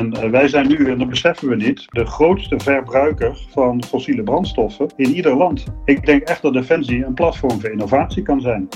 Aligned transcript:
En 0.00 0.12
eh, 0.12 0.30
wij 0.30 0.48
zijn 0.48 0.68
nu, 0.68 0.90
en 0.90 0.98
dat 0.98 1.08
beseffen 1.08 1.48
we 1.48 1.56
niet, 1.56 1.84
de 1.88 2.06
grootste 2.06 2.60
verbruiker 2.60 3.46
van 3.50 3.84
fossiele 3.84 4.22
brandstoffen 4.22 4.86
in 4.96 5.14
ieder 5.14 5.36
land. 5.36 5.64
Ik 5.84 6.06
denk 6.06 6.22
echt 6.22 6.42
dat 6.42 6.52
Defensie 6.52 7.04
een 7.04 7.14
platform 7.14 7.60
voor 7.60 7.70
innovatie 7.70 8.22
kan 8.22 8.40
zijn. 8.40 8.68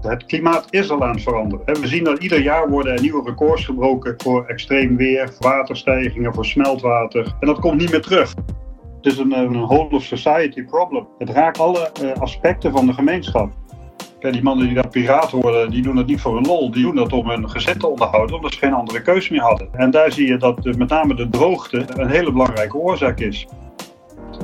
Het 0.00 0.24
klimaat 0.24 0.66
is 0.70 0.90
al 0.90 1.02
aan 1.02 1.14
het 1.14 1.22
veranderen. 1.22 1.80
We 1.80 1.86
zien 1.86 2.04
dat 2.04 2.22
ieder 2.22 2.42
jaar 2.42 2.70
worden 2.70 2.92
er 2.92 3.00
nieuwe 3.00 3.22
records 3.30 3.64
gebroken 3.64 4.14
voor 4.16 4.46
extreem 4.46 4.96
weer, 4.96 5.30
waterstijgingen, 5.38 6.34
voor 6.34 6.46
smeltwater. 6.46 7.34
En 7.40 7.46
dat 7.46 7.58
komt 7.58 7.80
niet 7.80 7.90
meer 7.90 8.02
terug. 8.02 8.34
Het 8.96 9.06
is 9.06 9.18
een, 9.18 9.32
een 9.32 9.66
whole 9.66 9.90
of 9.90 10.02
society 10.02 10.64
problem. 10.64 11.08
Het 11.18 11.30
raakt 11.30 11.58
alle 11.58 11.90
uh, 12.02 12.12
aspecten 12.12 12.72
van 12.72 12.86
de 12.86 12.92
gemeenschap. 12.92 13.52
Die 14.20 14.42
mannen 14.42 14.66
die 14.66 14.74
daar 14.74 14.88
piraat 14.88 15.30
worden, 15.30 15.70
die 15.70 15.82
doen 15.82 15.96
dat 15.96 16.06
niet 16.06 16.20
voor 16.20 16.36
een 16.36 16.46
lol. 16.46 16.70
Die 16.70 16.82
doen 16.82 16.94
dat 16.94 17.12
om 17.12 17.28
hun 17.28 17.50
gezin 17.50 17.78
te 17.78 17.86
onderhouden, 17.86 18.36
omdat 18.36 18.52
ze 18.52 18.58
geen 18.58 18.72
andere 18.72 19.02
keus 19.02 19.28
meer 19.28 19.40
hadden. 19.40 19.68
En 19.72 19.90
daar 19.90 20.12
zie 20.12 20.26
je 20.26 20.36
dat 20.36 20.64
met 20.64 20.88
name 20.88 21.14
de 21.14 21.28
droogte 21.28 21.84
een 21.86 22.08
hele 22.08 22.32
belangrijke 22.32 22.76
oorzaak 22.76 23.20
is. 23.20 23.46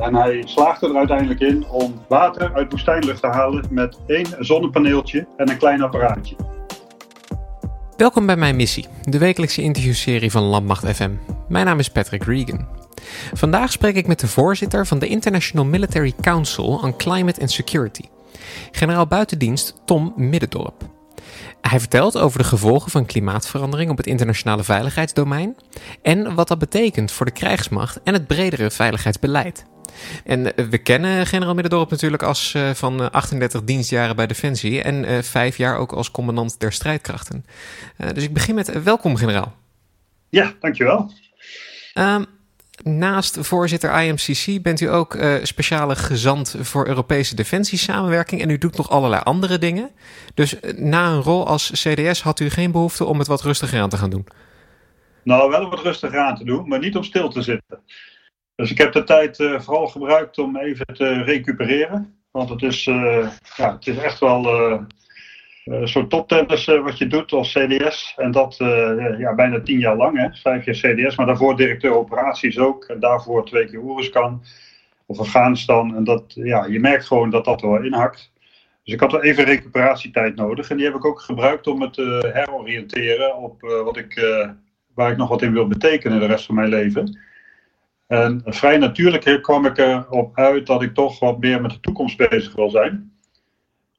En 0.01 0.15
hij 0.15 0.43
slaagde 0.47 0.89
er 0.89 0.97
uiteindelijk 0.97 1.41
in 1.41 1.65
om 1.71 1.95
water 2.09 2.55
uit 2.55 2.71
woestijnlucht 2.71 3.21
te 3.21 3.27
halen 3.27 3.65
met 3.71 3.99
één 4.07 4.27
zonnepaneeltje 4.39 5.27
en 5.37 5.51
een 5.51 5.59
klein 5.59 5.83
apparaatje. 5.83 6.37
Welkom 7.97 8.27
bij 8.27 8.37
mijn 8.37 8.57
missie, 8.57 8.87
de 9.03 9.19
wekelijkse 9.19 9.63
interviewserie 9.63 10.31
van 10.31 10.43
Landmacht 10.43 10.97
FM. 10.97 11.11
Mijn 11.49 11.67
naam 11.67 11.79
is 11.79 11.91
Patrick 11.91 12.25
Regan. 12.25 12.67
Vandaag 13.33 13.73
spreek 13.73 13.95
ik 13.95 14.07
met 14.07 14.21
de 14.21 14.29
voorzitter 14.29 14.87
van 14.87 14.99
de 14.99 15.09
International 15.09 15.65
Military 15.65 16.13
Council 16.21 16.81
on 16.83 16.97
Climate 16.97 17.41
and 17.41 17.51
Security, 17.51 18.05
generaal 18.71 19.07
buitendienst 19.07 19.75
Tom 19.85 20.13
Middendorp. 20.17 20.93
Hij 21.61 21.81
vertelt 21.81 22.19
over 22.19 22.39
de 22.39 22.45
gevolgen 22.45 22.91
van 22.91 23.07
klimaatverandering 23.07 23.91
op 23.91 23.97
het 23.97 24.07
internationale 24.07 24.65
veiligheidsdomein 24.65 25.57
en 26.03 26.35
wat 26.35 26.49
dat 26.49 26.59
betekent 26.59 27.13
voor 27.13 27.27
de 27.27 27.33
krijgsmacht 27.33 28.01
en 28.03 28.13
het 28.13 28.27
bredere 28.27 28.71
veiligheidsbeleid. 28.71 29.65
En 30.25 30.57
eh, 30.57 30.65
we 30.65 30.79
kennen 30.79 31.27
generaal 31.27 31.55
Middendorp 31.55 31.91
natuurlijk 31.91 32.23
als 32.23 32.55
uh, 32.55 32.71
van 32.71 33.11
38 33.11 33.61
eh, 33.61 33.67
dienstjaren 33.67 34.17
bij 34.17 34.27
Defensie 34.27 34.83
en 34.83 35.05
uh, 35.05 35.23
vijf 35.23 35.57
jaar 35.57 35.77
ook 35.77 35.93
als 35.93 36.11
commandant 36.11 36.61
der 36.61 36.73
strijdkrachten. 36.73 37.45
dus 38.15 38.25
ik 38.25 38.33
begin 38.33 38.55
met 38.55 38.83
welkom 38.83 39.17
generaal. 39.17 39.55
Ja, 40.29 40.53
dankjewel. 40.61 41.11
Um, 41.95 42.27
Naast 42.83 43.39
voorzitter 43.47 44.03
IMCC 44.03 44.63
bent 44.63 44.81
u 44.81 44.91
ook 44.91 45.15
uh, 45.15 45.35
speciale 45.43 45.97
gezant 45.97 46.57
voor 46.61 46.87
Europese 46.87 47.35
defensiesamenwerking 47.35 48.41
en 48.43 48.51
u 48.51 48.59
doet 48.59 48.77
nog 48.77 48.91
allerlei 48.91 49.23
andere 49.23 49.59
dingen. 49.59 49.91
Dus 50.35 50.61
uh, 50.61 50.73
na 50.77 51.11
een 51.11 51.23
rol 51.23 51.47
als 51.47 51.71
CDS 51.71 52.23
had 52.23 52.41
u 52.41 52.51
geen 52.51 52.73
behoefte 52.73 53.05
om 53.05 53.19
het 53.19 53.29
wat 53.29 53.43
rustiger 53.43 53.81
aan 53.81 53.89
te 53.89 53.97
gaan 53.97 54.11
doen? 54.11 54.27
Nou, 55.23 55.51
wel 55.51 55.71
wat 55.71 55.83
rustiger 55.83 56.19
aan 56.19 56.37
te 56.37 56.45
doen, 56.45 56.69
maar 56.69 56.79
niet 56.79 56.97
om 56.97 57.05
stil 57.05 57.29
te 57.29 57.43
zitten. 57.43 57.81
Dus 58.55 58.71
ik 58.71 58.79
heb 58.79 58.93
de 58.93 59.05
tijd 59.05 59.39
uh, 59.39 59.61
vooral 59.61 59.87
gebruikt 59.87 60.39
om 60.39 60.57
even 60.57 60.87
te 60.87 61.23
recupereren. 61.23 62.19
Want 62.31 62.49
het 62.49 62.63
is, 62.63 62.85
ja, 63.57 63.73
het 63.73 63.87
is 63.87 63.97
echt 63.97 64.21
wel 64.21 64.43
een 65.65 65.81
eh, 65.81 65.87
soort 65.87 66.11
toptennis 66.11 66.67
uh, 66.69 66.83
wat 66.83 66.99
je 66.99 67.07
doet 67.07 67.33
als 67.33 67.53
CDS. 67.53 68.15
En 68.17 68.31
dat 68.31 68.59
uh, 68.63 69.19
ja, 69.19 69.35
bijna 69.35 69.61
tien 69.61 69.79
jaar 69.79 69.97
lang, 69.97 70.19
hè? 70.19 70.29
vijf 70.33 70.65
jaar 70.65 70.75
CDS. 70.75 71.17
Maar 71.17 71.27
daarvoor 71.27 71.57
directeur 71.57 71.97
operaties 71.97 72.59
ook. 72.59 72.85
En 72.85 73.01
daarvoor 73.01 73.47
twee 73.47 73.67
keer 73.67 73.79
Oeruzkan 73.79 74.43
of 75.07 75.19
Afghanistan. 75.19 75.97
En 75.97 76.05
dat, 76.05 76.23
ja, 76.27 76.65
je 76.65 76.81
merkt 76.81 77.07
gewoon 77.07 77.31
dat 77.31 77.45
dat 77.45 77.61
wel 77.61 77.83
inhakt. 77.83 78.33
Dus 78.83 78.95
ik 78.95 79.01
had 79.01 79.13
wel 79.13 79.23
even 79.23 79.45
recuperatietijd 79.45 80.35
nodig. 80.35 80.71
En 80.71 80.77
die 80.77 80.87
heb 80.87 80.95
ik 80.95 81.05
ook 81.05 81.21
gebruikt 81.21 81.67
om 81.67 81.79
me 81.79 81.91
te 81.91 82.31
heroriënteren 82.33 83.37
op 83.37 83.61
wat 83.61 83.97
ik, 83.97 84.21
waar 84.95 85.11
ik 85.11 85.17
nog 85.17 85.29
wat 85.29 85.43
in 85.43 85.53
wil 85.53 85.67
betekenen 85.67 86.21
de 86.21 86.27
rest 86.27 86.47
van 86.47 86.55
mijn 86.55 86.69
leven. 86.69 87.19
En 88.07 88.43
vrij 88.45 88.79
natuurlijk 88.79 89.43
kwam 89.43 89.67
ik 89.67 89.79
erop 89.79 90.39
uit 90.39 90.67
dat 90.67 90.83
ik 90.83 90.95
toch 90.95 91.19
wat 91.19 91.39
meer 91.39 91.61
met 91.61 91.71
de 91.71 91.81
toekomst 91.81 92.17
bezig 92.17 92.55
wil 92.55 92.71
zijn. 92.71 93.14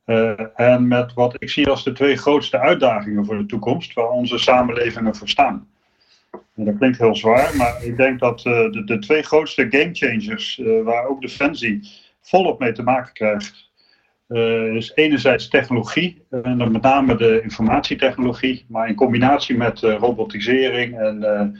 Uh, 0.06 0.32
en 0.56 0.88
met 0.88 1.14
wat 1.14 1.36
ik 1.40 1.50
zie 1.50 1.70
als 1.70 1.84
de 1.84 1.92
twee 1.92 2.18
grootste 2.18 2.60
uitdagingen 2.60 3.26
voor 3.26 3.38
de 3.38 3.46
toekomst, 3.46 3.94
waar 3.94 4.10
onze 4.10 4.38
samenlevingen 4.38 5.16
voor 5.16 5.30
staan. 5.30 5.68
En 6.56 6.66
dat 6.66 6.78
klinkt 6.78 6.98
heel 6.98 7.16
zwaar, 7.16 7.56
maar 7.56 7.84
ik 7.84 7.98
denk 7.98 8.20
dat 8.20 8.46
uh, 8.46 8.72
de, 8.72 8.84
de, 8.84 9.00
twee 9.00 9.22
grootste 9.22 9.68
gamechangers, 9.70 10.58
uh, 10.58 10.84
waar 10.84 11.06
ook 11.06 11.22
Defensie 11.22 11.80
volop 12.22 12.60
mee 12.60 12.72
te 12.72 12.84
maken 12.84 13.14
krijgt, 13.14 13.74
is 14.74 14.92
enerzijds 14.96 15.48
technologie, 15.48 16.22
en 16.30 16.58
dan 16.58 16.72
met 16.72 16.82
name 16.82 17.16
de 17.16 17.42
informatietechnologie, 17.44 18.66
maar 18.68 18.88
in 18.88 18.96
combinatie 18.96 19.58
met 19.58 19.80
robotisering 19.80 20.98
en 21.00 21.60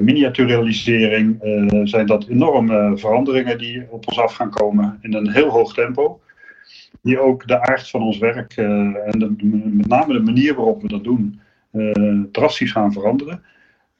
miniaturisering 0.00 1.38
zijn 1.84 2.06
dat 2.06 2.26
enorme 2.28 2.98
veranderingen 2.98 3.58
die 3.58 3.86
op 3.90 4.08
ons 4.08 4.18
af 4.18 4.34
gaan 4.34 4.50
komen 4.50 4.98
in 5.02 5.14
een 5.14 5.30
heel 5.30 5.48
hoog 5.48 5.74
tempo 5.74 6.20
die 7.08 7.20
ook 7.20 7.46
de 7.46 7.60
aard 7.60 7.90
van 7.90 8.02
ons 8.02 8.18
werk 8.18 8.56
uh, 8.56 8.66
en 9.06 9.18
de, 9.18 9.36
met 9.72 9.86
name 9.86 10.12
de 10.12 10.20
manier 10.20 10.54
waarop 10.54 10.82
we 10.82 10.88
dat 10.88 11.04
doen 11.04 11.40
uh, 11.72 12.22
drastisch 12.32 12.72
gaan 12.72 12.92
veranderen. 12.92 13.42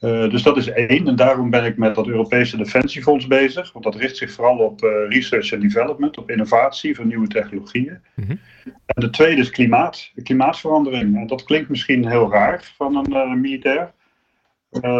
Uh, 0.00 0.30
dus 0.30 0.42
dat 0.42 0.56
is 0.56 0.68
één. 0.68 1.08
En 1.08 1.16
daarom 1.16 1.50
ben 1.50 1.64
ik 1.64 1.76
met 1.76 1.94
dat 1.94 2.06
Europese 2.06 2.56
Defensiefonds 2.56 3.26
bezig. 3.26 3.72
Want 3.72 3.84
dat 3.84 3.94
richt 3.94 4.16
zich 4.16 4.32
vooral 4.32 4.58
op 4.58 4.80
research 5.08 5.52
en 5.52 5.60
development, 5.60 6.18
op 6.18 6.30
innovatie 6.30 6.94
van 6.94 7.06
nieuwe 7.06 7.26
technologieën. 7.26 8.00
Mm 8.14 8.24
-hmm. 8.24 8.40
En 8.64 9.00
de 9.00 9.10
tweede 9.10 9.40
is 9.40 9.50
klimaat, 9.50 10.12
klimaatverandering. 10.22 11.16
En 11.16 11.26
dat 11.26 11.44
klinkt 11.44 11.68
misschien 11.68 12.08
heel 12.08 12.30
raar 12.30 12.72
van 12.76 12.96
een 12.96 13.40
militair. 13.40 13.92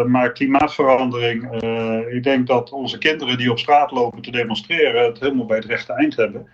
maar 0.07 0.31
klimaatverandering, 0.31 1.63
ik 2.11 2.23
denk 2.23 2.47
dat 2.47 2.71
onze 2.71 2.97
kinderen 2.97 3.37
die 3.37 3.51
op 3.51 3.59
straat 3.59 3.91
lopen 3.91 4.21
te 4.21 4.31
demonstreren 4.31 5.05
het 5.05 5.19
helemaal 5.19 5.45
bij 5.45 5.57
het 5.57 5.65
rechte 5.65 5.93
eind 5.93 6.15
hebben 6.15 6.47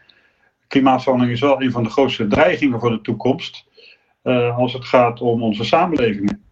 klimaatverandering 0.67 1.35
is 1.35 1.41
wel 1.41 1.61
een 1.61 1.71
van 1.71 1.83
de 1.83 1.89
grootste 1.89 2.27
dreigingen 2.27 2.79
voor 2.79 2.89
de 2.89 3.01
toekomst. 3.01 3.65
Uh, 4.23 4.57
als 4.57 4.73
het 4.73 4.85
gaat 4.85 5.21
om 5.21 5.43
onze 5.43 5.63
samenlevingen. 5.63 6.43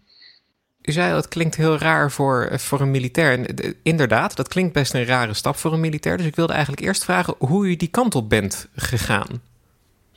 U 0.82 0.92
zei 0.92 1.08
dat 1.08 1.24
het 1.24 1.34
klinkt 1.34 1.56
heel 1.56 1.78
raar 1.78 2.12
voor, 2.12 2.60
voor 2.60 2.82
een 2.82 2.92
militair. 2.92 3.46
Inderdaad, 3.84 4.36
dat 4.36 4.48
klinkt 4.48 4.74
best 4.74 4.94
een 4.94 5.06
rare 5.06 5.34
stap 5.34 5.56
voor 5.56 5.74
een 5.74 5.80
militair. 5.80 6.18
Dus 6.18 6.26
ik 6.26 6.36
wilde 6.36 6.54
eigenlijk 6.54 6.82
eerst 6.82 7.04
vragen 7.04 7.36
hoe 7.38 7.68
u 7.68 7.76
die 7.76 7.88
kant 7.88 8.16
op 8.16 8.30
bent 8.30 8.70
gegaan. 8.76 9.42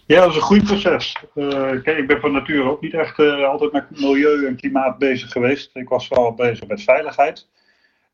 Ja, 0.07 0.21
dat 0.21 0.31
is 0.31 0.37
een 0.37 0.43
goed 0.43 0.65
proces. 0.65 1.17
Uh, 1.35 1.51
kijk, 1.83 1.99
ik 1.99 2.07
ben 2.07 2.21
van 2.21 2.33
nature 2.33 2.71
ook 2.71 2.81
niet 2.81 2.95
echt 2.95 3.19
uh, 3.19 3.45
altijd 3.45 3.73
met 3.73 4.01
milieu 4.01 4.47
en 4.47 4.57
klimaat 4.57 4.99
bezig 4.99 5.33
geweest. 5.33 5.71
Ik 5.75 5.89
was 5.89 6.07
vooral 6.07 6.35
bezig 6.35 6.67
met 6.67 6.83
veiligheid. 6.83 7.49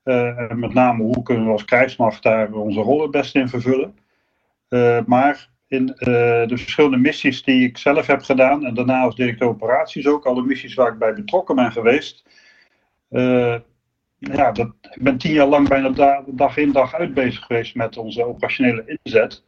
en 0.04 0.58
met 0.58 0.74
name 0.74 1.02
hoe 1.02 1.22
kunnen 1.22 1.44
we 1.44 1.52
als 1.52 1.64
krijgsmacht 1.64 2.22
daar 2.22 2.52
onze 2.52 2.80
rol 2.80 3.02
het 3.02 3.10
beste 3.10 3.38
in 3.38 3.48
vervullen. 3.48 3.94
maar 5.06 5.50
in 5.72 5.88
uh, 5.88 5.96
de 6.46 6.56
verschillende 6.56 6.96
missies 6.96 7.42
die 7.42 7.64
ik 7.64 7.78
zelf 7.78 8.06
heb 8.06 8.22
gedaan. 8.22 8.66
En 8.66 8.74
daarna 8.74 9.02
als 9.02 9.16
directeur 9.16 9.48
operaties 9.48 10.06
ook. 10.06 10.26
Alle 10.26 10.42
missies 10.42 10.74
waar 10.74 10.92
ik 10.92 10.98
bij 10.98 11.14
betrokken 11.14 11.54
ben 11.54 11.72
geweest. 11.72 12.24
Uh, 13.10 13.56
ja, 14.18 14.52
dat, 14.52 14.72
ik 14.80 15.02
ben 15.02 15.18
tien 15.18 15.32
jaar 15.32 15.46
lang 15.46 15.68
bijna 15.68 15.88
da 15.88 16.24
dag 16.26 16.56
in 16.56 16.72
dag 16.72 16.94
uit 16.94 17.14
bezig 17.14 17.44
geweest 17.44 17.74
met 17.74 17.96
onze 17.96 18.24
operationele 18.24 18.98
inzet. 19.02 19.44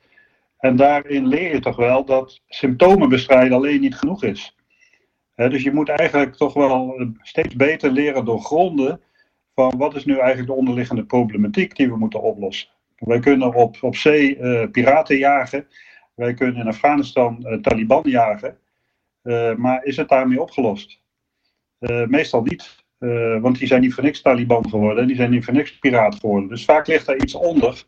En 0.59 0.77
daarin 0.77 1.27
leer 1.27 1.53
je 1.53 1.61
toch 1.61 1.77
wel 1.77 2.05
dat 2.05 2.41
symptomen 2.49 3.09
bestrijden 3.09 3.57
alleen 3.57 3.81
niet 3.81 3.95
genoeg 3.95 4.25
is. 4.25 4.57
dus 5.35 5.63
je 5.63 5.73
moet 5.73 5.89
eigenlijk 5.89 6.37
toch 6.37 6.55
wel 6.55 7.07
steeds 7.23 7.57
beter 7.57 7.91
leren 7.91 8.25
doorgronden 8.25 9.01
van 9.55 9.75
wat 9.77 9.95
is 9.95 10.05
nu 10.05 10.17
eigenlijk 10.19 10.47
de 10.47 10.57
onderliggende 10.57 11.05
problematiek 11.05 11.77
die 11.77 11.89
we 11.89 11.97
moeten 11.97 12.23
oplossen. 12.23 12.69
Wij 12.99 13.19
kunnen 13.19 13.55
op, 13.55 13.77
op 13.81 13.97
zee 13.97 14.39
piraten 14.69 15.19
jagen. 15.19 15.67
Wij 16.15 16.35
kunnen 16.35 16.61
in 16.61 16.69
Afghanistan 16.69 17.45
uh, 17.47 17.55
Taliban 17.55 18.03
jagen, 18.05 18.59
uh, 19.23 19.55
maar 19.55 19.85
is 19.85 19.97
het 19.97 20.09
daarmee 20.09 20.41
opgelost? 20.41 21.01
Uh, 21.81 22.07
meestal 22.07 22.43
niet, 22.43 22.85
want 23.41 23.59
die 23.59 23.67
zijn 23.67 23.81
niet 23.81 23.95
voor 23.95 24.03
niks 24.03 24.21
Taliban 24.21 24.69
geworden, 24.69 25.07
die 25.07 25.17
zijn 25.17 25.31
niet 25.31 25.45
voor 25.45 25.55
niks 25.55 25.79
piraat 25.79 26.15
geworden. 26.15 26.49
Dus 26.49 26.65
vaak 26.65 26.87
ligt 26.87 27.07
daar 27.07 27.17
iets 27.17 27.35
onder. 27.35 27.85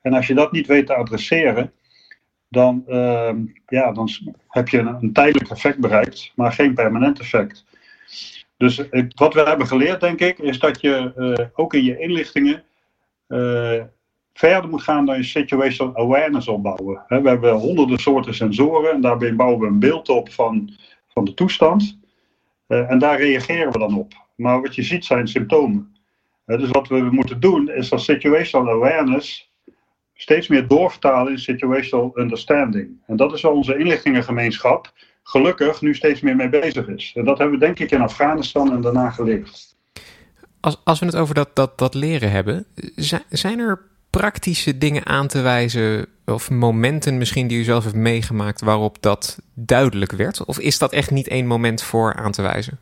En 0.00 0.12
als 0.12 0.26
je 0.26 0.34
dat 0.34 0.52
niet 0.52 0.66
weet 0.66 0.86
te 0.86 0.94
adresseren, 0.94 1.72
dan, 2.48 2.84
ehm, 2.86 3.44
ja, 3.66 3.92
dan 3.92 4.08
heb 4.48 4.68
je 4.68 4.78
een, 4.78 4.86
een, 4.86 5.12
tijdelijk 5.12 5.50
effect 5.50 5.78
bereikt, 5.78 6.32
maar 6.34 6.52
geen 6.52 6.74
permanent 6.74 7.20
effect. 7.20 7.64
Dus 8.56 8.82
wat 9.14 9.34
we 9.34 9.42
hebben 9.42 9.66
geleerd, 9.66 10.00
denk 10.00 10.20
ik, 10.20 10.38
is 10.38 10.58
dat 10.58 10.80
je 10.80 11.50
ook 11.54 11.74
in 11.74 11.84
je 11.84 11.98
inlichtingen 11.98 12.64
verder 14.38 14.70
moet 14.70 14.82
gaan 14.82 15.06
dan 15.06 15.16
je 15.16 15.22
situational 15.22 15.96
awareness 15.96 16.48
opbouwen. 16.48 17.02
We 17.08 17.28
hebben 17.28 17.52
honderden 17.52 17.98
soorten 17.98 18.34
sensoren 18.34 18.92
en 18.92 19.00
daarbij 19.00 19.36
bouwen 19.36 19.60
we 19.60 19.66
een 19.66 19.78
beeld 19.78 20.08
op 20.08 20.32
van, 20.32 20.76
van 21.08 21.24
de 21.24 21.34
toestand. 21.34 21.98
Uh, 22.68 22.90
en 22.90 22.98
daar 22.98 23.18
reageren 23.18 23.72
we 23.72 23.78
dan 23.78 23.96
op. 23.96 24.12
Maar 24.34 24.60
wat 24.60 24.74
je 24.74 24.82
ziet 24.82 25.04
zijn 25.04 25.28
symptomen. 25.28 25.96
Uh, 26.46 26.58
dus 26.58 26.70
wat 26.70 26.88
we 26.88 27.00
moeten 27.10 27.40
doen 27.40 27.70
is 27.70 27.88
dat 27.88 28.00
situational 28.00 28.72
awareness 28.72 29.52
steeds 30.14 30.48
meer 30.48 30.66
doorvertalen 30.68 31.32
in 31.32 31.38
situational 31.38 32.10
understanding. 32.14 33.02
En 33.06 33.16
dat 33.16 33.32
is 33.32 33.40
waar 33.40 33.52
onze 33.52 33.78
inlichtingengemeenschap 33.78 34.92
gelukkig 35.22 35.80
nu 35.80 35.94
steeds 35.94 36.20
meer 36.20 36.36
mee 36.36 36.48
bezig 36.48 36.88
is. 36.88 37.12
En 37.14 37.24
dat 37.24 37.38
hebben 37.38 37.58
we 37.58 37.64
denk 37.64 37.78
ik 37.78 37.90
in 37.90 38.00
Afghanistan 38.00 38.72
en 38.72 38.80
daarna 38.80 39.10
geleerd. 39.10 39.76
Als, 40.60 40.80
als 40.84 40.98
we 41.00 41.06
het 41.06 41.16
over 41.16 41.34
dat, 41.34 41.56
dat, 41.56 41.78
dat 41.78 41.94
leren 41.94 42.30
hebben, 42.30 42.66
zijn 43.28 43.58
er 43.58 43.96
praktische 44.10 44.78
dingen 44.78 45.06
aan 45.06 45.26
te 45.26 45.40
wijzen 45.40 46.06
of 46.26 46.50
momenten 46.50 47.18
misschien 47.18 47.46
die 47.46 47.58
u 47.58 47.62
zelf 47.62 47.82
heeft 47.82 47.94
meegemaakt 47.94 48.60
waarop 48.60 49.02
dat 49.02 49.38
duidelijk 49.54 50.12
werd? 50.12 50.44
Of 50.44 50.58
is 50.58 50.78
dat 50.78 50.92
echt 50.92 51.10
niet 51.10 51.28
één 51.28 51.46
moment 51.46 51.82
voor 51.82 52.14
aan 52.14 52.32
te 52.32 52.42
wijzen? 52.42 52.78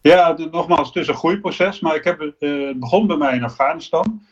Ja, 0.00 0.36
nogmaals, 0.50 0.86
het 0.86 0.96
is 0.96 1.08
een 1.08 1.14
groeiproces, 1.14 1.80
maar 1.80 1.94
ik 1.94 2.04
heb, 2.04 2.20
uh, 2.20 2.66
het 2.68 2.80
begon 2.80 3.06
bij 3.06 3.16
mij 3.16 3.34
in 3.34 3.44
Afghanistan, 3.44 4.22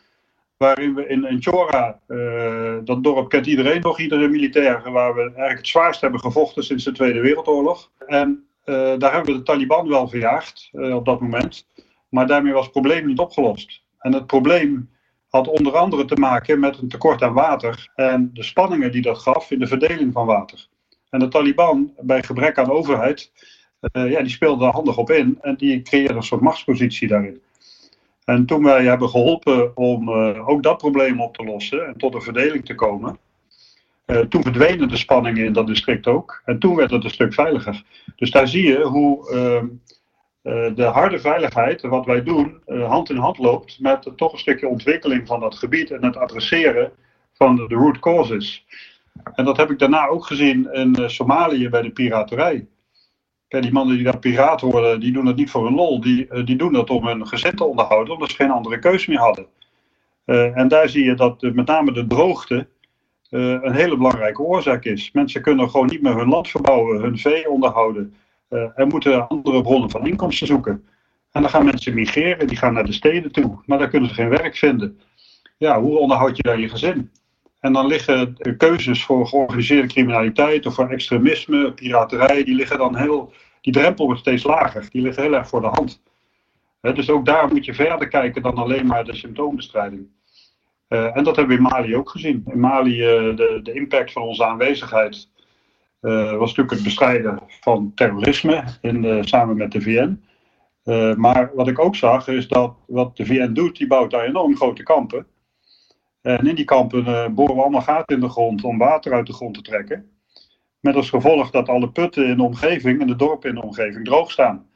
waarin 0.57 0.95
we 0.95 1.07
in, 1.07 1.29
in 1.29 1.41
Chora, 1.41 1.99
uh, 2.07 2.75
dat 2.83 3.03
dorp 3.03 3.29
kent 3.29 3.45
iedereen 3.45 3.81
nog, 3.81 3.99
iedere 3.99 4.27
militair, 4.27 4.91
waar 4.91 5.13
we 5.13 5.21
eigenlijk 5.21 5.57
het 5.57 5.67
zwaarst 5.67 6.01
hebben 6.01 6.19
gevochten 6.19 6.63
sinds 6.63 6.83
de 6.83 6.91
Tweede 6.91 7.19
Wereldoorlog. 7.19 7.91
En 8.07 8.47
uh, 8.65 8.75
daar 8.97 9.13
hebben 9.13 9.31
we 9.31 9.37
de 9.37 9.43
Taliban 9.43 9.87
wel 9.87 10.07
verjaagd 10.07 10.69
op 10.71 11.05
dat 11.05 11.21
moment, 11.21 11.67
maar 12.09 12.27
daarmee 12.27 12.53
was 12.53 12.63
het 12.63 12.71
probleem 12.71 13.05
niet 13.07 13.19
opgelost. 13.19 13.83
En 13.99 14.13
het 14.13 14.27
probleem 14.27 14.89
had 15.35 15.47
onder 15.47 15.73
andere 15.73 16.05
te 16.05 16.15
maken 16.15 16.59
met 16.59 16.77
een 16.77 16.87
tekort 16.87 17.21
aan 17.21 17.33
water 17.33 17.91
en 17.95 18.29
de 18.33 18.43
spanningen 18.43 18.91
die 18.91 19.01
dat 19.01 19.17
gaf 19.17 19.51
in 19.51 19.59
de 19.59 19.67
verdeling 19.67 20.13
van 20.13 20.25
water. 20.25 20.67
En 21.09 21.19
de 21.19 21.27
Taliban, 21.27 21.91
bij 21.99 22.23
gebrek 22.23 22.57
aan 22.57 22.71
overheid, 22.71 23.31
uh, 23.91 24.11
ja, 24.11 24.21
die 24.21 24.29
speelden 24.29 24.67
er 24.67 24.73
handig 24.73 24.97
op 24.97 25.09
in 25.11 25.37
en 25.41 25.55
die 25.55 25.81
creëerden 25.81 26.15
een 26.15 26.23
soort 26.23 26.41
machtspositie 26.41 27.07
daarin. 27.07 27.41
En 28.25 28.45
toen 28.45 28.63
wij 28.63 28.83
hebben 28.83 29.09
geholpen 29.09 29.77
om 29.77 30.09
uh, 30.09 30.47
ook 30.47 30.63
dat 30.63 30.77
probleem 30.77 31.21
op 31.21 31.35
te 31.35 31.43
lossen 31.43 31.87
en 31.87 31.97
tot 31.97 32.13
een 32.13 32.21
verdeling 32.21 32.65
te 32.65 32.75
komen, 32.75 33.17
uh, 34.05 34.19
toen 34.19 34.43
verdwenen 34.43 34.87
de 34.87 34.97
spanningen 34.97 35.45
in 35.45 35.53
dat 35.53 35.67
district 35.67 36.07
ook. 36.07 36.41
En 36.45 36.59
toen 36.59 36.75
werd 36.75 36.91
het 36.91 37.03
een 37.03 37.09
stuk 37.09 37.33
veiliger. 37.33 37.83
Dus 38.15 38.31
daar 38.31 38.47
zie 38.47 38.67
je 38.67 38.83
hoe 38.83 39.31
ehm, 39.31 39.65
de 40.75 40.83
harde 40.83 41.19
veiligheid, 41.19 41.81
wat 41.81 42.05
wij 42.05 42.23
doen, 42.23 42.61
hand 42.65 43.09
in 43.09 43.17
hand 43.17 43.37
loopt 43.37 43.79
met 43.79 44.11
toch 44.15 44.33
een 44.33 44.39
stukje 44.39 44.67
ontwikkeling 44.67 45.27
van 45.27 45.39
dat 45.39 45.55
gebied 45.55 45.91
en 45.91 46.05
het 46.05 46.17
adresseren 46.17 46.91
van 47.33 47.55
de, 47.55 47.65
root 47.67 47.99
causes. 47.99 48.65
En 49.33 49.45
dat 49.45 49.57
heb 49.57 49.71
ik 49.71 49.79
daarna 49.79 50.07
ook 50.07 50.25
gezien 50.25 50.73
in 50.73 51.09
Somalië 51.09 51.69
bij 51.69 51.81
de 51.81 51.91
piraterij 51.91 52.67
die 53.61 53.71
mannen 53.71 53.95
die 53.95 54.03
daar 54.03 54.19
piraat 54.19 54.61
worden, 54.61 54.99
die 54.99 55.11
doen 55.11 55.25
het 55.25 55.35
niet 55.35 55.49
voor 55.49 55.67
een 55.67 55.75
lol. 55.75 56.01
Die, 56.01 56.27
eh, 56.27 56.45
die 56.45 56.55
doen 56.55 56.73
dat 56.73 56.89
om 56.89 57.07
hun 57.07 57.27
gezin 57.27 57.55
te 57.55 57.63
onderhouden, 57.63 58.13
omdat 58.13 58.29
ze 58.29 58.35
geen 58.35 58.51
andere 58.51 58.79
keuze 58.79 59.09
meer 59.09 59.19
hadden. 59.19 59.45
En 60.25 60.67
daar 60.67 60.89
zie 60.89 61.05
je 61.05 61.13
dat 61.13 61.41
met 61.41 61.67
name 61.67 61.91
de 61.91 62.07
droogte 62.07 62.67
een 63.29 63.73
hele 63.73 63.97
belangrijke 63.97 64.41
oorzaak 64.41 64.85
is. 64.85 65.11
Mensen 65.11 65.41
kunnen 65.41 65.69
gewoon 65.69 65.85
niet 65.85 66.01
meer 66.01 66.17
hun 66.17 66.27
land 66.27 66.49
verbouwen, 66.49 67.01
hun 67.01 67.17
vee 67.17 67.49
onderhouden. 67.49 68.13
En 68.49 68.87
moeten 68.87 69.27
andere 69.27 69.61
bronnen 69.61 69.89
van 69.89 70.07
inkomsten 70.07 70.47
zoeken. 70.47 70.85
En 71.31 71.41
dan 71.41 71.49
gaan 71.49 71.65
mensen 71.65 71.93
migreren, 71.93 72.47
die 72.47 72.57
gaan 72.57 72.73
naar 72.73 72.85
de 72.85 72.93
steden 72.93 73.31
toe. 73.31 73.61
Maar 73.65 73.77
daar 73.77 73.89
kunnen 73.89 74.09
ze 74.09 74.15
geen 74.15 74.29
werk 74.29 74.55
vinden. 74.55 74.99
Ja, 75.57 75.81
hoe 75.81 75.97
onderhoud 75.97 76.37
je 76.37 76.43
daar 76.43 76.59
je 76.59 76.69
gezin? 76.69 77.11
En 77.59 77.73
dan 77.73 77.87
liggen 77.87 78.37
keuzes 78.57 79.03
voor 79.03 79.27
georganiseerde 79.27 79.87
criminaliteit 79.87 80.65
of 80.65 80.73
voor 80.73 80.89
extremisme, 80.89 81.73
piraterij, 81.73 82.43
die 82.43 82.55
liggen 82.55 82.77
dan 82.77 82.95
heel, 82.95 83.33
die 83.61 83.73
drempel 83.73 84.05
wordt 84.05 84.19
steeds 84.19 84.43
lager. 84.43 84.87
Die 84.89 85.01
liggen 85.01 85.23
heel 85.23 85.33
erg 85.33 85.47
voor 85.47 85.61
de 85.61 85.67
hand. 85.67 86.01
dus 86.81 87.09
ook 87.09 87.25
daar 87.25 87.47
moet 87.47 87.65
je 87.65 87.73
verder 87.73 88.07
kijken 88.07 88.41
dan 88.41 88.55
alleen 88.55 88.85
maar 88.85 89.05
de 89.05 89.15
symptoombestrijding. 89.15 90.07
Uh, 90.89 91.17
en 91.17 91.23
dat 91.23 91.35
hebben 91.35 91.57
we 91.57 91.63
in 91.63 91.69
Mali 91.69 91.95
ook 91.95 92.09
gezien. 92.09 92.43
In 92.51 92.59
Mali, 92.59 92.99
uh, 92.99 93.35
de, 93.35 93.59
de 93.63 93.73
impact 93.73 94.11
van 94.11 94.21
onze 94.21 94.45
aanwezigheid 94.45 95.29
was 96.11 96.49
natuurlijk 96.49 96.71
het 96.71 96.83
bestrijden 96.83 97.39
van 97.47 97.91
terrorisme 97.95 98.63
in, 98.81 99.23
samen 99.23 99.57
met 99.57 99.71
de 99.71 99.81
VN. 99.81 100.23
maar 101.17 101.51
wat 101.53 101.67
ik 101.67 101.79
ook 101.79 101.95
zag 101.95 102.27
is 102.27 102.47
dat 102.47 102.73
wat 102.87 103.17
de 103.17 103.25
VN 103.25 103.53
doet, 103.53 103.77
die 103.77 103.87
bouwt 103.87 104.11
daar 104.11 104.25
enorm 104.25 104.55
grote 104.55 104.83
kampen. 104.83 105.27
En 106.21 106.47
in 106.47 106.55
die 106.55 106.65
kampen 106.65 107.33
boren 107.35 107.55
we 107.55 107.61
allemaal 107.61 107.81
gaten 107.81 108.15
in 108.15 108.21
de 108.21 108.29
grond 108.29 108.63
om 108.63 108.77
water 108.77 109.13
uit 109.13 109.27
de 109.27 109.33
grond 109.33 109.53
te 109.53 109.61
trekken. 109.61 110.09
Met 110.79 110.95
als 110.95 111.09
gevolg 111.09 111.51
dat 111.51 111.69
alle 111.69 111.89
putten 111.89 112.27
in 112.27 112.37
de 112.37 112.43
omgeving 112.43 113.01
en 113.01 113.07
de 113.07 113.15
dorpen 113.15 113.49
in 113.49 113.55
de 113.55 113.61
omgeving 113.61 114.05
droog 114.05 114.31
staan. 114.31 114.69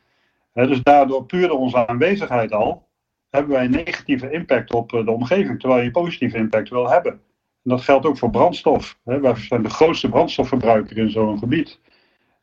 dus 0.53 0.83
daardoor, 0.83 1.25
puur 1.25 1.51
onze 1.51 1.87
aanwezigheid 1.87 2.51
al, 2.51 2.87
hebben 3.29 3.51
wij 3.51 3.65
een 3.65 3.71
negatieve 3.71 4.31
impact 4.31 4.73
op 4.73 4.93
eh, 4.93 5.05
de 5.05 5.11
omgeving, 5.11 5.59
terwijl 5.59 5.79
je 5.79 5.85
een 5.85 5.91
positieve 5.91 6.37
impact 6.37 6.69
wil 6.69 6.89
hebben. 6.89 7.21
En 7.69 7.75
dat 7.75 7.83
geldt 7.83 8.05
ook 8.05 8.17
voor 8.17 8.29
brandstof. 8.29 8.99
Hè. 9.03 9.19
Wij 9.19 9.35
zijn 9.35 9.63
de 9.63 9.69
grootste 9.69 10.09
brandstofverbruiker 10.09 10.97
in 10.97 11.09
zo'n 11.09 11.39
gebied. 11.39 11.79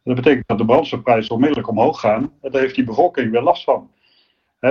Dat 0.04 0.14
betekent 0.14 0.48
dat 0.48 0.58
de 0.58 0.64
brandstofprijzen 0.64 1.34
onmiddellijk 1.34 1.68
omhoog 1.68 2.00
gaan. 2.00 2.32
En 2.42 2.50
daar 2.50 2.60
heeft 2.60 2.74
die 2.74 2.84
bevolking 2.84 3.30
weer 3.30 3.42
last 3.42 3.64
van 3.64 3.90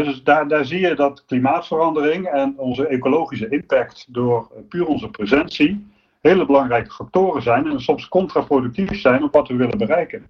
dus 0.04 0.24
daar, 0.24 0.48
daar 0.48 0.66
zie 0.66 0.80
je 0.80 0.96
dat 0.96 1.25
klimaatverandering 1.25 2.25
en 2.25 2.54
onze 2.57 2.88
ecologische 2.88 3.50
impact 3.50 4.06
door 4.10 4.52
eh, 4.52 4.62
puur 4.69 4.86
onze 4.88 5.10
presentie 5.10 5.94
hele 6.22 6.46
belangrijke 6.46 6.92
factoren 6.92 7.42
zijn 7.42 7.68
en 7.68 7.81
soms 7.81 8.07
contraproductief 8.07 9.00
zijn 9.00 9.24
op 9.24 9.34
wat 9.34 9.48
we 9.48 9.56
willen 9.56 9.78
bereiken. 9.78 10.30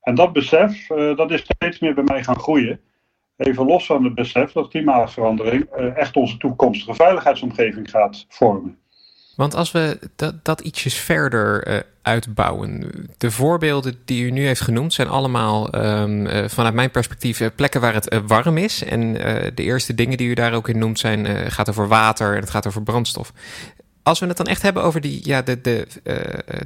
En 0.00 0.14
dat 0.14 0.32
besef, 0.32 0.90
uh, 0.90 1.16
dat 1.16 1.30
is 1.30 1.40
steeds 1.40 1.78
meer 1.78 1.94
bij 1.94 2.04
mij 2.04 2.24
gaan 2.24 2.38
groeien. 2.38 2.80
Even 3.36 3.66
los 3.66 3.86
van 3.86 4.04
het 4.04 4.14
besef 4.14 4.52
dat 4.52 4.68
klimaatverandering 4.68 5.66
uh, 5.76 5.96
echt 5.96 6.16
onze 6.16 6.36
toekomstige 6.36 6.94
veiligheidsomgeving 6.94 7.90
gaat 7.90 8.26
vormen. 8.28 8.78
Want 9.36 9.54
als 9.54 9.72
we 9.72 9.98
dat, 10.16 10.44
dat 10.44 10.60
ietsjes 10.60 10.94
verder 10.94 11.68
uh, 11.68 11.78
uitbouwen. 12.02 12.90
De 13.18 13.30
voorbeelden 13.30 13.98
die 14.04 14.24
u 14.24 14.30
nu 14.30 14.46
heeft 14.46 14.60
genoemd 14.60 14.92
zijn 14.92 15.08
allemaal 15.08 15.74
um, 15.74 16.26
uh, 16.26 16.48
vanuit 16.48 16.74
mijn 16.74 16.90
perspectief 16.90 17.40
uh, 17.40 17.48
plekken 17.54 17.80
waar 17.80 17.94
het 17.94 18.20
warm 18.26 18.58
is. 18.58 18.84
En 18.84 19.12
de 19.54 19.62
eerste 19.62 19.94
dingen 19.94 20.16
die 20.16 20.28
u 20.28 20.34
daar 20.34 20.52
ook 20.52 20.68
in 20.68 20.78
noemt 20.78 20.98
zijn, 20.98 21.50
gaat 21.50 21.68
over 21.68 21.88
water 21.88 22.34
en 22.34 22.40
het 22.40 22.50
gaat 22.50 22.66
over 22.66 22.82
brandstof. 22.82 23.32
Als 24.02 24.20
we 24.20 24.26
het 24.26 24.36
dan 24.36 24.46
echt 24.46 24.62
hebben 24.62 24.82
over 24.82 25.00
die, 25.00 25.20
ja, 25.24 25.42
de, 25.42 25.60
de, 25.60 25.86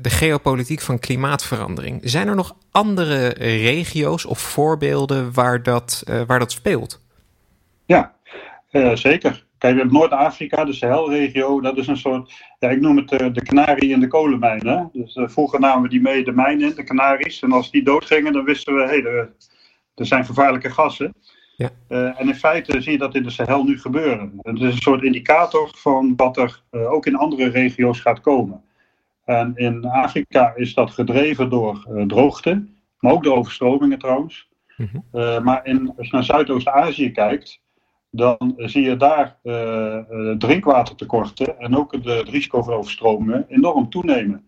de 0.01 0.11
geopolitiek 0.11 0.81
van 0.81 0.99
klimaatverandering. 0.99 2.01
Zijn 2.05 2.29
er 2.29 2.35
nog 2.35 2.57
andere 2.71 3.29
regio's 3.39 4.25
of 4.25 4.39
voorbeelden 4.39 5.33
waar 5.33 5.63
dat, 5.63 6.03
waar 6.27 6.39
dat 6.39 6.53
speelt? 6.53 7.01
Ja, 7.87 8.15
zeker. 8.95 9.46
Kijk, 9.75 9.91
Noord-Afrika, 9.91 10.65
de 10.65 10.73
Sahelregio, 10.73 11.61
dat 11.61 11.77
is 11.77 11.87
een 11.87 11.97
soort, 11.97 12.33
ja, 12.59 12.69
ik 12.69 12.81
noem 12.81 12.97
het 12.97 13.13
uh, 13.13 13.33
de 13.33 13.43
kanarie 13.43 13.91
in 13.91 14.01
de 14.01 14.07
kolenmijn. 14.07 14.91
Dus 14.93 15.17
uh, 15.17 15.29
vroeger 15.29 15.61
namen 15.61 15.83
we 15.83 15.89
die 15.89 16.01
mee 16.01 16.25
de 16.25 16.33
mijn 16.33 16.61
in, 16.61 16.75
de 16.75 16.83
kanaries. 16.83 17.43
En 17.43 17.53
als 17.53 17.71
die 17.71 17.83
doodgingen, 17.83 18.33
dan 18.33 18.45
wisten 18.45 18.75
we, 18.75 18.81
hé, 18.81 18.89
hey, 18.89 19.03
er, 19.05 19.33
er, 19.95 20.07
zijn 20.07 20.25
gevaarlijke 20.25 20.71
gassen. 20.71 21.15
Ja. 21.57 21.71
Uh, 21.89 22.21
en 22.21 22.29
in 22.29 22.35
feite 22.35 22.81
zie 22.81 22.93
je 22.93 22.99
dat 22.99 23.15
in 23.15 23.23
de 23.23 23.31
Sahel 23.31 23.65
nu 23.65 23.79
gebeuren. 23.79 24.39
Het 24.43 24.61
is 24.61 24.63
een 24.63 24.77
soort 24.77 25.03
indicator 25.03 25.71
van 25.77 26.17
wat 26.17 26.37
er 26.37 26.63
ook 26.71 27.07
in 27.07 27.17
andere 27.17 27.49
regio's 27.49 28.01
gaat 28.01 28.21
komen. 28.21 28.63
En 29.25 29.53
in 29.55 29.85
Afrika 29.85 30.53
is 30.55 30.75
dat 30.75 30.91
gedreven 30.91 31.51
door 31.51 32.05
droogte, 32.07 32.67
maar 32.99 33.13
ook 33.13 33.25
door 33.25 33.37
overstromingen 33.37 33.99
trouwens. 33.99 34.49
Mm 34.77 34.89
-hmm. 34.93 35.45
maar 35.45 35.67
in, 35.67 35.93
als 35.97 36.07
je 36.07 36.13
naar 36.13 36.25
Zuidoost-Azië 36.25 37.11
kijkt, 37.11 37.61
dan 38.17 38.55
zie 38.57 38.83
je 38.83 38.97
daar 38.97 39.39
uh, 39.43 39.99
drinkwatertekorten 40.39 41.59
en 41.59 41.77
ook 41.77 41.93
het 41.93 42.07
risico 42.07 42.63
voor 42.63 42.75
overstromingen 42.75 43.45
enorm 43.49 43.91
toenemen. 43.91 44.45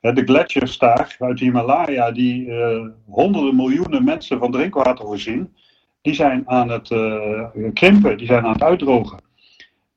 De 0.00 0.24
gletsjers 0.24 0.78
daar 0.78 1.16
uit 1.18 1.38
de 1.38 1.44
Himalaya, 1.44 2.10
die 2.10 2.46
uh, 2.46 2.86
honderden 3.06 3.56
miljoenen 3.56 4.04
mensen 4.04 4.38
van 4.38 4.52
drinkwater 4.52 5.04
voorzien, 5.04 5.54
die 6.02 6.14
zijn 6.14 6.42
aan 6.48 6.68
het 6.70 6.88
krimpen, 7.72 8.18
die 8.18 8.26
zijn 8.26 8.44
aan 8.44 8.52
het 8.52 8.62
uitdrogen. 8.62 9.18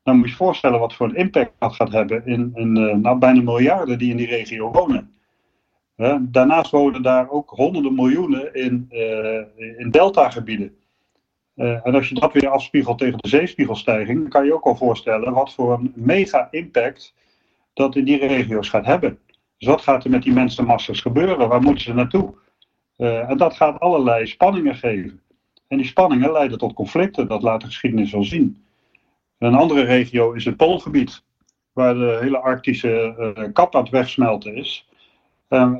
Dan 0.03 0.15
moet 0.15 0.25
je 0.25 0.31
je 0.31 0.37
voorstellen 0.37 0.79
wat 0.79 0.93
voor 0.93 1.07
een 1.09 1.15
impact 1.15 1.51
dat 1.59 1.75
gaat 1.75 1.91
hebben 1.91 2.25
in, 2.25 2.51
in 2.55 2.71
nou, 3.01 3.17
bijna 3.17 3.41
miljarden 3.41 3.97
die 3.97 4.11
in 4.11 4.17
die 4.17 4.27
regio 4.27 4.71
wonen. 4.71 5.11
daarnaast 6.21 6.71
wonen 6.71 7.01
daar 7.01 7.29
ook 7.29 7.49
honderden 7.49 7.95
miljoenen 7.95 8.53
in, 8.53 8.87
in 9.77 9.91
deltagebieden. 9.91 10.75
Uh, 11.57 11.85
en 11.87 11.95
als 11.95 12.09
je 12.09 12.15
dat 12.15 12.33
weer 12.33 12.47
afspiegelt 12.49 12.97
tegen 12.97 13.17
de 13.17 13.27
zeespiegelstijging, 13.27 14.19
dan 14.19 14.29
kan 14.29 14.45
je 14.45 14.53
ook 14.53 14.65
al 14.65 14.75
voorstellen 14.75 15.33
wat 15.33 15.53
voor 15.53 15.73
een 15.73 15.91
mega 15.95 16.47
impact 16.51 17.13
dat 17.73 17.95
in 17.95 18.05
die 18.05 18.17
regio's 18.27 18.69
gaat 18.69 18.85
hebben. 18.85 19.19
Dus 19.57 19.67
wat 19.67 19.81
gaat 19.81 20.03
er 20.03 20.09
met 20.09 20.23
die 20.23 20.33
mensenmassa's 20.33 21.01
gebeuren? 21.01 21.47
Waar 21.47 21.61
moeten 21.61 21.83
ze 21.83 21.93
naartoe? 21.93 22.33
Uh, 22.97 23.29
en 23.29 23.37
dat 23.37 23.55
gaat 23.55 23.79
allerlei 23.79 24.27
spanningen 24.27 24.75
geven. 24.75 25.21
En 25.67 25.77
die 25.77 25.85
spanningen 25.85 26.31
leiden 26.31 26.57
tot 26.57 26.73
conflicten, 26.73 27.27
dat 27.27 27.41
laat 27.41 27.61
de 27.61 27.67
geschiedenis 27.67 28.11
wel 28.11 28.23
zien. 28.23 28.65
Een 29.37 29.55
andere 29.55 29.83
regio 29.83 30.31
is 30.31 30.45
het 30.45 30.57
Poolgebied, 30.57 31.23
waar 31.71 31.93
de 31.93 32.17
hele 32.21 32.39
Arctische 32.39 33.15
uh, 33.37 33.43
kap 33.53 33.75
aan 33.75 33.81
het 33.81 33.91
wegsmelten 33.91 34.55
is. 34.55 34.89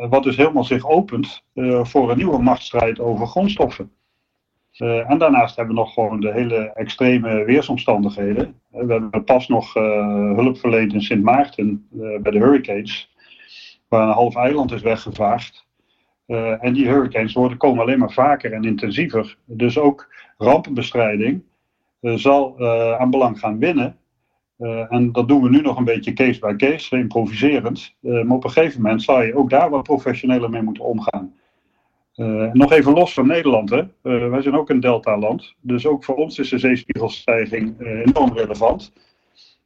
wat 0.10 0.24
dus 0.24 0.36
helemaal 0.36 0.64
zich 0.64 0.88
opent 0.88 1.44
voor 1.82 2.12
een 2.12 2.18
nieuwe 2.18 2.42
machtsstrijd 2.42 3.00
over 3.00 3.28
grondstoffen. 3.28 3.92
Uh, 4.78 5.10
en 5.10 5.18
daarnaast 5.18 5.56
hebben 5.56 5.76
we 5.76 5.82
nog 5.82 5.94
gewoon 5.94 6.20
de 6.20 6.32
hele 6.32 6.72
extreme 6.74 7.44
weersomstandigheden. 7.44 8.62
Uh, 8.76 8.82
we 8.82 8.92
hebben 8.92 9.24
pas 9.24 9.48
nog 9.48 9.76
uh, 9.78 10.36
hulp 10.36 10.58
verleend 10.58 10.94
in 10.94 11.02
Sint 11.02 11.24
Maarten 11.24 11.88
bij 12.22 12.32
de 12.32 12.38
hurricanes, 12.38 13.16
waar 13.88 14.08
een 14.08 14.14
half 14.14 14.36
eiland 14.36 14.72
is 14.72 14.82
weggevaagd. 14.82 15.66
en 16.60 16.74
die 16.74 16.88
hurricanes 16.88 17.34
worden, 17.34 17.58
komen 17.58 17.82
alleen 17.82 18.00
maar 18.00 18.12
vaker 18.12 18.54
en 18.54 18.64
intensiever. 18.64 19.38
Dus 19.46 19.78
ook 19.78 20.14
rampenbestrijding 20.38 21.44
zal 22.02 22.68
aan 22.98 23.10
belang 23.10 23.40
gaan 23.40 23.60
winnen. 23.60 23.98
en 24.90 25.12
dat 25.12 25.28
doen 25.28 25.42
we 25.42 25.50
nu 25.50 25.62
nog 25.62 25.78
een 25.78 25.84
beetje 25.84 26.14
case 26.14 26.40
by 26.40 26.56
case, 26.56 26.98
improviserend. 26.98 27.96
maar 28.00 28.36
op 28.36 28.44
een 28.44 28.50
gegeven 28.50 28.82
moment 28.82 29.04
zal 29.04 29.22
je 29.22 29.36
ook 29.36 29.50
daar 29.50 29.70
wat 29.70 29.84
professioneler 29.84 30.50
mee 30.50 30.62
moeten 30.62 30.84
omgaan. 30.84 31.34
Nog 32.54 32.72
even 32.72 32.94
los 32.94 33.14
van 33.14 33.28
Nederland, 33.28 33.70
hè. 33.70 33.84
wij 34.30 34.42
zijn 34.42 34.56
ook 34.56 34.70
een 34.70 34.80
delta-land. 34.80 35.54
Dus 35.62 35.86
ook 35.86 36.04
voor 36.04 36.16
ons 36.16 36.40
is 36.40 36.50
de 36.50 36.58
zeespiegelstijging 36.58 37.80
enorm 37.80 38.34
relevant. 38.34 38.94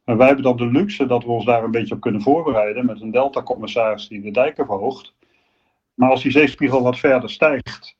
Maar 0.04 0.16
wij 0.16 0.26
hebben 0.26 0.44
dan 0.44 0.56
de 0.56 0.66
luxe 0.66 1.06
dat 1.06 1.24
we 1.24 1.30
ons 1.30 1.44
daar 1.44 1.64
een 1.64 1.70
beetje 1.70 1.94
op 1.94 2.00
kunnen 2.00 2.22
voorbereiden 2.22 2.86
met 2.86 3.00
een 3.00 3.10
delta-commissaris 3.10 4.08
die 4.08 4.20
de 4.20 4.30
dijken 4.30 4.66
verhoogt. 4.66 5.14
Maar 5.94 6.10
als 6.10 6.22
die 6.22 6.32
zeespiegel 6.32 6.82
wat 6.82 6.98
verder 6.98 7.30
stijgt, 7.30 7.96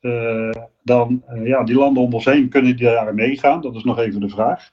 dan 0.83 1.23
uh, 1.33 1.47
ja, 1.47 1.63
die 1.63 1.75
landen 1.75 2.03
om 2.03 2.13
ons 2.13 2.25
heen 2.25 2.49
kunnen 2.49 2.75
die 2.75 2.85
daar 2.85 3.13
meegaan. 3.13 3.61
Dat 3.61 3.75
is 3.75 3.83
nog 3.83 3.99
even 3.99 4.19
de 4.21 4.29
vraag. 4.29 4.71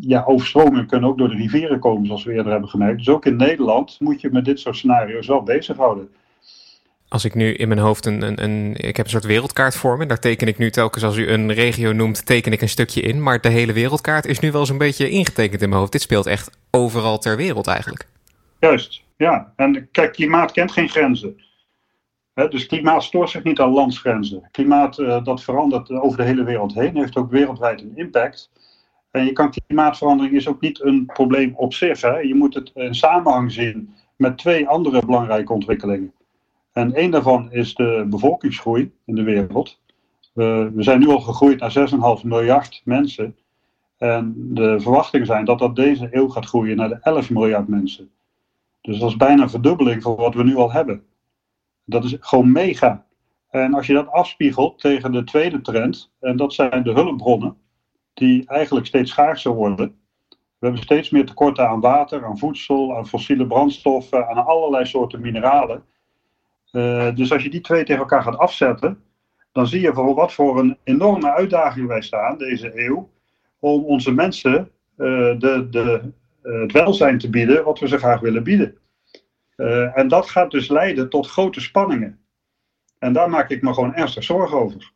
Ja, 0.00 0.24
overstromingen 0.26 0.86
kunnen 0.86 1.08
ook 1.08 1.18
door 1.18 1.28
de 1.28 1.36
rivieren 1.36 1.78
komen, 1.78 2.06
zoals 2.06 2.24
we 2.24 2.32
eerder 2.32 2.52
hebben 2.52 2.70
gemerkt. 2.70 2.98
Dus 2.98 3.08
ook 3.08 3.26
in 3.26 3.36
Nederland 3.36 4.00
moet 4.00 4.20
je 4.20 4.30
met 4.30 4.44
dit 4.44 4.60
soort 4.60 4.76
scenario's 4.76 5.26
wel 5.26 5.42
bezighouden 5.42 6.10
als 7.08 7.24
ik 7.24 7.34
nu 7.34 7.54
in 7.54 7.68
mijn 7.68 7.80
hoofd 7.80 8.06
een, 8.06 8.22
een, 8.22 8.42
een, 8.42 8.74
Ik 8.76 8.96
heb 8.96 9.06
een 9.06 9.12
soort 9.12 9.24
wereldkaart 9.24 9.76
voor 9.76 9.96
me. 9.96 10.06
Daar 10.06 10.18
teken 10.18 10.46
ik 10.46 10.58
nu 10.58 10.70
telkens 10.70 11.04
als 11.04 11.16
u 11.16 11.28
een 11.28 11.52
regio 11.52 11.92
noemt, 11.92 12.26
teken 12.26 12.52
ik 12.52 12.60
een 12.60 12.68
stukje 12.68 13.00
in. 13.00 13.22
Maar 13.22 13.40
de 13.40 13.48
hele 13.48 13.72
wereldkaart 13.72 14.26
is 14.26 14.40
nu 14.40 14.52
wel 14.52 14.66
zo'n 14.66 14.78
beetje 14.78 15.10
ingetekend 15.10 15.62
in 15.62 15.68
mijn 15.68 15.80
hoofd. 15.80 15.92
Dit 15.92 16.02
speelt 16.02 16.26
echt 16.26 16.58
overal 16.70 17.18
ter 17.18 17.36
wereld 17.36 17.66
eigenlijk. 17.66 18.06
Juist, 18.60 19.02
ja. 19.16 19.52
En 19.56 19.88
kijk, 19.90 20.12
klimaat 20.12 20.52
kent 20.52 20.72
geen 20.72 20.88
grenzen. 20.88 21.42
dus 22.34 22.66
klimaat 22.66 23.02
stoort 23.02 23.30
zich 23.30 23.42
niet 23.42 23.60
aan 23.60 23.72
landsgrenzen. 23.72 24.48
Klimaat 24.50 24.98
uh, 24.98 25.24
dat 25.24 25.42
verandert 25.42 25.90
over 25.90 26.18
de 26.18 26.24
hele 26.24 26.44
wereld 26.44 26.74
heen, 26.74 26.96
heeft 26.96 27.16
ook 27.16 27.30
wereldwijd 27.30 27.80
een 27.80 27.96
impact. 27.96 28.50
En 29.10 29.24
je 29.24 29.32
kan 29.32 29.52
klimaatverandering 29.66 30.36
is 30.36 30.48
ook 30.48 30.60
niet 30.60 30.82
een 30.82 31.06
probleem 31.06 31.52
op 31.56 31.74
zich. 31.74 32.00
Hè. 32.00 32.18
Je 32.18 32.34
moet 32.34 32.54
het 32.54 32.70
in 32.74 32.94
samenhang 32.94 33.52
zien 33.52 33.94
met 34.16 34.38
twee 34.38 34.68
andere 34.68 35.06
belangrijke 35.06 35.52
ontwikkelingen. 35.52 36.12
En 36.76 36.94
één 36.94 37.10
daarvan 37.10 37.52
is 37.52 37.74
de 37.74 38.06
bevolkingsgroei 38.08 38.92
in 39.04 39.14
de 39.14 39.22
wereld. 39.22 39.80
we 40.32 40.72
zijn 40.76 41.00
nu 41.00 41.08
al 41.08 41.20
gegroeid 41.20 41.60
naar 41.60 42.18
6,5 42.18 42.24
miljard 42.24 42.82
mensen. 42.84 43.36
En 43.96 44.34
de 44.36 44.80
verwachtingen 44.80 45.26
zijn 45.26 45.44
dat 45.44 45.58
dat 45.58 45.76
deze 45.76 46.08
eeuw 46.10 46.28
gaat 46.28 46.46
groeien 46.46 46.76
naar 46.76 46.88
de 46.88 46.98
11 47.02 47.30
miljard 47.30 47.68
mensen. 47.68 48.10
Dus 48.80 48.98
dat 48.98 49.08
is 49.08 49.16
bijna 49.16 49.42
een 49.42 49.50
verdubbeling 49.50 50.02
van 50.02 50.16
wat 50.16 50.34
we 50.34 50.42
nu 50.42 50.56
al 50.56 50.72
hebben. 50.72 51.02
Dat 51.84 52.04
is 52.04 52.16
gewoon 52.20 52.52
mega. 52.52 53.06
En 53.50 53.74
als 53.74 53.86
je 53.86 53.92
dat 53.92 54.10
afspiegelt 54.10 54.78
tegen 54.78 55.12
de 55.12 55.24
tweede 55.24 55.60
trend, 55.60 56.12
en 56.20 56.36
dat 56.36 56.52
zijn 56.52 56.82
de 56.82 56.92
hulpbronnen, 56.92 57.56
die 58.14 58.46
eigenlijk 58.46 58.86
steeds 58.86 59.10
schaarser 59.10 59.52
worden. 59.52 59.98
We 60.28 60.66
hebben 60.66 60.82
steeds 60.82 61.10
meer 61.10 61.26
tekorten 61.26 61.68
aan 61.68 61.80
water, 61.80 62.24
aan 62.24 62.38
voedsel, 62.38 62.96
aan 62.96 63.08
fossiele 63.08 63.46
brandstoffen, 63.46 64.28
aan 64.28 64.46
allerlei 64.46 64.86
soorten 64.86 65.20
mineralen. 65.20 65.84
Eh, 66.76 67.14
dus 67.14 67.32
als 67.32 67.42
je 67.42 67.50
die 67.50 67.60
twee 67.60 67.84
tegen 67.84 68.00
elkaar 68.00 68.22
gaat 68.22 68.38
afzetten, 68.38 69.02
dan 69.52 69.66
zie 69.66 69.80
je 69.80 69.92
voor 69.92 70.14
wat 70.14 70.32
voor 70.32 70.58
een 70.58 70.78
enorme 70.84 71.32
uitdaging 71.32 71.86
wij 71.86 72.02
staan 72.02 72.38
deze 72.38 72.84
eeuw 72.84 73.10
om 73.58 73.84
onze 73.84 74.12
mensen 74.12 74.70
uh, 74.96 75.38
de, 75.38 75.66
de, 75.70 76.12
uh, 76.42 76.60
het 76.60 76.72
welzijn 76.72 77.18
te 77.18 77.30
bieden 77.30 77.64
wat 77.64 77.78
we 77.78 77.88
ze 77.88 77.98
graag 77.98 78.20
willen 78.20 78.42
bieden. 78.42 78.78
en 79.94 80.08
dat 80.08 80.30
gaat 80.30 80.50
dus 80.50 80.68
leiden 80.68 81.08
tot 81.08 81.26
grote 81.26 81.60
spanningen. 81.60 82.18
En 82.98 83.12
daar 83.12 83.30
maak 83.30 83.50
ik 83.50 83.62
me 83.62 83.74
gewoon 83.74 83.94
ernstig 83.94 84.24
zorgen 84.24 84.58
over. 84.58 84.92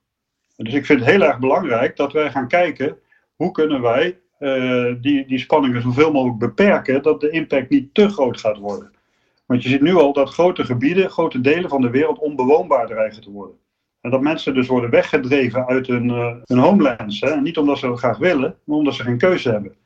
Dus 0.57 0.75
ik 0.75 0.87
vind 0.87 1.01
het 1.01 1.09
heel 1.09 1.23
erg 1.23 1.39
belangrijk 1.39 1.97
dat 1.97 2.13
wij 2.13 2.31
gaan 2.31 2.49
kijken 2.49 2.99
hoe 3.37 3.51
kunnen 3.51 3.81
wij 3.81 4.19
die, 5.01 5.27
die 5.27 5.39
spanningen 5.39 5.83
zoveel 5.83 6.13
mogelijk 6.13 6.39
beperken, 6.39 7.03
dat 7.03 7.21
de 7.21 7.31
impact 7.31 7.71
niet 7.71 7.95
te 7.95 8.09
groot 8.09 8.41
gaat 8.41 8.59
worden. 8.59 8.91
Want 9.51 9.63
je 9.63 9.69
ziet 9.69 9.81
nu 9.81 9.95
al 9.95 10.13
dat 10.13 10.31
grote 10.31 10.65
gebieden, 10.65 11.11
grote 11.11 11.41
delen 11.41 11.71
van 11.71 11.81
de 11.81 11.91
wereld 11.91 12.19
onbewoonbaar 12.19 12.87
dreigen 12.87 13.23
te 13.23 13.31
worden. 13.31 13.57
En 14.01 14.11
dat 14.11 14.21
mensen 14.21 14.55
dus 14.55 14.67
worden 14.67 14.91
weggedreven 14.91 15.67
uit 15.67 15.87
hun, 15.87 16.05
uh, 16.05 16.35
hun 16.45 16.59
homelands. 16.59 17.21
Hè? 17.21 17.41
Niet 17.41 17.59
omdat 17.59 17.79
ze 17.79 17.87
het 17.87 17.99
graag 17.99 18.19
willen, 18.19 18.57
maar 18.65 18.77
omdat 18.77 18.95
ze 18.95 19.03
geen 19.03 19.19
keuze 19.19 19.51
hebben. 19.51 19.77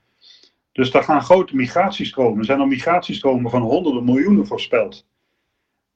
Dus 0.72 0.90
daar 0.90 1.02
gaan 1.02 1.22
grote 1.22 1.56
migratiestromen. 1.56 2.38
Er 2.38 2.44
zijn 2.44 2.60
al 2.60 2.66
migratiestromen 2.66 3.50
van 3.50 3.62
honderden 3.62 4.04
miljoenen 4.04 4.46
voorspeld. 4.46 5.06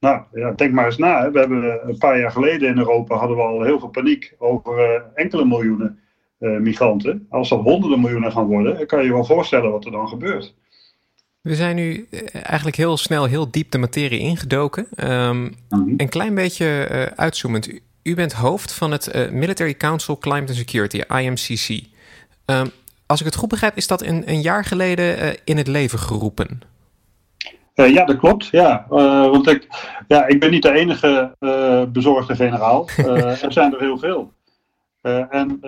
Nou, 0.00 0.22
ja, 0.32 0.52
denk 0.52 0.72
maar 0.72 0.87
eens 0.87 0.98
na. 0.98 1.22
Hè. 1.22 1.30
We 1.30 1.38
hebben 1.38 1.88
een 1.88 1.98
paar 1.98 2.18
jaar 2.18 2.32
geleden 2.32 2.68
in 2.68 2.78
Europa 2.78 3.16
hadden 3.16 3.37
we 3.37 3.42
al 3.42 3.62
heel 3.62 3.78
veel 3.78 3.88
paniek 3.88 4.34
over 4.38 4.78
uh, 4.78 5.02
enkele 5.14 5.44
miljoenen 5.44 5.98
migranten. 6.38 7.26
Als 7.30 7.48
dat 7.48 7.60
honderden 7.60 8.00
miljoenen 8.00 8.32
gaan 8.32 8.46
worden, 8.46 8.87
kan 8.87 8.98
je 8.98 9.06
je 9.06 9.12
wel 9.12 9.25
voorstellen 9.25 9.70
wat 9.70 9.84
er 9.84 9.90
dan 9.90 10.08
gebeurt. 10.08 10.54
We 11.49 11.55
zijn 11.55 11.76
nu 11.76 12.07
eh, 12.11 12.21
eigenlijk 12.33 12.76
heel 12.76 12.97
snel, 12.97 13.25
heel 13.25 13.50
diep 13.50 13.71
de 13.71 13.78
materie 13.78 14.19
ingedoken. 14.19 14.87
Um, 15.11 15.57
Een 15.97 16.09
klein 16.09 16.35
beetje 16.35 16.88
uh, 16.90 17.02
uitzoomend. 17.02 17.69
U, 18.02 18.14
bent 18.14 18.33
hoofd 18.33 18.73
van 18.73 18.90
het 18.90 19.14
uh, 19.14 19.31
Military 19.31 19.75
Council 19.75 20.19
Climate 20.19 20.47
and 20.47 20.57
Security, 20.57 21.02
IMCC. 21.09 21.69
Um, 21.69 21.85
ehm, 22.45 22.67
als 23.07 23.21
ik 23.21 23.26
het 23.26 23.35
goed 23.35 23.49
begrijp, 23.49 23.76
is 23.76 23.87
dat 23.87 24.02
een, 24.02 24.23
een 24.31 24.40
jaar 24.40 24.64
geleden 24.64 25.19
uh, 25.19 25.28
in 25.45 25.57
het 25.57 25.67
leven 25.67 25.99
geroepen. 25.99 26.61
ja, 27.75 28.05
dat 28.05 28.17
klopt. 28.17 28.47
Ja, 28.47 28.87
want 28.88 29.49
ik, 29.49 29.67
ja, 30.09 30.26
ik 30.26 30.40
ben 30.40 30.50
niet 30.50 30.62
de 30.62 30.73
enige 30.73 31.37
bezorgde 31.93 32.37
generaal. 32.37 32.88
er 33.43 33.52
zijn 33.52 33.75
er 33.75 33.81
heel 33.81 33.99
veel. 33.99 34.33
en 35.31 35.61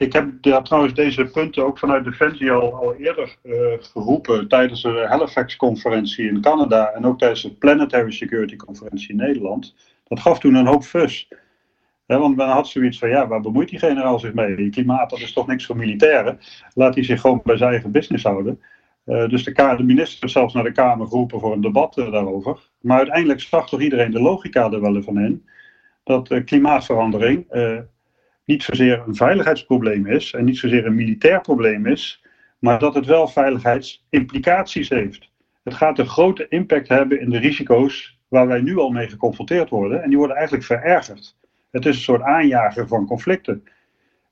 ik 0.00 0.12
heb 0.12 0.28
ja, 0.40 0.62
trouwens 0.62 0.94
deze 0.94 1.24
punten 1.24 1.64
ook 1.64 1.78
vanuit 1.78 2.04
Defensie 2.04 2.50
al, 2.52 2.94
eerder 2.94 3.36
uh, 3.42 3.56
geroepen 3.80 4.48
tijdens 4.48 4.82
de 4.82 5.06
Halifax-conferentie 5.08 6.28
in 6.28 6.40
Canada 6.40 6.90
en 6.90 7.04
ook 7.04 7.18
tijdens 7.18 7.42
de 7.42 7.52
Planetary 7.52 8.10
Security-conferentie 8.10 9.08
in 9.08 9.16
Nederland. 9.16 9.74
Dat 10.04 10.20
gaf 10.20 10.38
toen 10.38 10.54
een 10.54 10.66
hoop 10.66 10.82
fus. 10.82 11.28
want 12.06 12.36
men 12.36 12.48
had 12.48 12.68
zoiets 12.68 12.98
van, 12.98 13.08
ja, 13.08 13.26
waar 13.26 13.40
bemoeit 13.40 13.68
die 13.68 13.78
generaal 13.78 14.18
zich 14.18 14.34
mee? 14.34 14.70
Klimaat, 14.70 15.10
dat 15.10 15.20
is 15.20 15.32
toch 15.32 15.46
niks 15.46 15.66
voor 15.66 15.76
militairen? 15.76 16.38
Laat 16.74 16.94
hij 16.94 17.04
zich 17.04 17.20
gewoon 17.20 17.40
bij 17.44 17.56
zijn 17.56 17.70
eigen 17.70 17.90
business 17.90 18.24
houden. 18.24 18.60
Uh, 19.06 19.28
dus 19.28 19.44
de, 19.44 19.74
de 19.76 19.82
minister 19.82 20.24
is 20.24 20.32
zelfs 20.32 20.54
naar 20.54 20.64
de 20.64 20.72
Kamer 20.72 21.06
geroepen 21.06 21.40
voor 21.40 21.52
een 21.52 21.60
debat 21.60 21.96
uh, 21.98 22.12
daarover. 22.12 22.70
Maar 22.80 22.98
uiteindelijk 22.98 23.40
zag 23.40 23.68
toch 23.68 23.80
iedereen 23.80 24.10
de 24.10 24.20
logica 24.20 24.70
er 24.70 24.80
wel 24.80 25.02
van 25.02 25.18
in. 25.18 25.46
Dat 26.04 26.44
klimaatverandering 26.44 27.46
niet 28.44 28.62
zozeer 28.62 29.02
een 29.06 29.14
veiligheidsprobleem 29.14 30.06
is 30.06 30.32
en 30.32 30.44
niet 30.44 30.58
zozeer 30.58 30.86
een 30.86 30.94
militair 30.94 31.40
probleem 31.40 31.86
is, 31.86 32.24
maar 32.58 32.78
dat 32.78 32.94
het 32.94 33.06
wel 33.06 33.28
veiligheidsimplicaties 33.28 34.88
heeft. 34.88 35.30
Het 35.62 35.74
gaat 35.74 35.98
een 35.98 36.08
grote 36.08 36.46
impact 36.48 36.88
hebben 36.88 37.20
in 37.20 37.30
de 37.30 37.38
risico's 37.38 38.18
waar 38.28 38.46
wij 38.46 38.60
nu 38.60 38.78
al 38.78 38.90
mee 38.90 39.08
geconfronteerd 39.08 39.68
worden 39.68 40.02
en 40.02 40.08
die 40.08 40.18
worden 40.18 40.36
eigenlijk 40.36 40.66
verergerd. 40.66 41.36
Het 41.70 41.86
is 41.86 41.96
een 41.96 42.02
soort 42.02 42.22
aanjager 42.22 42.88
van 42.88 43.06
conflicten. 43.06 43.64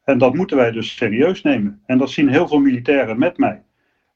En 0.05 0.19
dat 0.19 0.35
moeten 0.35 0.57
wij 0.57 0.71
dus 0.71 0.97
serieus 0.97 1.43
nemen. 1.43 1.83
En 1.87 1.99
dat 1.99 2.11
zien 2.11 2.29
heel 2.29 2.49
veel 2.49 2.59
militairen 2.59 3.19
met 3.19 3.39
mij. 3.39 3.63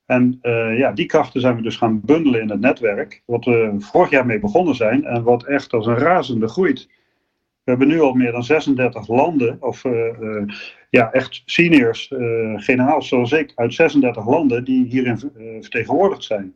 En 0.07 0.39
uh, 0.43 0.79
ja, 0.79 0.93
die 0.93 1.07
krachten 1.07 1.41
zijn 1.41 1.57
we 1.57 1.63
dus 1.63 1.77
gaan 1.77 2.01
bundelen 2.01 2.41
in 2.41 2.51
het 2.51 2.61
netwerk, 2.61 3.23
wat 3.27 3.45
we 3.45 3.75
vorig 3.79 4.11
jaar 4.11 4.27
mee 4.27 4.39
begonnen 4.39 4.75
zijn 4.75 5.05
en 5.05 5.23
wat 5.23 5.45
echt 5.45 5.73
als 5.73 5.87
een 5.87 5.99
razende 5.99 6.49
groeit. 6.49 6.89
We 7.65 7.71
hebben 7.71 7.89
nu 7.89 8.01
al 8.01 8.13
meer 8.13 8.33
dan 8.33 8.45
36 8.45 9.09
landen, 9.09 9.57
of 9.61 9.85
uh, 9.85 9.93
uh, 10.21 10.43
ja, 10.91 11.13
echt 11.13 11.43
seniors, 11.45 12.11
uh, 12.11 12.53
generaals 12.57 13.09
zoals 13.09 13.33
ik, 13.33 13.53
uit 13.55 13.75
36 13.75 14.27
landen 14.27 14.65
die 14.65 14.87
hierin 14.87 15.19
vertegenwoordigd 15.61 16.25
zijn. 16.25 16.55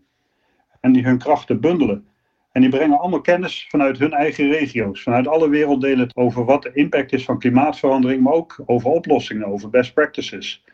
En 0.81 0.93
die 0.93 1.05
hun 1.05 1.19
krachten 1.19 1.61
bundelen. 1.61 2.07
En 2.53 2.61
die 2.61 2.71
brengen 2.71 2.99
allemaal 2.99 3.21
kennis 3.21 3.67
vanuit 3.69 3.99
hun 3.99 4.13
eigen 4.13 4.51
regio's, 4.51 5.03
vanuit 5.03 5.29
alle 5.29 5.49
werelddelen 5.49 6.11
over 6.15 6.45
wat 6.45 6.63
de 6.63 6.71
impact 6.73 7.13
is 7.13 7.25
van 7.25 7.39
klimaatverandering, 7.39 8.23
maar 8.23 8.33
ook 8.33 8.63
over 8.67 8.91
oplossingen, 8.91 9.47
over 9.47 9.71
best 9.71 9.95
practices. 9.95 10.65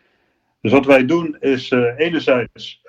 Dus 0.61 0.73
wat 0.73 0.87
wij 0.87 1.07
doen 1.07 1.37
is 1.41 1.71
enerzijds 1.97 2.83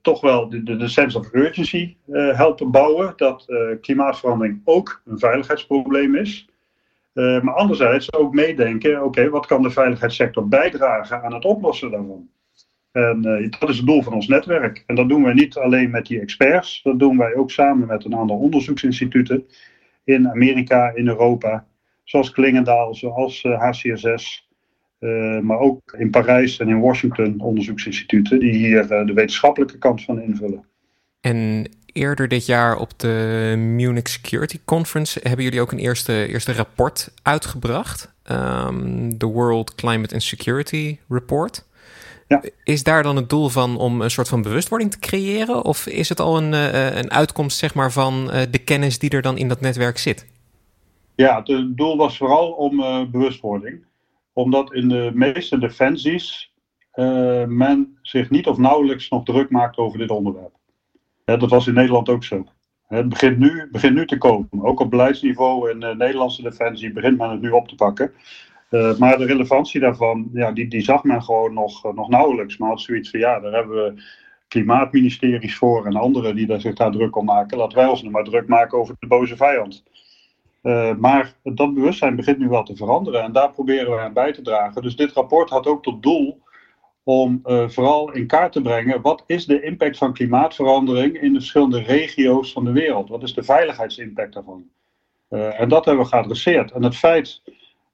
toch 0.00 0.20
wel 0.20 0.48
de, 0.48 0.76
de 0.76 0.88
sense 0.88 1.18
of 1.18 1.32
urgency 1.32 1.96
helpen 2.10 2.70
bouwen, 2.70 3.12
dat 3.16 3.46
klimaatverandering 3.80 4.60
ook 4.64 5.02
een 5.04 5.18
veiligheidsprobleem 5.18 6.14
is. 6.14 6.48
Uh, 7.14 7.40
maar 7.42 7.54
anderzijds 7.54 8.12
ook 8.12 8.34
meedenken, 8.34 9.04
oké, 9.04 9.28
wat 9.28 9.46
kan 9.46 9.62
de 9.62 9.70
veiligheidssector 9.70 10.48
bijdragen 10.48 11.22
aan 11.22 11.34
het 11.34 11.44
oplossen 11.44 11.90
daarvan? 11.90 12.28
En 12.92 13.26
uh, 13.26 13.50
dat 13.58 13.68
is 13.68 13.76
het 13.76 13.86
doel 13.86 14.02
van 14.02 14.12
ons 14.12 14.26
netwerk. 14.26 14.84
En 14.86 14.94
dat 14.94 15.08
doen 15.08 15.22
wij 15.22 15.32
niet 15.32 15.56
alleen 15.56 15.90
met 15.90 16.06
die 16.06 16.20
experts, 16.20 16.82
dat 16.82 16.98
doen 16.98 17.18
wij 17.18 17.34
ook 17.34 17.50
samen 17.50 17.86
met 17.86 18.04
een 18.04 18.16
aantal 18.16 18.36
onderzoeksinstituten 18.36 19.46
in 20.04 20.28
Amerika, 20.28 20.94
in 20.94 21.08
Europa, 21.08 21.66
zoals 22.04 22.30
Klingendaal, 22.30 22.94
zoals 22.94 23.42
HCSS, 23.42 24.48
maar 25.40 25.58
ook 25.58 25.92
in 25.98 26.10
Parijs 26.10 26.58
en 26.58 26.68
in 26.68 26.80
Washington 26.80 27.40
onderzoeksinstituten 27.40 28.38
die 28.38 28.52
hier 28.52 28.88
de 28.88 29.12
wetenschappelijke 29.12 29.78
kant 29.78 30.04
van 30.04 30.20
invullen. 30.20 30.64
En 31.20 31.68
eerder 31.94 32.28
dit 32.28 32.46
jaar 32.46 32.76
op 32.76 32.98
de 32.98 33.54
Munich 33.56 34.08
Security 34.08 34.58
Conference 34.64 35.20
hebben 35.22 35.44
jullie 35.44 35.60
ook 35.60 35.72
een 35.72 35.78
eerste, 35.78 36.26
eerste 36.26 36.52
rapport 36.52 37.12
uitgebracht. 37.22 38.12
Um, 38.30 39.18
de 39.18 39.26
World 39.26 39.74
Climate 39.74 40.14
and 40.14 40.22
Security 40.22 40.98
Report. 41.08 41.64
Ja. 42.28 42.42
Is 42.64 42.82
daar 42.82 43.02
dan 43.02 43.16
het 43.16 43.28
doel 43.28 43.48
van 43.48 43.76
om 43.76 44.00
een 44.00 44.10
soort 44.10 44.28
van 44.28 44.42
bewustwording 44.42 44.90
te 44.90 44.98
creëren? 44.98 45.64
Of 45.64 45.86
is 45.86 46.08
het 46.08 46.20
al 46.20 46.36
een, 46.36 46.52
een 46.98 47.10
uitkomst 47.10 47.58
zeg 47.58 47.74
maar, 47.74 47.92
van 47.92 48.26
de 48.50 48.58
kennis 48.64 48.98
die 48.98 49.10
er 49.10 49.22
dan 49.22 49.38
in 49.38 49.48
dat 49.48 49.60
netwerk 49.60 49.98
zit? 49.98 50.26
Ja, 51.14 51.42
het 51.44 51.76
doel 51.76 51.96
was 51.96 52.16
vooral 52.16 52.50
om 52.50 52.76
bewustwording. 53.10 53.84
Omdat 54.32 54.74
in 54.74 54.88
de 54.88 55.10
meeste 55.14 55.58
defensies 55.58 56.52
men 57.46 57.98
zich 58.02 58.30
niet 58.30 58.46
of 58.46 58.58
nauwelijks 58.58 59.08
nog 59.08 59.24
druk 59.24 59.50
maakt 59.50 59.76
over 59.76 59.98
dit 59.98 60.10
onderwerp. 60.10 60.52
Dat 61.24 61.50
was 61.50 61.66
in 61.66 61.74
Nederland 61.74 62.08
ook 62.08 62.24
zo. 62.24 62.44
Het 62.86 63.08
begint 63.08 63.38
nu, 63.38 63.68
begint 63.70 63.94
nu 63.94 64.06
te 64.06 64.18
komen. 64.18 64.48
Ook 64.62 64.80
op 64.80 64.90
beleidsniveau 64.90 65.70
in 65.70 65.80
de 65.80 65.94
Nederlandse 65.96 66.42
defensie 66.42 66.92
begint 66.92 67.18
men 67.18 67.30
het 67.30 67.40
nu 67.40 67.50
op 67.50 67.68
te 67.68 67.74
pakken. 67.74 68.12
Uh, 68.70 68.96
maar 68.98 69.18
de 69.18 69.24
relevantie 69.24 69.80
daarvan, 69.80 70.30
ja, 70.32 70.52
die, 70.52 70.68
die 70.68 70.82
zag 70.82 71.04
men 71.04 71.22
gewoon 71.22 71.54
nog, 71.54 71.84
uh, 71.86 71.92
nog 71.92 72.08
nauwelijks. 72.08 72.56
Maar 72.56 72.68
had 72.68 72.80
zoiets 72.80 73.10
van, 73.10 73.20
ja, 73.20 73.40
daar 73.40 73.52
hebben 73.52 73.76
we 73.76 74.02
klimaatministeries 74.48 75.56
voor 75.56 75.86
en 75.86 75.96
anderen 75.96 76.36
die 76.36 76.46
daar 76.46 76.60
zich 76.60 76.74
daar 76.74 76.90
druk 76.90 77.16
om 77.16 77.24
maken. 77.24 77.58
Laten 77.58 77.78
wij 77.78 77.86
ons 77.86 78.02
nu 78.02 78.10
maar 78.10 78.24
druk 78.24 78.48
maken 78.48 78.78
over 78.78 78.96
de 78.98 79.06
boze 79.06 79.36
vijand. 79.36 79.84
Maar 80.98 81.34
dat 81.42 81.74
bewustzijn 81.74 82.16
begint 82.16 82.38
nu 82.38 82.48
wel 82.48 82.62
te 82.62 82.76
veranderen 82.76 83.22
en 83.22 83.32
daar 83.32 83.50
proberen 83.50 83.90
we 83.90 84.00
aan 84.00 84.12
bij 84.12 84.32
te 84.32 84.42
dragen. 84.42 84.82
Dus 84.82 84.96
dit 84.96 85.12
rapport 85.12 85.50
had 85.50 85.66
ook 85.66 85.82
tot 85.82 86.02
doel 86.02 86.42
om 87.04 87.40
uh, 87.44 87.68
vooral 87.68 88.12
in 88.12 88.26
kaart 88.26 88.52
te 88.52 88.60
brengen 88.60 89.00
wat 89.00 89.24
is 89.26 89.46
de 89.46 89.62
impact 89.62 89.98
van 89.98 90.12
klimaatverandering 90.12 91.20
in 91.20 91.32
de 91.32 91.38
verschillende 91.38 91.82
regio's 91.82 92.52
van 92.52 92.64
de 92.64 92.72
wereld? 92.72 93.08
Wat 93.08 93.22
is 93.22 93.34
de 93.34 93.42
veiligheidsimpact 93.42 94.32
daarvan? 94.32 94.64
Uh, 95.30 95.60
en 95.60 95.68
dat 95.68 95.84
hebben 95.84 96.04
we 96.04 96.10
geadresseerd. 96.10 96.70
En 96.70 96.82
het 96.82 96.96
feit 96.96 97.42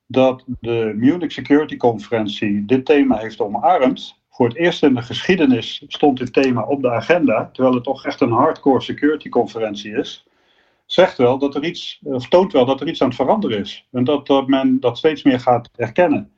dat 0.06 0.44
de 0.60 0.92
Munich 0.96 1.32
Security 1.32 1.76
Conferentie 1.76 2.64
dit 2.64 2.84
thema 2.84 3.16
heeft 3.16 3.40
omarmd, 3.40 4.20
voor 4.30 4.48
het 4.48 4.56
eerst 4.56 4.82
in 4.82 4.94
de 4.94 5.02
geschiedenis 5.02 5.84
stond 5.86 6.18
dit 6.18 6.32
thema 6.32 6.62
op 6.62 6.82
de 6.82 6.90
agenda, 6.90 7.50
terwijl 7.52 7.74
het 7.74 7.84
toch 7.84 8.04
echt 8.04 8.20
een 8.20 8.32
hardcore 8.32 8.80
security 8.80 9.28
conferentie 9.28 9.96
is, 9.96 10.26
zegt 10.86 11.16
wel 11.16 11.38
dat 11.38 11.54
er 11.54 11.64
iets, 11.64 12.00
of 12.02 12.28
toont 12.28 12.52
wel 12.52 12.64
dat 12.64 12.80
er 12.80 12.88
iets 12.88 13.02
aan 13.02 13.08
het 13.08 13.16
veranderen 13.16 13.58
is. 13.58 13.86
En 13.92 14.04
dat, 14.04 14.26
dat 14.26 14.46
men 14.46 14.80
dat 14.80 14.98
steeds 14.98 15.22
meer 15.22 15.40
gaat 15.40 15.70
erkennen. 15.76 16.32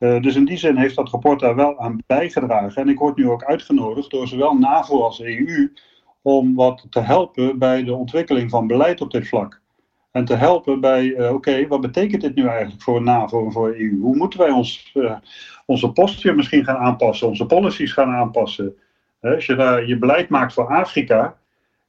Uh, 0.00 0.20
dus 0.20 0.36
in 0.36 0.44
die 0.44 0.56
zin 0.56 0.76
heeft 0.76 0.94
dat 0.96 1.08
rapport 1.08 1.40
daar 1.40 1.54
wel 1.54 1.78
aan 1.78 2.02
bijgedragen. 2.06 2.82
En 2.82 2.88
ik 2.88 2.98
word 2.98 3.16
nu 3.16 3.28
ook 3.28 3.44
uitgenodigd 3.44 4.10
door 4.10 4.28
zowel 4.28 4.54
NAVO 4.54 5.02
als 5.02 5.20
EU 5.20 5.72
om 6.22 6.54
wat 6.54 6.86
te 6.90 7.00
helpen 7.00 7.58
bij 7.58 7.84
de 7.84 7.94
ontwikkeling 7.94 8.50
van 8.50 8.66
beleid 8.66 9.00
op 9.00 9.10
dit 9.10 9.28
vlak. 9.28 9.60
En 10.10 10.24
te 10.24 10.34
helpen 10.34 10.80
bij, 10.80 11.04
uh, 11.04 11.32
oké, 11.32 11.66
wat 11.66 11.80
betekent 11.80 12.22
dit 12.22 12.34
nu 12.34 12.46
eigenlijk 12.46 12.82
voor 12.82 13.02
NAVO 13.02 13.44
en 13.44 13.52
voor 13.52 13.68
EU? 13.68 14.00
Hoe 14.00 14.16
moeten 14.16 14.38
wij 14.38 14.50
ons, 14.50 14.92
uh, 14.94 15.16
onze 15.66 15.92
posture 15.92 16.34
misschien 16.34 16.64
gaan 16.64 16.76
aanpassen, 16.76 17.28
onze 17.28 17.46
policies 17.46 17.92
gaan 17.92 18.10
aanpassen? 18.10 18.76
als 19.20 19.46
je 19.46 19.54
daar 19.54 19.86
je 19.86 19.98
beleid 19.98 20.28
maakt 20.28 20.52
voor 20.52 20.66
Afrika, 20.66 21.36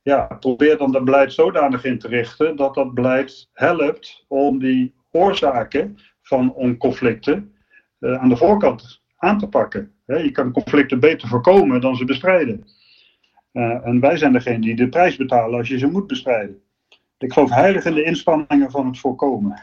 ja, 0.01 0.37
probeer 0.39 0.77
dan 0.77 0.91
dat 0.91 1.05
beleid 1.05 1.33
zodanig 1.33 1.83
in 1.83 1.99
te 1.99 2.07
richten 2.07 2.55
dat 2.55 2.73
dat 2.75 2.93
beleid 2.93 3.49
helpt 3.53 4.25
om 4.27 4.59
die 4.59 4.93
oorzaken 5.11 5.97
van 6.21 6.75
conflicten 6.77 7.53
uh, 8.01 8.21
aan 8.21 8.29
de 8.29 8.37
voorkant 8.37 9.01
aan 9.17 9.39
te 9.39 9.47
pakken. 9.47 9.91
je 10.05 10.31
kan 10.31 10.51
conflicten 10.51 10.99
beter 10.99 11.27
voorkomen 11.27 11.81
dan 11.81 11.95
ze 11.95 12.05
bestrijden. 12.05 12.65
Uh, 13.53 13.87
en 13.87 13.99
wij 13.99 14.17
zijn 14.17 14.33
degene 14.33 14.59
die 14.59 14.75
de 14.75 14.89
prijs 14.89 15.15
betalen 15.15 15.57
als 15.57 15.67
je 15.67 15.77
ze 15.77 15.87
moet 15.87 16.07
bestrijden. 16.07 16.61
Ik 17.17 17.33
geloof 17.33 17.49
heilig 17.49 17.85
in 17.85 17.93
de 17.93 18.03
inspanningen 18.03 18.71
van 18.71 18.85
het 18.85 18.99
voorkomen. 18.99 19.61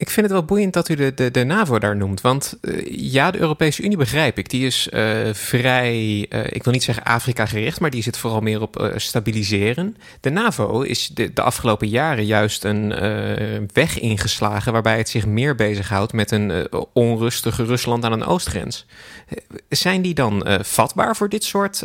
Ik 0.00 0.10
vind 0.10 0.26
het 0.26 0.34
wel 0.34 0.44
boeiend 0.44 0.72
dat 0.72 0.88
u 0.88 0.94
de, 0.94 1.14
de, 1.14 1.30
de 1.30 1.44
NAVO 1.44 1.78
daar 1.78 1.96
noemt. 1.96 2.20
Want 2.20 2.58
uh, 2.62 2.86
ja, 2.90 3.30
de 3.30 3.38
Europese 3.38 3.82
Unie 3.82 3.96
begrijp 3.96 4.38
ik. 4.38 4.50
Die 4.50 4.66
is 4.66 4.88
uh, 4.92 5.32
vrij, 5.32 6.26
uh, 6.30 6.44
ik 6.44 6.64
wil 6.64 6.72
niet 6.72 6.82
zeggen 6.82 7.04
Afrika 7.04 7.46
gericht, 7.46 7.80
maar 7.80 7.90
die 7.90 8.02
zit 8.02 8.16
vooral 8.16 8.40
meer 8.40 8.60
op 8.60 8.92
stabiliseren. 8.96 9.96
De 10.20 10.30
NAVO 10.30 10.80
is 10.80 11.08
de, 11.08 11.32
de 11.32 11.42
afgelopen 11.42 11.88
jaren 11.88 12.24
juist 12.24 12.64
een 12.64 12.88
weg 13.72 13.98
ingeslagen 14.00 14.72
waarbij 14.72 14.96
het 14.96 15.08
zich 15.08 15.26
meer 15.26 15.54
bezighoudt 15.54 16.12
met 16.12 16.30
een 16.30 16.68
onrustige 16.92 17.64
Rusland 17.64 18.04
aan 18.04 18.12
een 18.12 18.24
oostgrens. 18.24 18.86
zijn 19.68 20.02
die 20.02 20.14
dan 20.14 20.46
vatbaar 20.60 21.16
voor 21.16 21.28
dit 21.28 21.44
soort 21.44 21.84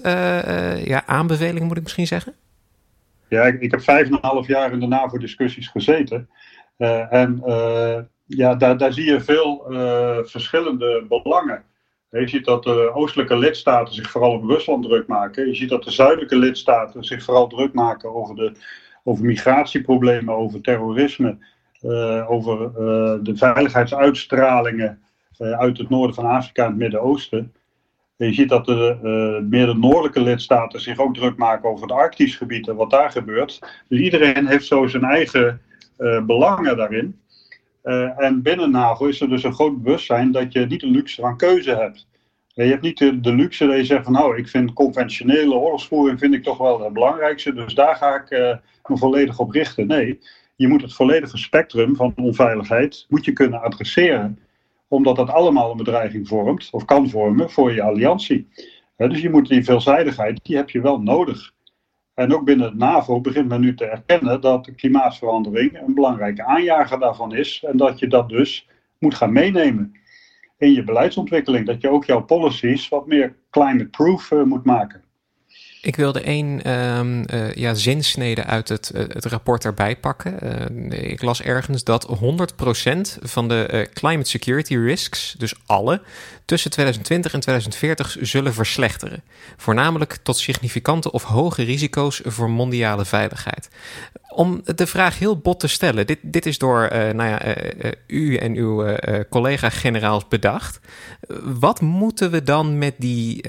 ja, 0.83 1.03
aanbevelingen, 1.05 1.67
moet 1.67 1.77
ik 1.77 1.83
misschien 1.83 2.07
zeggen? 2.07 2.33
Ja, 3.27 3.43
ik, 3.43 3.61
ik 3.61 3.71
heb 3.71 3.81
vijf 3.81 4.07
en 4.07 4.13
een 4.13 4.19
half 4.21 4.47
jaar 4.47 4.71
in 4.71 4.79
de 4.79 4.87
NAVO-discussies 4.87 5.67
gezeten. 5.67 6.29
Uh, 6.83 7.13
en 7.13 7.41
uh, 7.45 7.97
ja, 8.25 8.55
daar, 8.55 8.77
daar 8.77 8.93
zie 8.93 9.05
je 9.05 9.21
veel 9.21 9.65
uh, 9.71 10.17
verschillende 10.23 11.05
belangen. 11.07 11.63
Je 12.09 12.27
ziet 12.27 12.45
dat 12.45 12.63
de 12.63 12.91
oostelijke 12.93 13.37
lidstaten 13.37 13.93
zich 13.93 14.11
vooral 14.11 14.31
op 14.31 14.43
Rusland 14.43 14.83
druk 14.83 15.07
maken. 15.07 15.47
Je 15.47 15.55
ziet 15.55 15.69
dat 15.69 15.83
de 15.83 15.91
zuidelijke 15.91 16.37
lidstaten 16.37 17.03
zich 17.03 17.23
vooral 17.23 17.47
druk 17.47 17.73
maken 17.73 18.15
over, 18.15 18.35
de, 18.35 18.51
over 19.03 19.25
migratieproblemen, 19.25 20.35
over 20.35 20.61
terrorisme, 20.61 21.37
over 22.27 22.73
de 23.23 23.35
veiligheidsuitstralingen 23.35 25.01
uit 25.37 25.77
het 25.77 25.89
noorden 25.89 26.15
van 26.15 26.25
Afrika 26.25 26.63
en 26.63 26.69
het 26.69 26.79
Midden-Oosten. 26.79 27.53
Je 28.15 28.33
ziet 28.33 28.49
dat 28.49 28.65
de 28.65 28.97
meer 29.49 29.65
de 29.65 29.75
noordelijke 29.75 30.21
lidstaten 30.21 30.81
zich 30.81 30.99
ook 30.99 31.15
druk 31.15 31.37
maken 31.37 31.69
over 31.69 31.87
het 31.87 31.97
Arktisch 31.97 32.35
gebied 32.35 32.67
en 32.67 32.75
wat 32.75 32.89
daar 32.89 33.11
gebeurt. 33.11 33.59
Dus 33.87 33.99
iedereen 33.99 34.47
heeft 34.47 34.65
zo 34.65 34.87
zijn 34.87 35.03
eigen 35.03 35.61
belangen 36.25 36.77
daarin. 36.77 37.21
Uh, 37.83 38.19
en 38.19 38.41
binnen 38.41 38.71
NAVO 38.71 39.05
is 39.05 39.21
er 39.21 39.29
dus 39.29 39.43
een 39.43 39.53
groot 39.53 39.81
bewustzijn 39.81 40.31
dat 40.31 40.53
je 40.53 40.65
niet 40.65 40.79
de 40.79 40.87
luxe 40.87 41.21
van 41.21 41.37
keuze 41.37 41.75
hebt. 41.75 42.07
Je 42.47 42.63
hebt 42.63 42.81
niet 42.81 42.97
de, 42.97 43.19
de, 43.19 43.33
luxe 43.33 43.65
dat 43.65 43.75
je 43.75 43.85
zegt 43.85 44.03
van 44.03 44.13
nou, 44.13 44.37
ik 44.37 44.47
vind 44.47 44.73
conventionele 44.73 45.53
oorlogsvoering 45.53 46.19
vind 46.19 46.33
ik 46.33 46.43
toch 46.43 46.57
wel 46.57 46.83
het 46.83 46.93
belangrijkste, 46.93 47.53
dus 47.53 47.73
daar 47.73 47.95
ga 47.95 48.15
ik 48.15 48.31
uh, 48.31 48.55
me 48.87 48.97
volledig 48.97 49.39
op 49.39 49.51
richten. 49.51 49.87
Nee, 49.87 50.19
je 50.55 50.67
moet 50.67 50.81
het 50.81 50.93
volledige 50.93 51.37
spectrum 51.37 51.95
van 51.95 52.13
onveiligheid 52.15 53.05
moet 53.09 53.25
je 53.25 53.33
kunnen 53.33 53.61
adresseren, 53.61 54.39
omdat 54.87 55.15
dat 55.15 55.29
allemaal 55.29 55.71
een 55.71 55.77
bedreiging 55.77 56.27
vormt 56.27 56.69
of 56.71 56.85
kan 56.85 57.09
vormen 57.09 57.49
voor 57.49 57.73
je 57.73 57.81
alliantie. 57.81 58.47
dus 58.97 59.21
je 59.21 59.29
moet 59.29 59.47
die 59.47 59.63
veelzijdigheid, 59.63 60.39
die 60.43 60.55
heb 60.55 60.69
je 60.69 60.81
wel 60.81 61.01
nodig. 61.01 61.53
En 62.13 62.33
ook 62.33 62.45
binnen 62.45 62.65
het 62.65 62.77
NAVO 62.77 63.21
begint 63.21 63.47
men 63.47 63.61
nu 63.61 63.75
te 63.75 63.85
erkennen 63.85 64.41
dat 64.41 64.75
klimaatverandering 64.75 65.81
een 65.81 65.93
belangrijke 65.93 66.45
aanjager 66.45 66.99
daarvan 66.99 67.35
is. 67.35 67.63
En 67.67 67.77
dat 67.77 67.99
je 67.99 68.07
dat 68.07 68.29
dus 68.29 68.69
moet 68.99 69.15
gaan 69.15 69.31
meenemen 69.31 69.91
in 70.57 70.71
je 70.71 70.83
beleidsontwikkeling. 70.83 71.65
Dat 71.65 71.81
je 71.81 71.89
ook 71.89 72.05
jouw 72.05 72.23
policies 72.23 72.89
wat 72.89 73.07
meer 73.07 73.35
climate-proof 73.49 74.31
uh, 74.31 74.43
moet 74.43 74.65
maken. 74.65 75.03
Ik 75.83 75.95
wilde 75.95 76.21
één 76.21 76.71
um, 76.71 77.23
uh, 77.33 77.53
ja, 77.53 77.73
zinsnede 77.73 78.43
uit 78.43 78.69
het, 78.69 78.91
uh, 78.95 79.01
het 79.07 79.25
rapport 79.25 79.65
erbij 79.65 79.95
pakken. 79.95 80.37
Uh, 80.91 81.11
ik 81.11 81.21
las 81.21 81.41
ergens 81.41 81.83
dat 81.83 82.07
100% 82.07 83.21
van 83.21 83.47
de 83.47 83.89
climate 83.93 84.29
security 84.29 84.77
risks, 84.77 85.35
dus 85.37 85.53
alle, 85.65 86.01
tussen 86.45 86.71
2020 86.71 87.33
en 87.33 87.39
2040 87.39 88.17
zullen 88.21 88.53
verslechteren. 88.53 89.23
Voornamelijk 89.57 90.17
tot 90.23 90.37
significante 90.37 91.11
of 91.11 91.23
hoge 91.23 91.63
risico's 91.63 92.21
voor 92.25 92.49
mondiale 92.49 93.05
veiligheid. 93.05 93.69
Om 94.29 94.61
de 94.75 94.87
vraag 94.87 95.19
heel 95.19 95.37
bot 95.37 95.59
te 95.59 95.67
stellen, 95.67 96.07
dit, 96.07 96.19
dit 96.21 96.45
is 96.45 96.57
door 96.57 96.87
nou 96.91 97.29
ja, 97.29 97.55
u 98.07 98.35
en 98.35 98.55
uw 98.55 98.95
collega-generaals 99.29 100.27
bedacht. 100.27 100.79
Wat 101.43 101.81
moeten 101.81 102.31
we 102.31 102.43
dan 102.43 102.77
met 102.77 102.93
die, 102.97 103.43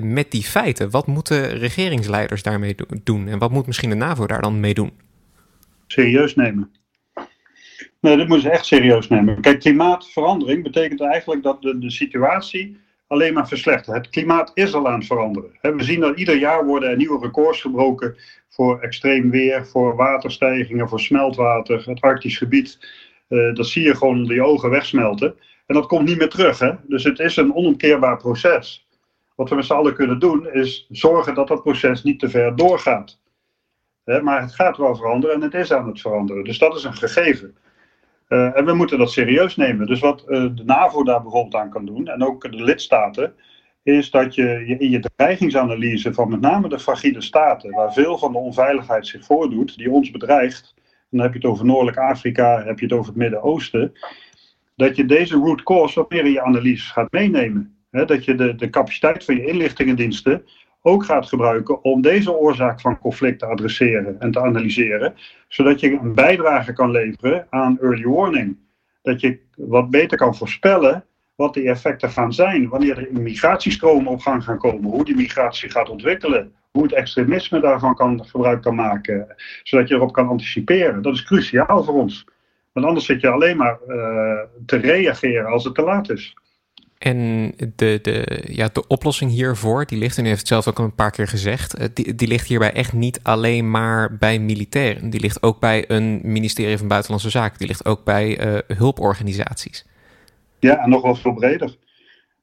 met 0.00 0.30
die 0.30 0.44
feiten? 0.44 0.90
Wat 0.90 1.06
moeten 1.06 1.55
regeringsleiders 1.58 2.42
daarmee 2.42 2.76
doen? 3.02 3.28
En 3.28 3.38
wat 3.38 3.50
moet 3.50 3.66
misschien 3.66 3.90
de 3.90 3.96
NAVO 3.96 4.26
daar 4.26 4.40
dan 4.40 4.60
mee 4.60 4.74
doen? 4.74 4.92
Serieus 5.86 6.34
nemen. 6.34 6.70
Nee, 8.00 8.16
dit 8.16 8.28
moeten 8.28 8.46
ze 8.46 8.50
echt 8.50 8.66
serieus 8.66 9.08
nemen. 9.08 9.40
Kijk, 9.40 9.60
klimaatverandering 9.60 10.62
betekent 10.62 11.00
eigenlijk 11.00 11.42
dat 11.42 11.62
de, 11.62 11.78
de 11.78 11.90
situatie 11.90 12.76
alleen 13.06 13.34
maar 13.34 13.48
verslechtert. 13.48 13.96
Het 13.96 14.08
klimaat 14.08 14.50
is 14.54 14.74
al 14.74 14.88
aan 14.88 14.98
het 14.98 15.06
veranderen. 15.06 15.50
We 15.60 15.84
zien 15.84 16.00
dat 16.00 16.18
ieder 16.18 16.36
jaar 16.36 16.66
worden 16.66 16.90
er 16.90 16.96
nieuwe 16.96 17.26
records 17.26 17.60
gebroken 17.60 18.16
voor 18.48 18.80
extreem 18.80 19.30
weer, 19.30 19.66
voor 19.66 19.96
waterstijgingen, 19.96 20.88
voor 20.88 21.00
smeltwater, 21.00 21.88
het 21.88 22.00
Arktisch 22.00 22.38
gebied. 22.38 22.78
Uh, 23.28 23.54
dat 23.54 23.66
zie 23.66 23.82
je 23.82 23.96
gewoon 23.96 24.24
je 24.24 24.44
ogen 24.44 24.70
wegsmelten. 24.70 25.34
En 25.66 25.74
dat 25.74 25.86
komt 25.86 26.08
niet 26.08 26.18
meer 26.18 26.28
terug. 26.28 26.58
Hè? 26.58 26.72
Dus 26.86 27.04
het 27.04 27.18
is 27.18 27.36
een 27.36 27.54
onomkeerbaar 27.54 28.16
proces. 28.16 28.85
Wat 29.36 29.48
we 29.48 29.54
met 29.54 29.64
z'n 29.64 29.72
allen 29.72 29.94
kunnen 29.94 30.18
doen, 30.18 30.52
is 30.52 30.86
zorgen 30.90 31.34
dat 31.34 31.48
dat 31.48 31.62
proces 31.62 32.02
niet 32.02 32.18
te 32.18 32.28
ver 32.28 32.56
doorgaat. 32.56 33.20
maar 34.22 34.40
het 34.40 34.54
gaat 34.54 34.76
wel 34.76 34.96
veranderen 34.96 35.36
en 35.36 35.42
het 35.42 35.54
is 35.54 35.72
aan 35.72 35.86
het 35.86 36.00
veranderen. 36.00 36.44
Dus 36.44 36.58
dat 36.58 36.76
is 36.76 36.84
een 36.84 36.94
gegeven. 36.94 37.56
Uh, 38.28 38.56
en 38.56 38.64
we 38.64 38.74
moeten 38.74 38.98
dat 38.98 39.10
serieus 39.10 39.56
nemen. 39.56 39.86
Dus 39.86 40.00
wat 40.00 40.24
uh, 40.28 40.46
de 40.54 40.64
NAVO 40.64 41.04
daar 41.04 41.22
bijvoorbeeld 41.22 41.54
aan 41.54 41.70
kan 41.70 41.86
doen, 41.86 42.08
en 42.08 42.24
ook 42.24 42.50
de 42.50 42.62
lidstaten, 42.62 43.34
is 43.82 44.10
dat 44.10 44.34
je, 44.34 44.64
je 44.66 44.76
in 44.78 44.90
je 44.90 45.10
dreigingsanalyse 45.16 46.14
van 46.14 46.28
met 46.28 46.40
name 46.40 46.68
de 46.68 46.78
fragiele 46.78 47.20
staten, 47.20 47.70
waar 47.70 47.92
veel 47.92 48.18
van 48.18 48.32
de 48.32 48.38
onveiligheid 48.38 49.06
zich 49.06 49.24
voordoet, 49.24 49.76
die 49.76 49.90
ons 49.90 50.10
bedreigt, 50.10 50.74
dan 51.10 51.20
heb 51.20 51.32
je 51.32 51.38
het 51.38 51.48
over 51.48 51.64
Noordelijk 51.64 51.98
Afrika, 51.98 52.64
heb 52.64 52.78
je 52.78 52.84
het 52.84 52.94
over 52.94 53.06
het 53.06 53.16
Midden-Oosten, 53.16 53.92
dat 54.76 54.96
je 54.96 55.04
deze 55.04 55.36
root 55.36 55.62
cause 55.62 56.00
wat 56.00 56.10
meer 56.10 56.24
in 56.24 56.32
je 56.32 56.42
analyse 56.42 56.92
gaat 56.92 57.12
meenemen. 57.12 57.75
Hè, 57.90 58.04
dat 58.04 58.24
je 58.24 58.34
de, 58.34 58.54
de 58.54 58.70
capaciteit 58.70 59.24
van 59.24 59.34
je 59.36 59.46
inlichtingendiensten 59.46 60.44
ook 60.82 61.04
gaat 61.04 61.28
gebruiken 61.28 61.84
om 61.84 62.00
deze 62.00 62.32
oorzaak 62.32 62.80
van 62.80 62.98
conflict 62.98 63.38
te 63.38 63.46
adresseren 63.46 64.20
en 64.20 64.30
te 64.30 64.40
analyseren, 64.40 65.14
zodat 65.48 65.80
je 65.80 65.92
een 65.92 66.14
bijdrage 66.14 66.72
kan 66.72 66.90
leveren 66.90 67.46
aan 67.50 67.78
early 67.80 68.04
warning. 68.04 68.56
Dat 69.02 69.20
je 69.20 69.38
wat 69.56 69.90
beter 69.90 70.18
kan 70.18 70.36
voorspellen 70.36 71.04
wat 71.36 71.54
die 71.54 71.68
effecten 71.68 72.10
gaan 72.10 72.32
zijn, 72.32 72.68
wanneer 72.68 72.94
de 72.94 73.20
migratiestromen 73.20 74.12
op 74.12 74.20
gang 74.20 74.44
gaan 74.44 74.58
komen, 74.58 74.90
hoe 74.90 75.04
die 75.04 75.16
migratie 75.16 75.70
gaat 75.70 75.88
ontwikkelen, 75.88 76.52
hoe 76.70 76.82
het 76.82 76.92
extremisme 76.92 77.60
daarvan 77.60 77.94
kan, 77.94 78.26
gebruik 78.26 78.62
kan 78.62 78.74
maken, 78.74 79.34
zodat 79.62 79.88
je 79.88 79.94
erop 79.94 80.12
kan 80.12 80.28
anticiperen. 80.28 81.02
Dat 81.02 81.14
is 81.14 81.24
cruciaal 81.24 81.84
voor 81.84 81.94
ons. 81.94 82.26
Want 82.72 82.86
anders 82.86 83.06
zit 83.06 83.20
je 83.20 83.30
alleen 83.30 83.56
maar 83.56 83.78
uh, 83.88 84.40
te 84.66 84.76
reageren 84.76 85.46
als 85.46 85.64
het 85.64 85.74
te 85.74 85.82
laat 85.82 86.10
is. 86.10 86.36
En 86.98 87.52
de, 87.76 87.98
de, 88.02 88.42
ja, 88.48 88.68
de 88.72 88.86
oplossing 88.86 89.30
hiervoor, 89.30 89.86
die 89.86 89.98
ligt, 89.98 90.18
en 90.18 90.24
u 90.24 90.28
heeft 90.28 90.38
het 90.38 90.48
zelf 90.48 90.68
ook 90.68 90.78
een 90.78 90.94
paar 90.94 91.10
keer 91.10 91.28
gezegd, 91.28 91.74
eh, 91.74 91.88
die, 91.94 92.14
die 92.14 92.28
ligt 92.28 92.46
hierbij 92.46 92.72
echt 92.72 92.92
niet 92.92 93.20
alleen 93.22 93.70
maar 93.70 94.16
bij 94.16 94.38
militairen. 94.38 95.10
Die 95.10 95.20
ligt 95.20 95.42
ook 95.42 95.60
bij 95.60 95.84
een 95.90 96.20
ministerie 96.22 96.78
van 96.78 96.88
Buitenlandse 96.88 97.30
Zaken. 97.30 97.58
Die 97.58 97.66
ligt 97.66 97.86
ook 97.86 98.04
bij 98.04 98.46
uh, 98.46 98.58
hulporganisaties. 98.76 99.86
Ja, 100.58 100.78
en 100.78 100.90
nog 100.90 101.02
wel 101.02 101.14
veel 101.14 101.34
breder. 101.34 101.76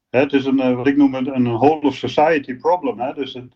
Het 0.09 0.33
is 0.33 0.45
een, 0.45 0.59
uh, 0.59 0.75
wat 0.75 0.87
ik 0.87 0.97
noem 0.97 1.15
een, 1.15 1.35
een 1.35 1.53
whole 1.53 1.81
of 1.81 1.95
society 1.95 2.55
problem. 2.55 2.99
Hè? 2.99 3.13
Dus 3.13 3.33
het, 3.33 3.55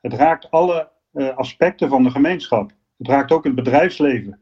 het 0.00 0.12
raakt 0.12 0.50
alle 0.50 0.88
aspecten 1.34 1.88
van 1.88 2.02
de 2.02 2.10
gemeenschap. 2.10 2.70
Het 2.98 3.08
raakt 3.08 3.32
ook 3.32 3.44
het 3.44 3.54
bedrijfsleven. 3.54 4.40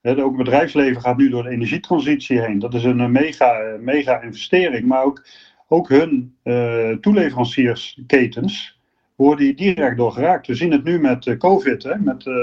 He, 0.00 0.22
ook 0.22 0.36
het 0.36 0.44
bedrijfsleven 0.44 1.00
gaat 1.00 1.16
nu 1.16 1.28
door 1.28 1.42
de 1.42 1.48
energietransitie 1.48 2.40
heen. 2.40 2.58
Dat 2.58 2.74
is 2.74 2.84
een 2.84 3.12
mega, 3.12 3.76
mega 3.80 4.20
investering. 4.20 4.86
Maar 4.86 5.04
ook, 5.04 5.26
ook 5.68 5.88
hun 5.88 6.36
uh, 6.44 6.90
toeleveranciersketens 6.90 8.80
worden 9.14 9.44
hier 9.44 9.56
direct 9.56 9.96
door 9.96 10.12
geraakt. 10.12 10.46
We 10.46 10.54
zien 10.54 10.72
het 10.72 10.84
nu 10.84 11.00
met 11.00 11.26
uh, 11.26 11.36
COVID, 11.36 11.82
hè, 11.82 11.98
met 11.98 12.26
uh, 12.26 12.34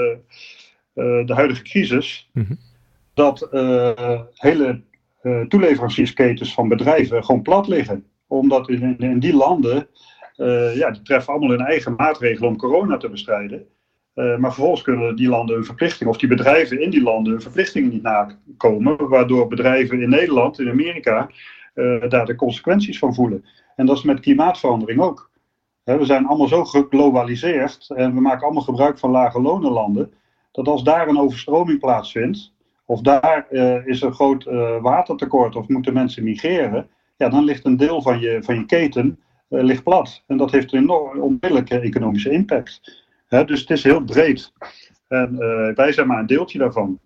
de 1.26 1.32
huidige 1.34 1.62
crisis. 1.62 2.30
Mm 2.32 2.44
-hmm. 2.46 2.58
Dat 3.14 3.48
hele 4.34 4.82
toeleveranciersketens 5.48 6.54
van 6.54 6.68
bedrijven 6.68 7.24
gewoon 7.24 7.42
plat 7.42 7.68
liggen. 7.68 8.04
Omdat 8.26 8.68
in, 8.68 8.98
in 8.98 9.18
die 9.18 9.34
landen, 9.34 9.88
ja, 10.74 10.90
die 10.90 11.02
treffen 11.02 11.32
allemaal 11.32 11.50
hun 11.50 11.66
eigen 11.66 11.94
maatregelen 11.94 12.48
om 12.48 12.56
corona 12.56 12.96
te 12.96 13.08
bestrijden. 13.08 13.66
Uh, 14.16 14.36
maar 14.36 14.52
vervolgens 14.52 14.82
kunnen 14.82 15.16
die 15.16 15.28
landen 15.28 15.54
hun 15.54 15.64
verplichtingen, 15.64 16.12
of 16.12 16.18
die 16.18 16.28
bedrijven 16.28 16.80
in 16.80 16.90
die 16.90 17.02
landen 17.02 17.32
hun 17.32 17.42
verplichtingen 17.42 17.90
niet 17.90 18.02
nakomen, 18.02 19.08
waardoor 19.08 19.48
bedrijven 19.48 20.02
in 20.02 20.08
Nederland, 20.08 20.60
in 20.60 20.70
Amerika, 20.70 21.30
uh, 21.74 22.08
daar 22.08 22.26
de 22.26 22.34
consequenties 22.34 22.98
van 22.98 23.14
voelen. 23.14 23.44
En 23.74 23.86
dat 23.86 23.96
is 23.96 24.02
met 24.02 24.20
klimaatverandering 24.20 25.00
ook. 25.00 25.30
we 25.84 26.04
zijn 26.04 26.26
allemaal 26.26 26.48
zo 26.48 26.64
geglobaliseerd 26.64 27.90
en 27.94 28.14
we 28.14 28.20
maken 28.20 28.44
allemaal 28.44 28.62
gebruik 28.62 28.98
van 28.98 29.10
lage 29.10 29.40
lonenlanden, 29.40 30.12
dat 30.52 30.68
als 30.68 30.84
daar 30.84 31.08
een 31.08 31.18
overstroming 31.18 31.80
plaatsvindt, 31.80 32.52
of 32.84 33.00
daar 33.00 33.46
uh, 33.50 33.86
is 33.86 34.02
een 34.02 34.14
groot 34.14 34.44
watertekort 34.80 35.56
of 35.56 35.68
moeten 35.68 35.92
mensen 35.92 36.24
migreren, 36.24 36.88
ja, 37.16 37.28
dan 37.28 37.44
ligt 37.44 37.64
een 37.64 37.76
deel 37.76 38.02
van 38.02 38.20
je, 38.20 38.38
van 38.42 38.54
je 38.54 38.66
keten 38.66 39.18
ligt 39.48 39.82
plat. 39.82 40.22
En 40.26 40.36
dat 40.36 40.50
heeft 40.50 40.72
een 40.72 40.82
enorm 40.82 41.20
onmiddellijke 41.20 41.78
economische 41.78 42.30
impact 42.30 43.04
dus 43.44 43.60
het 43.60 43.70
is 43.70 43.82
heel 43.82 44.04
breed. 44.04 44.52
En 45.08 45.36
uh, 45.38 45.74
wij 45.74 45.92
zijn 45.92 46.06
maar 46.06 46.18
een 46.18 46.26
deeltje 46.26 46.58
daarvan. 46.58 47.00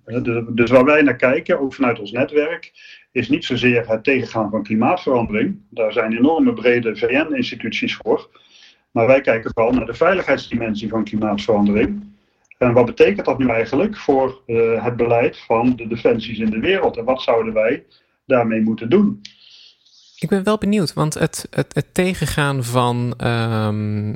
Dus, 0.54 0.70
waar 0.70 0.84
wij 0.84 1.02
naar 1.02 1.16
kijken, 1.16 1.60
ook 1.60 1.74
vanuit 1.74 1.98
ons 1.98 2.12
netwerk, 2.12 2.72
is 3.12 3.28
niet 3.28 3.44
zozeer 3.44 3.88
het 3.88 4.04
tegengaan 4.04 4.50
van 4.50 4.62
klimaatverandering. 4.62 5.60
Daar 5.70 5.92
zijn 5.92 6.16
enorme 6.16 6.52
brede 6.52 6.96
VN-instituties 6.96 7.96
voor. 7.96 8.28
Maar 8.90 9.06
wij 9.06 9.20
kijken 9.20 9.50
vooral 9.54 9.72
naar 9.72 9.86
de 9.86 9.94
veiligheidsdimensie 9.94 10.88
van 10.88 11.04
klimaatverandering. 11.04 12.08
En 12.58 12.72
wat 12.72 12.86
betekent 12.86 13.26
dat 13.26 13.38
nu 13.38 13.48
eigenlijk 13.48 13.96
voor 13.96 14.42
uh, 14.46 14.84
het 14.84 14.96
beleid 14.96 15.38
van 15.38 15.76
de 15.76 15.86
defensies 15.86 16.38
in 16.38 16.50
de 16.50 16.60
wereld? 16.60 16.96
En 16.96 17.04
wat 17.04 17.22
zouden 17.22 17.52
wij 17.52 17.84
daarmee 18.26 18.60
moeten 18.60 18.90
doen? 18.90 19.20
Ik 20.20 20.28
ben 20.28 20.44
wel 20.44 20.58
benieuwd, 20.58 20.92
want 20.92 21.14
het, 21.14 21.46
het, 21.50 21.74
het 21.74 21.94
tegengaan 21.94 22.64
van 22.64 23.14
um, 23.24 24.08
uh, 24.08 24.14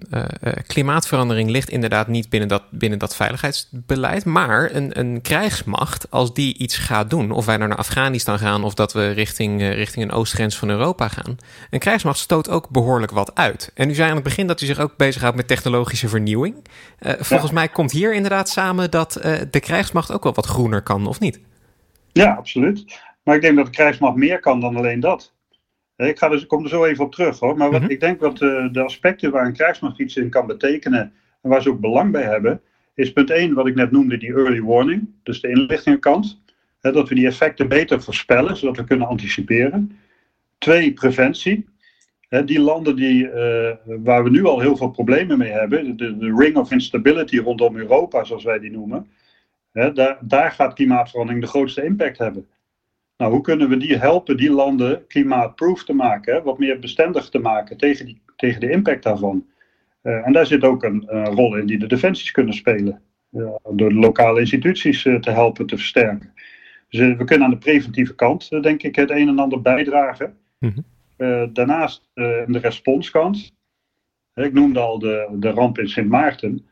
klimaatverandering 0.66 1.50
ligt 1.50 1.68
inderdaad 1.68 2.08
niet 2.08 2.28
binnen 2.28 2.48
dat, 2.48 2.62
binnen 2.70 2.98
dat 2.98 3.16
veiligheidsbeleid. 3.16 4.24
Maar 4.24 4.74
een, 4.74 4.98
een 4.98 5.20
krijgsmacht, 5.20 6.10
als 6.10 6.34
die 6.34 6.58
iets 6.58 6.76
gaat 6.76 7.10
doen, 7.10 7.30
of 7.30 7.46
wij 7.46 7.56
nou 7.56 7.68
naar 7.68 7.78
Afghanistan 7.78 8.38
gaan 8.38 8.64
of 8.64 8.74
dat 8.74 8.92
we 8.92 9.10
richting, 9.10 9.60
uh, 9.60 9.74
richting 9.74 10.04
een 10.04 10.12
oostgrens 10.12 10.56
van 10.56 10.70
Europa 10.70 11.08
gaan. 11.08 11.36
Een 11.70 11.78
krijgsmacht 11.78 12.18
stoot 12.18 12.48
ook 12.48 12.68
behoorlijk 12.68 13.12
wat 13.12 13.34
uit. 13.34 13.70
En 13.74 13.90
u 13.90 13.94
zei 13.94 14.08
aan 14.08 14.14
het 14.14 14.24
begin 14.24 14.46
dat 14.46 14.60
u 14.60 14.66
zich 14.66 14.78
ook 14.78 14.96
bezighoudt 14.96 15.36
met 15.36 15.48
technologische 15.48 16.08
vernieuwing. 16.08 16.54
volgens 17.00 17.52
mij 17.52 17.68
komt 17.68 17.92
hier 17.92 18.14
inderdaad 18.14 18.48
samen 18.48 18.90
dat 18.90 19.12
de 19.50 19.60
krijgsmacht 19.60 20.12
ook 20.12 20.22
wel 20.22 20.34
wat 20.34 20.46
groener 20.46 20.82
kan, 20.82 21.06
of 21.06 21.20
niet? 21.20 21.40
Ja, 22.12 22.34
absoluut. 22.34 22.84
Maar 23.22 23.34
ik 23.34 23.42
denk 23.42 23.56
dat 23.56 23.66
de 23.66 23.72
krijgsmacht 23.72 24.16
meer 24.16 24.40
kan 24.40 24.60
dan 24.60 24.76
alleen 24.76 25.00
dat. 25.00 25.32
Ik, 25.96 26.18
ga 26.18 26.28
dus, 26.28 26.42
ik 26.42 26.48
kom 26.48 26.62
er 26.62 26.68
zo 26.68 26.84
even 26.84 27.04
op 27.04 27.12
terug 27.12 27.38
hoor. 27.38 27.56
Maar 27.56 27.70
wat, 27.70 27.80
mhm. 27.80 27.90
ik 27.90 28.00
denk 28.00 28.20
dat 28.20 28.40
uh, 28.40 28.72
de 28.72 28.82
aspecten 28.82 29.30
waar 29.30 29.46
een 29.46 29.52
krijgsmacht 29.52 29.98
iets 29.98 30.16
in 30.16 30.30
kan 30.30 30.46
betekenen 30.46 31.12
en 31.42 31.50
waar 31.50 31.62
ze 31.62 31.68
ook 31.68 31.80
belang 31.80 32.12
bij 32.12 32.22
hebben, 32.22 32.60
is 32.94 33.12
punt 33.12 33.30
1 33.30 33.54
wat 33.54 33.66
ik 33.66 33.74
net 33.74 33.90
noemde, 33.90 34.16
die 34.16 34.34
early 34.34 34.62
warning, 34.62 35.08
dus 35.22 35.40
de 35.40 35.48
inlichtingenkant. 35.48 36.42
Hè, 36.80 36.92
dat 36.92 37.08
we 37.08 37.14
die 37.14 37.26
effecten 37.26 37.68
beter 37.68 38.02
voorspellen, 38.02 38.56
zodat 38.56 38.76
we 38.76 38.84
kunnen 38.84 39.06
anticiperen. 39.06 39.98
Twee, 40.58 40.92
preventie. 40.92 41.66
Hè, 42.28 42.44
die 42.44 42.60
landen 42.60 42.96
die, 42.96 43.24
uh, 43.24 43.70
waar 43.84 44.24
we 44.24 44.30
nu 44.30 44.44
al 44.44 44.60
heel 44.60 44.76
veel 44.76 44.90
problemen 44.90 45.38
mee 45.38 45.50
hebben, 45.50 45.96
de, 45.96 46.16
de, 46.16 46.34
ring 46.36 46.56
of 46.56 46.70
instability 46.70 47.38
rondom 47.38 47.76
Europa, 47.76 48.24
zoals 48.24 48.44
wij 48.44 48.58
die 48.58 48.70
noemen, 48.70 49.06
hè, 49.72 49.92
daar, 49.92 50.18
daar 50.20 50.50
gaat 50.50 50.74
klimaatverandering 50.74 51.42
de 51.44 51.50
grootste 51.50 51.84
impact 51.84 52.18
hebben. 52.18 52.46
Nou, 53.16 53.32
hoe 53.32 53.40
kunnen 53.40 53.68
we 53.68 53.76
die 53.76 53.96
helpen, 53.96 54.36
die 54.36 54.50
landen 54.50 55.06
klimaatproof 55.06 55.84
te 55.84 55.92
maken, 55.92 56.42
wat 56.42 56.58
meer 56.58 56.78
bestendig 56.78 57.28
te 57.28 57.38
maken 57.38 57.76
tegen, 57.76 58.06
die, 58.06 58.22
tegen 58.36 58.60
de 58.60 58.70
impact 58.70 59.02
daarvan? 59.02 59.46
Uh, 60.02 60.26
en 60.26 60.32
daar 60.32 60.46
zit 60.46 60.64
ook 60.64 60.82
een, 60.82 61.04
een, 61.06 61.26
rol 61.26 61.56
in 61.56 61.66
die 61.66 61.78
de 61.78 61.86
defensies 61.86 62.30
kunnen 62.30 62.54
spelen, 62.54 63.02
uh, 63.30 63.54
door 63.70 63.88
de 63.88 63.94
lokale 63.94 64.40
instituties 64.40 65.04
uh, 65.04 65.20
te 65.20 65.30
helpen 65.30 65.66
te 65.66 65.76
versterken. 65.76 66.32
Dus 66.88 67.16
we 67.16 67.24
kunnen 67.24 67.46
aan 67.46 67.52
de 67.52 67.58
preventieve 67.58 68.14
kant, 68.14 68.62
denk 68.62 68.82
ik, 68.82 68.96
het 68.96 69.10
een 69.10 69.28
en 69.28 69.38
ander 69.38 69.62
bijdragen. 69.62 70.36
Mm 70.58 70.74
-hmm. 70.74 71.52
daarnaast 71.52 72.10
de 72.14 72.58
responskant. 72.60 73.52
Ik 74.34 74.52
noemde 74.52 74.80
al 74.80 74.98
de, 74.98 75.28
de 75.32 75.50
ramp 75.50 75.78
in 75.78 75.88
Sint 75.88 76.08
Maarten. 76.08 76.66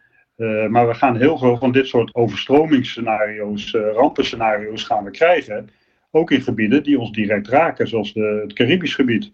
maar 0.68 0.88
we 0.88 0.94
gaan 0.94 1.16
heel 1.16 1.38
veel 1.38 1.56
van 1.56 1.72
dit 1.72 1.86
soort 1.86 2.14
overstromingsscenario's, 2.14 3.72
rampenscenario's 3.72 4.84
gaan 4.84 5.04
we 5.04 5.10
krijgen. 5.10 5.68
Ook 6.14 6.30
in 6.30 6.40
gebieden 6.40 6.82
die 6.82 6.98
ons 6.98 7.12
direct 7.12 7.48
raken, 7.48 7.88
zoals 7.88 8.12
de, 8.12 8.40
het 8.42 8.52
Caribisch 8.52 8.94
gebied. 8.94 9.30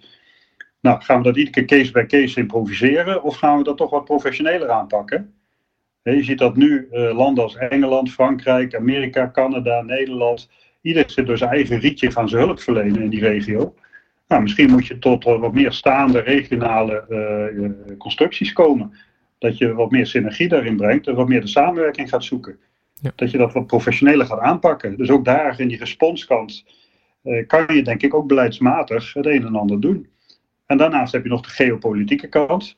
Nou, 0.81 1.03
gaan 1.03 1.19
we 1.19 1.25
dat 1.25 1.37
iedere 1.37 1.65
keer 1.65 1.79
case 1.79 1.93
bij 1.93 2.07
case 2.07 2.41
improviseren 2.41 3.23
of 3.23 3.37
gaan 3.37 3.59
we 3.59 3.65
dat 3.65 3.77
toch 3.77 3.91
wat 3.91 4.05
professioneler 4.05 4.71
aanpakken? 4.71 5.35
Je 6.03 6.23
ziet 6.23 6.39
dat 6.39 6.57
nu 6.57 6.89
uh, 6.93 7.17
landen 7.17 7.45
als 7.45 7.57
Engeland, 7.57 8.11
Frankrijk, 8.13 8.75
Amerika, 8.75 9.31
Canada, 9.31 9.83
Nederland, 9.83 10.51
ieder 10.81 11.05
zit 11.11 11.27
door 11.27 11.39
zijn 11.39 11.51
eigen 11.51 11.79
rietje 11.79 12.11
gaan 12.11 12.29
zijn 12.29 12.43
hulp 12.43 12.61
verlenen 12.61 13.03
in 13.03 13.09
die 13.09 13.21
regio. 13.21 13.75
Nou, 14.29 14.43
misschien 14.43 14.71
moet 14.71 14.87
je 14.87 14.99
tot 14.99 15.25
wat 15.25 15.53
meer 15.53 15.73
staande 15.73 16.21
regionale 16.21 17.05
uh, 17.09 17.97
constructies 17.99 18.53
komen. 18.53 18.93
Dat 19.39 19.59
je 19.59 19.75
wat 19.75 19.91
meer 19.91 20.07
synergie 20.07 20.49
daarin 20.49 20.77
brengt 20.77 21.07
en 21.07 21.15
wat 21.15 21.29
meer 21.29 21.41
de 21.41 21.47
samenwerking 21.47 22.09
gaat 22.09 22.25
zoeken. 22.25 22.59
Ja. 23.01 23.13
Dat 23.15 23.31
je 23.31 23.39
dat 23.39 23.53
wat 23.53 23.67
professioneler 23.67 24.27
gaat 24.27 24.41
aanpakken. 24.41 24.97
Dus 24.97 25.11
ook 25.11 25.25
daar 25.25 25.61
in 25.61 25.69
die 25.69 25.79
responskant 25.79 26.65
uh, 27.25 27.47
kan 27.47 27.75
je 27.75 27.83
denk 27.83 28.03
ik 28.03 28.15
ook 28.15 28.27
beleidsmatig 28.27 29.15
het 29.15 29.27
een 29.27 29.47
en 29.47 29.57
ander 29.57 29.81
doen. 29.81 30.09
En 30.67 30.77
daarnaast 30.77 31.13
heb 31.13 31.23
je 31.23 31.29
nog 31.29 31.41
de 31.41 31.51
geopolitieke 31.51 32.29
kant. 32.29 32.77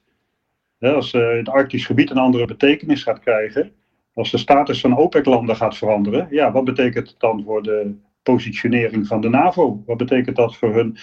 als 0.78 1.12
uh, 1.12 1.36
het 1.36 1.48
Arktisch 1.48 1.86
gebied 1.86 2.10
een 2.10 2.18
andere 2.18 2.44
betekenis 2.44 3.02
gaat 3.02 3.20
krijgen, 3.20 3.72
als 4.14 4.30
de 4.30 4.38
status 4.38 4.80
van 4.80 4.96
OPEC-landen 4.96 5.56
gaat 5.56 5.76
veranderen, 5.76 6.26
ja, 6.30 6.52
wat 6.52 6.64
betekent 6.64 7.08
het 7.08 7.20
dan 7.20 7.42
voor 7.44 7.62
de 7.62 7.94
positionering 8.22 9.06
van 9.06 9.20
de 9.20 9.28
NAVO? 9.28 9.82
Wat 9.86 9.96
betekent 9.96 10.36
dat 10.36 10.56
voor 10.56 10.74
hun 10.74 10.96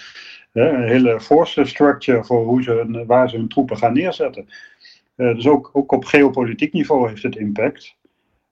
hele 0.52 1.20
force 1.20 1.64
structure, 1.64 2.24
voor 2.24 2.44
hoe 2.44 2.62
ze 2.62 3.04
waar 3.06 3.30
ze 3.30 3.36
hun 3.36 3.48
troepen 3.48 3.76
gaan 3.76 3.92
neerzetten? 3.92 4.46
Uh, 5.16 5.34
dus 5.34 5.46
ook, 5.46 5.70
ook 5.72 5.92
op 5.92 6.04
geopolitiek 6.04 6.72
niveau 6.72 7.08
heeft 7.08 7.22
het 7.22 7.36
impact. 7.36 7.96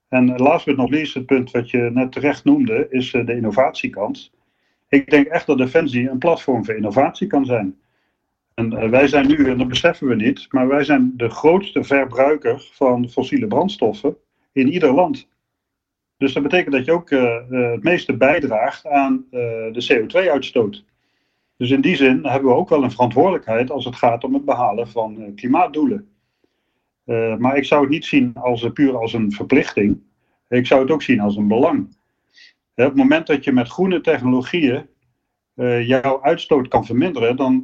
En 0.09 0.35
last 0.35 0.65
but 0.65 0.77
not 0.77 0.89
least, 0.89 1.13
het 1.13 1.25
punt 1.25 1.51
wat 1.51 1.69
je 1.69 1.89
net 1.93 2.11
terecht 2.11 2.43
noemde, 2.43 2.87
is 2.89 3.13
eh, 3.13 3.25
de 3.25 3.35
innovatiekant. 3.35 4.31
Ik 4.87 5.09
denk 5.09 5.27
echt 5.27 5.45
dat 5.45 5.57
Defensie 5.57 6.09
een 6.09 6.17
platform 6.17 6.65
voor 6.65 6.75
innovatie 6.75 7.27
kan 7.27 7.45
zijn. 7.45 7.79
En 8.53 8.73
eh, 8.73 8.89
wij 8.89 9.07
zijn 9.07 9.27
nu, 9.27 9.49
en 9.49 9.57
dat 9.57 9.67
beseffen 9.67 10.07
we 10.07 10.15
niet, 10.15 10.47
maar 10.49 10.67
wij 10.67 10.83
zijn 10.83 11.13
de 11.15 11.29
grootste 11.29 11.83
verbruiker 11.83 12.69
van 12.71 13.09
fossiele 13.09 13.47
brandstoffen 13.47 14.17
in 14.51 14.71
ieder 14.71 14.93
land. 14.93 15.27
Dus 16.17 16.33
dat 16.33 16.43
betekent 16.43 16.75
dat 16.75 16.85
je 16.85 16.91
ook 16.91 17.09
uh, 17.09 17.39
het 17.49 17.83
meeste 17.83 18.17
bijdraagt 18.17 18.87
aan 18.87 19.25
de 19.29 19.87
CO2-uitstoot. 19.91 20.85
Dus 21.57 21.71
in 21.71 21.81
die 21.81 21.95
zin 21.95 22.25
hebben 22.25 22.49
we 22.49 22.57
ook 22.57 22.69
wel 22.69 22.83
een 22.83 22.91
verantwoordelijkheid 22.91 23.71
als 23.71 23.85
het 23.85 23.95
gaat 23.95 24.23
om 24.23 24.33
het 24.33 24.45
behalen 24.45 24.87
van 24.87 25.31
klimaatdoelen. 25.35 26.16
Maar 27.37 27.57
ik 27.57 27.65
zou 27.65 27.81
het 27.81 27.89
niet 27.89 28.05
zien 28.05 28.35
als 28.35 28.69
puur 28.73 28.97
als 28.97 29.13
een 29.13 29.31
verplichting. 29.31 30.01
Ik 30.49 30.67
zou 30.67 30.81
het 30.81 30.91
ook 30.91 31.01
zien 31.01 31.19
als 31.19 31.35
een 31.35 31.47
belang. 31.47 31.87
Op 32.75 32.83
het 32.83 32.95
moment 32.95 33.27
dat 33.27 33.43
je 33.43 33.51
met 33.51 33.67
groene 33.67 34.01
technologieën 34.01 34.87
jouw 35.85 36.21
uitstoot 36.21 36.67
kan 36.67 36.85
verminderen, 36.85 37.35
dan 37.35 37.63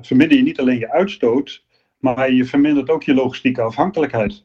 verminder 0.00 0.36
je 0.36 0.42
niet 0.42 0.60
alleen 0.60 0.78
je 0.78 0.90
uitstoot, 0.90 1.64
maar 1.98 2.32
je 2.32 2.44
vermindert 2.44 2.90
ook 2.90 3.02
je 3.02 3.14
logistieke 3.14 3.62
afhankelijkheid. 3.62 4.44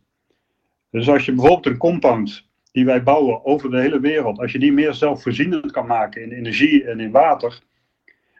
Dus 0.90 1.10
als 1.10 1.26
je 1.26 1.32
bijvoorbeeld 1.34 1.66
een 1.66 1.78
compound 1.78 2.48
die 2.72 2.86
wij 2.86 3.04
bouwen 3.04 3.46
over 3.46 3.72
de 3.72 3.80
hele 3.80 4.00
wereld, 4.00 4.40
als 4.40 4.52
je 4.52 4.60
die 4.60 4.74
meer 4.74 4.94
zelfvoorzienend 4.94 5.72
kan 5.72 5.86
maken 5.86 6.22
in 6.22 6.32
energie 6.32 6.84
en 6.84 7.00
in 7.00 7.12
water, 7.12 7.60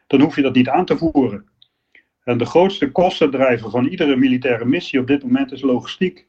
dan 0.06 0.20
hoef 0.20 0.36
je 0.36 0.42
dat 0.42 0.54
niet 0.54 0.68
aan 0.68 0.84
te 0.84 0.96
voeren. 0.96 1.48
En 2.26 2.38
de 2.38 2.46
grootste 2.46 2.90
kostendrijver 2.90 3.70
van 3.70 3.86
iedere 3.86 4.16
militaire 4.16 4.64
missie 4.64 5.00
op 5.00 5.06
dit 5.06 5.22
moment 5.22 5.52
is 5.52 5.60
logistiek. 5.60 6.26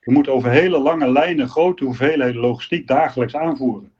Je 0.00 0.12
moet 0.12 0.28
over 0.28 0.50
hele 0.50 0.78
lange 0.78 1.12
lijnen 1.12 1.48
grote 1.48 1.84
hoeveelheden 1.84 2.40
logistiek 2.40 2.86
dagelijks 2.86 3.36
aanvoeren. 3.36 3.92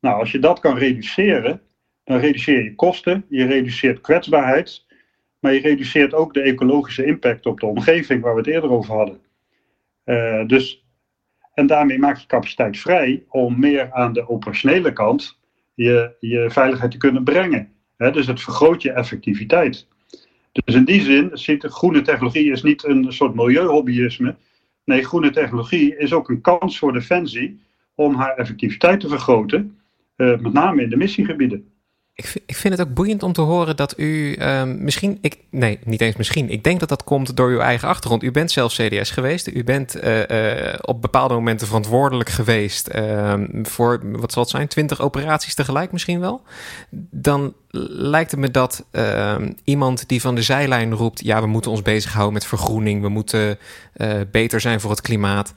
Nou, 0.00 0.18
als 0.18 0.32
je 0.32 0.38
dat 0.38 0.60
kan 0.60 0.78
reduceren, 0.78 1.60
dan 2.04 2.18
reduceer 2.18 2.62
je 2.62 2.74
kosten, 2.74 3.24
je 3.28 3.46
reduceert 3.46 4.00
kwetsbaarheid, 4.00 4.86
maar 5.38 5.52
je 5.52 5.60
reduceert 5.60 6.14
ook 6.14 6.34
de 6.34 6.40
ecologische 6.40 7.04
impact 7.04 7.46
op 7.46 7.60
de 7.60 7.66
omgeving 7.66 8.22
waar 8.22 8.34
we 8.34 8.40
het 8.40 8.48
eerder 8.48 8.70
over 8.70 8.94
hadden. 8.94 9.20
Uh, 10.04 10.46
dus 10.46 10.86
en 11.54 11.66
daarmee 11.66 11.98
maak 11.98 12.16
je 12.16 12.26
capaciteit 12.26 12.78
vrij 12.78 13.24
om 13.28 13.58
meer 13.58 13.92
aan 13.92 14.12
de 14.12 14.28
operationele 14.28 14.92
kant 14.92 15.38
je, 15.74 16.16
je 16.20 16.50
veiligheid 16.50 16.90
te 16.90 16.96
kunnen 16.96 17.24
brengen. 17.24 17.72
dus 17.96 18.26
het 18.26 18.40
vergroot 18.40 18.82
je 18.82 18.92
effectiviteit. 18.92 19.88
Dus 20.64 20.74
in 20.74 20.84
die 20.84 21.02
zin 21.02 21.30
groene 21.58 22.02
technologie 22.02 22.52
is 22.52 22.62
niet 22.62 22.84
een 22.84 23.12
soort 23.12 23.34
milieuhobbyisme. 23.34 24.36
Nee, 24.84 25.04
groene 25.04 25.30
technologie 25.30 25.96
is 25.96 26.12
ook 26.12 26.28
een 26.28 26.40
kans 26.40 26.78
voor 26.78 26.92
Defensie 26.92 27.60
om 27.94 28.14
haar 28.14 28.36
effectiviteit 28.36 29.00
te 29.00 29.08
vergroten, 29.08 29.78
uh, 30.16 30.38
met 30.38 30.52
name 30.52 30.82
in 30.82 30.90
de 30.90 30.96
missiegebieden. 30.96 31.70
Ik, 32.16 32.42
ik 32.46 32.56
vind 32.56 32.78
het 32.78 32.88
ook 32.88 32.94
boeiend 32.94 33.22
om 33.22 33.32
te 33.32 33.40
horen 33.40 33.76
dat 33.76 33.98
u 33.98 34.36
um, 34.40 34.84
misschien, 34.84 35.18
ik, 35.20 35.38
nee, 35.50 35.78
niet 35.84 36.00
eens 36.00 36.16
misschien. 36.16 36.50
Ik 36.50 36.64
denk 36.64 36.80
dat 36.80 36.88
dat 36.88 37.04
komt 37.04 37.36
door 37.36 37.50
uw 37.50 37.58
eigen 37.58 37.88
achtergrond. 37.88 38.22
U 38.22 38.30
bent 38.30 38.50
zelf 38.50 38.72
CDS 38.72 39.10
geweest. 39.10 39.46
U 39.46 39.64
bent 39.64 39.96
uh, 39.96 40.28
uh, 40.28 40.74
op 40.80 41.02
bepaalde 41.02 41.34
momenten 41.34 41.66
verantwoordelijk 41.66 42.28
geweest 42.28 42.94
uh, 42.94 43.34
voor, 43.62 44.00
wat 44.18 44.32
zal 44.32 44.42
het 44.42 44.50
zijn, 44.50 44.68
twintig 44.68 45.00
operaties 45.00 45.54
tegelijk 45.54 45.92
misschien 45.92 46.20
wel. 46.20 46.42
Dan 47.10 47.54
lijkt 47.88 48.30
het 48.30 48.40
me 48.40 48.50
dat 48.50 48.84
ehm, 48.90 49.52
iemand 49.64 50.08
die 50.08 50.20
van 50.20 50.34
de 50.34 50.42
zijlijn 50.42 50.94
roept: 50.94 51.24
ja, 51.24 51.40
we 51.40 51.46
moeten 51.46 51.70
ons 51.70 51.82
bezighouden 51.82 52.32
met 52.32 52.46
vergroening, 52.46 53.02
we 53.02 53.08
moeten 53.08 53.58
uh, 53.96 54.20
beter 54.30 54.60
zijn 54.60 54.80
voor 54.80 54.90
het 54.90 55.00
klimaat. 55.00 55.52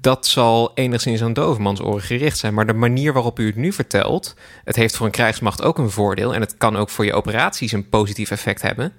dat 0.00 0.26
zal 0.26 0.70
enigszins 0.74 1.22
aan 1.22 1.32
dovenmansoren 1.32 2.02
gericht 2.02 2.38
zijn. 2.38 2.54
Maar 2.54 2.66
de 2.66 2.72
manier 2.72 3.12
waarop 3.12 3.38
u 3.38 3.46
het 3.46 3.56
nu 3.56 3.72
vertelt, 3.72 4.34
het 4.64 4.76
heeft 4.76 4.96
voor 4.96 5.06
een 5.06 5.12
krijgsmacht 5.12 5.62
ook 5.62 5.78
een 5.78 5.90
voordeel 5.90 6.34
en 6.34 6.40
het 6.40 6.56
kan 6.56 6.76
ook 6.76 6.90
voor 6.90 7.04
je 7.04 7.12
operaties 7.14 7.72
een 7.72 7.88
positief 7.88 8.30
effect 8.30 8.62
hebben. 8.62 8.92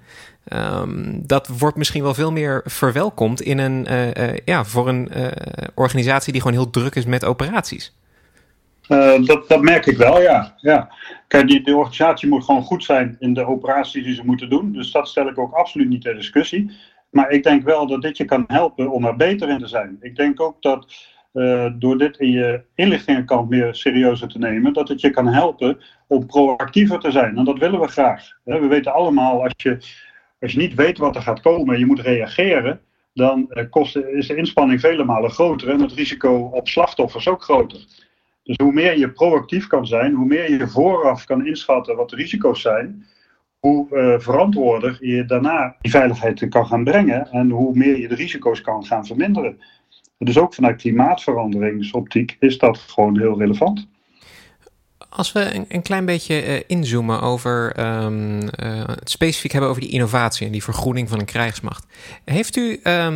Um, 0.52 1.26
dat 1.26 1.48
wordt 1.48 1.76
misschien 1.76 2.02
wel 2.02 2.14
veel 2.14 2.32
meer 2.32 2.62
verwelkomd 2.64 3.40
in 3.40 3.58
een, 3.58 3.86
uh, 3.90 4.36
ja, 4.44 4.64
voor 4.64 4.88
een 4.88 5.10
organisatie 5.74 6.32
die 6.32 6.40
gewoon 6.40 6.56
heel 6.56 6.70
druk 6.70 6.94
is 6.94 7.04
met 7.04 7.24
operaties. 7.24 7.92
Uh, 8.90 9.24
dat, 9.48 9.60
merk 9.60 9.86
ik 9.86 9.96
wel, 9.96 10.20
ja. 10.20 10.54
ja. 10.56 10.90
Kijk, 11.28 11.48
die, 11.48 11.62
de 11.62 11.76
organisatie 11.76 12.28
moet 12.28 12.44
gewoon 12.44 12.62
goed 12.62 12.84
zijn 12.84 13.16
in 13.18 13.34
de 13.34 13.46
operaties 13.46 14.04
die 14.04 14.14
ze 14.14 14.24
moeten 14.24 14.50
doen. 14.50 14.72
Dus 14.72 14.92
dat 14.92 15.08
stel 15.08 15.28
ik 15.28 15.38
ook 15.38 15.52
absoluut 15.52 15.88
niet 15.88 16.02
ter 16.02 16.14
discussie. 16.14 16.70
Maar 17.10 17.30
ik 17.30 17.42
denk 17.42 17.64
wel 17.64 17.86
dat 17.86 18.02
dit 18.02 18.16
je 18.16 18.24
kan 18.24 18.44
helpen 18.46 18.90
om 18.90 19.04
er 19.04 19.16
beter 19.16 19.48
in 19.48 19.58
te 19.58 19.66
zijn. 19.66 19.96
Ik 20.00 20.16
denk 20.16 20.40
ook 20.40 20.62
dat 20.62 20.94
uh, 21.32 21.66
door 21.78 21.98
dit 21.98 22.18
in 22.18 22.30
je 22.30 22.62
inlichtingenkant 22.74 23.48
meer 23.48 23.74
serieuzer 23.74 24.28
te 24.28 24.38
nemen, 24.38 24.72
dat 24.72 24.88
het 24.88 25.00
je 25.00 25.10
kan 25.10 25.26
helpen 25.26 25.78
om 26.06 26.26
proactiever 26.26 26.98
te 26.98 27.10
zijn. 27.10 27.36
En 27.36 27.44
dat 27.44 27.58
willen 27.58 27.80
we 27.80 27.88
graag. 27.88 28.38
We 28.44 28.66
weten 28.66 28.92
allemaal, 28.92 29.42
als 29.42 29.52
je, 29.56 29.78
als 30.40 30.52
je 30.52 30.58
niet 30.58 30.74
weet 30.74 30.98
wat 30.98 31.16
er 31.16 31.22
gaat 31.22 31.40
komen 31.40 31.74
en 31.74 31.80
je 31.80 31.86
moet 31.86 32.00
reageren, 32.00 32.80
dan 33.14 33.46
uh, 33.48 33.64
kost, 33.70 33.96
is 33.96 34.26
de 34.26 34.36
inspanning 34.36 34.80
vele 34.80 35.04
malen 35.04 35.30
groter 35.30 35.68
en 35.68 35.80
het 35.80 35.92
risico 35.92 36.50
op 36.52 36.68
slachtoffers 36.68 37.28
ook 37.28 37.42
groter. 37.42 37.86
Dus 38.50 38.58
hoe 38.62 38.72
meer 38.72 38.98
je 38.98 39.10
proactief 39.10 39.66
kan 39.66 39.86
zijn, 39.86 40.14
hoe 40.14 40.26
meer 40.26 40.50
je 40.50 40.68
vooraf 40.68 41.24
kan 41.24 41.46
inschatten 41.46 41.96
wat 41.96 42.10
de 42.10 42.16
risico's 42.16 42.60
zijn, 42.60 43.06
hoe 43.58 43.86
uh, 43.90 44.18
verantwoorder 44.18 44.98
je 45.00 45.24
daarna 45.24 45.76
die 45.80 45.90
veiligheid 45.90 46.48
kan 46.48 46.66
gaan 46.66 46.84
brengen 46.84 47.28
en 47.30 47.50
hoe 47.50 47.74
meer 47.74 47.98
je 47.98 48.08
de 48.08 48.14
risico's 48.14 48.60
kan 48.60 48.84
gaan 48.84 49.06
verminderen. 49.06 49.60
Dus 50.18 50.38
ook 50.38 50.54
vanuit 50.54 50.80
klimaatveranderingsoptiek 50.80 52.36
is 52.40 52.58
dat 52.58 52.78
gewoon 52.78 53.18
heel 53.18 53.38
relevant. 53.38 53.88
Als 55.08 55.32
we 55.32 55.54
een, 55.54 55.64
een 55.68 55.82
klein 55.82 56.04
beetje 56.04 56.46
uh, 56.46 56.60
inzoomen 56.66 57.20
over 57.20 57.80
um, 58.02 58.40
uh, 58.42 58.48
het 58.86 59.10
specifiek 59.10 59.52
hebben 59.52 59.70
over 59.70 59.82
die 59.82 59.90
innovatie 59.90 60.46
en 60.46 60.52
die 60.52 60.62
vergroening 60.62 61.08
van 61.08 61.18
een 61.18 61.24
krijgsmacht. 61.24 61.86
Heeft 62.24 62.56
u 62.56 62.80
uh, 62.84 63.08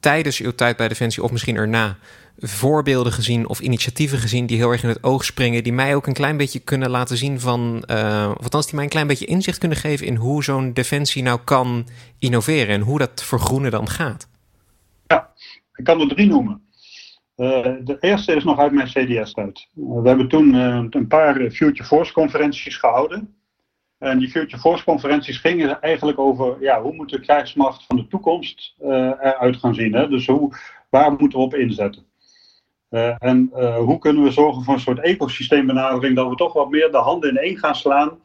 tijdens 0.00 0.40
uw 0.40 0.54
tijd 0.54 0.76
bij 0.76 0.88
Defensie 0.88 1.22
of 1.22 1.30
misschien 1.30 1.56
erna 1.56 1.96
voorbeelden 2.40 3.12
gezien 3.12 3.48
of 3.48 3.60
initiatieven 3.60 4.18
gezien 4.18 4.46
die 4.46 4.56
heel 4.56 4.70
erg 4.70 4.82
in 4.82 4.88
het 4.88 5.02
oog 5.02 5.24
springen, 5.24 5.62
die 5.62 5.72
mij 5.72 5.94
ook 5.94 6.06
een 6.06 6.12
klein 6.12 6.36
beetje 6.36 6.58
kunnen 6.58 6.90
laten 6.90 7.16
zien 7.16 7.40
van, 7.40 7.84
uh, 7.90 8.32
of 8.36 8.42
althans 8.42 8.66
die 8.66 8.74
mij 8.74 8.84
een 8.84 8.90
klein 8.90 9.06
beetje 9.06 9.26
inzicht 9.26 9.58
kunnen 9.58 9.78
geven 9.78 10.06
in 10.06 10.14
hoe 10.14 10.44
zo'n 10.44 10.72
defensie 10.72 11.22
nou 11.22 11.40
kan 11.44 11.86
innoveren 12.18 12.74
en 12.74 12.80
hoe 12.80 12.98
dat 12.98 13.24
vergroenen 13.24 13.70
dan 13.70 13.88
gaat? 13.88 14.28
Ja, 15.06 15.32
ik 15.74 15.84
kan 15.84 16.00
er 16.00 16.08
drie 16.08 16.26
noemen. 16.26 16.62
Uh, 17.36 17.62
de 17.84 17.96
eerste 18.00 18.34
is 18.34 18.44
nog 18.44 18.58
uit 18.58 18.72
mijn 18.72 18.88
CDS-tijd. 18.88 19.68
Uh, 19.74 20.02
we 20.02 20.08
hebben 20.08 20.28
toen 20.28 20.54
een 20.54 21.06
paar 21.08 21.50
Future 21.50 21.84
Force-conferenties 21.84 22.76
gehouden. 22.76 23.34
En 23.98 24.18
die 24.18 24.28
Future 24.28 24.58
Force-conferenties 24.58 25.38
gingen 25.38 25.80
eigenlijk 25.80 26.18
over 26.18 26.56
ja, 26.60 26.82
hoe 26.82 26.94
moet 26.94 27.10
de 27.10 27.20
krijgsmacht 27.20 27.84
van 27.86 27.96
de 27.96 28.06
toekomst 28.06 28.74
eruit 28.78 29.56
gaan 29.56 29.74
zien. 29.74 29.94
Hè? 29.94 30.08
Dus 30.08 30.26
hoe, 30.26 30.56
waar 30.90 31.10
moeten 31.10 31.38
we 31.38 31.44
op 31.44 31.54
inzetten? 31.54 32.07
Uh, 32.90 33.14
en 33.18 33.50
uh, 33.56 33.76
hoe 33.76 33.98
kunnen 33.98 34.22
we 34.22 34.30
zorgen 34.30 34.62
voor 34.62 34.74
een 34.74 34.80
soort 34.80 35.00
ecosysteembenadering 35.00 36.16
dat 36.16 36.28
we 36.28 36.34
toch 36.34 36.52
wat 36.52 36.70
meer 36.70 36.90
de 36.90 36.96
handen 36.96 37.30
in 37.30 37.36
één 37.36 37.58
gaan 37.58 37.74
slaan 37.74 38.18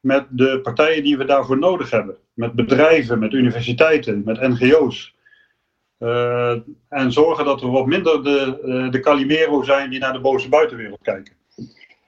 met 0.00 0.26
de 0.30 0.60
partijen 0.62 1.02
die 1.02 1.16
we 1.16 1.24
daarvoor 1.24 1.58
nodig 1.58 1.90
hebben. 1.90 2.16
Met 2.34 2.52
bedrijven, 2.52 3.18
met 3.18 3.32
universiteiten, 3.32 4.22
met 4.24 4.40
NGO's. 4.40 5.14
Eh, 5.98 6.50
en 6.88 7.12
zorgen 7.12 7.44
dat 7.44 7.60
we 7.60 7.66
wat 7.66 7.86
minder 7.86 8.24
de, 8.24 8.88
de 8.90 9.00
Calimero 9.00 9.62
zijn 9.62 9.90
die 9.90 9.98
naar 9.98 10.12
de 10.12 10.20
boze 10.20 10.48
buitenwereld 10.48 11.02
kijken. 11.02 11.34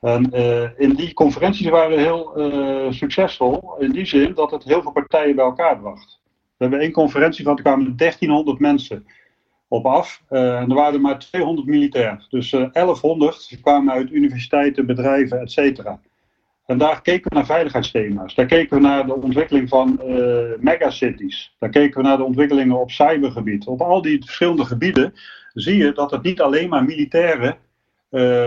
En 0.01 0.31
in 0.77 0.95
die 0.95 1.13
conferenties 1.13 1.69
waren 1.69 1.97
we 1.97 2.03
heel 2.03 2.93
succesvol 2.93 3.77
in 3.79 3.91
die 3.91 4.07
zin 4.07 4.35
dat 4.35 4.51
het 4.51 4.65
heel 4.65 4.83
veel 4.83 4.93
partijen 4.93 5.37
bij 5.37 5.45
elkaar 5.45 5.79
bracht. 5.79 6.21
We 6.29 6.65
hebben 6.65 6.81
één 6.81 6.93
conferentie 6.93 7.43
gehad, 7.43 7.59
er 7.59 7.65
kwamen 7.65 7.97
1300 7.97 8.59
mensen 8.59 9.07
op 9.69 9.87
af. 9.87 10.23
Uh, 10.31 10.61
en 10.61 10.69
er 10.69 10.75
waren 10.75 10.95
er 10.95 11.01
maar 11.01 11.19
200 11.19 11.67
militair. 11.67 12.27
Dus 12.29 12.53
uh, 12.53 12.63
eh, 12.63 12.73
1100 12.73 13.59
kwamen 13.63 13.95
uit 13.95 14.11
universiteiten, 14.11 14.87
bedrijven, 14.87 15.41
et 15.41 15.51
cetera. 15.51 16.01
En 16.67 16.79
daar 16.79 17.03
keken 17.03 17.29
we 17.29 17.35
naar 17.35 17.47
veiligheidsthema's. 17.47 18.35
Daar 18.35 18.47
keken 18.47 18.77
we 18.77 18.83
naar 18.83 19.07
de 19.07 19.15
ontwikkeling 19.15 19.69
van 19.69 20.01
uh, 20.05 20.39
megacities. 20.59 21.55
Daar 21.59 21.71
keken 21.71 22.03
we 22.03 22.09
naar 22.09 22.17
de 22.17 22.25
ontwikkelingen 22.25 22.81
op 22.81 22.91
cybergebied. 22.91 23.67
Op 23.67 23.81
al 23.81 24.03
die 24.03 24.25
verschillende 24.25 24.65
gebieden 24.65 25.13
zie 25.55 25.77
je 25.77 25.93
dat 25.93 26.11
het 26.11 26.23
niet 26.23 26.41
alleen 26.41 26.69
maar 26.69 26.85
militaire 26.85 27.57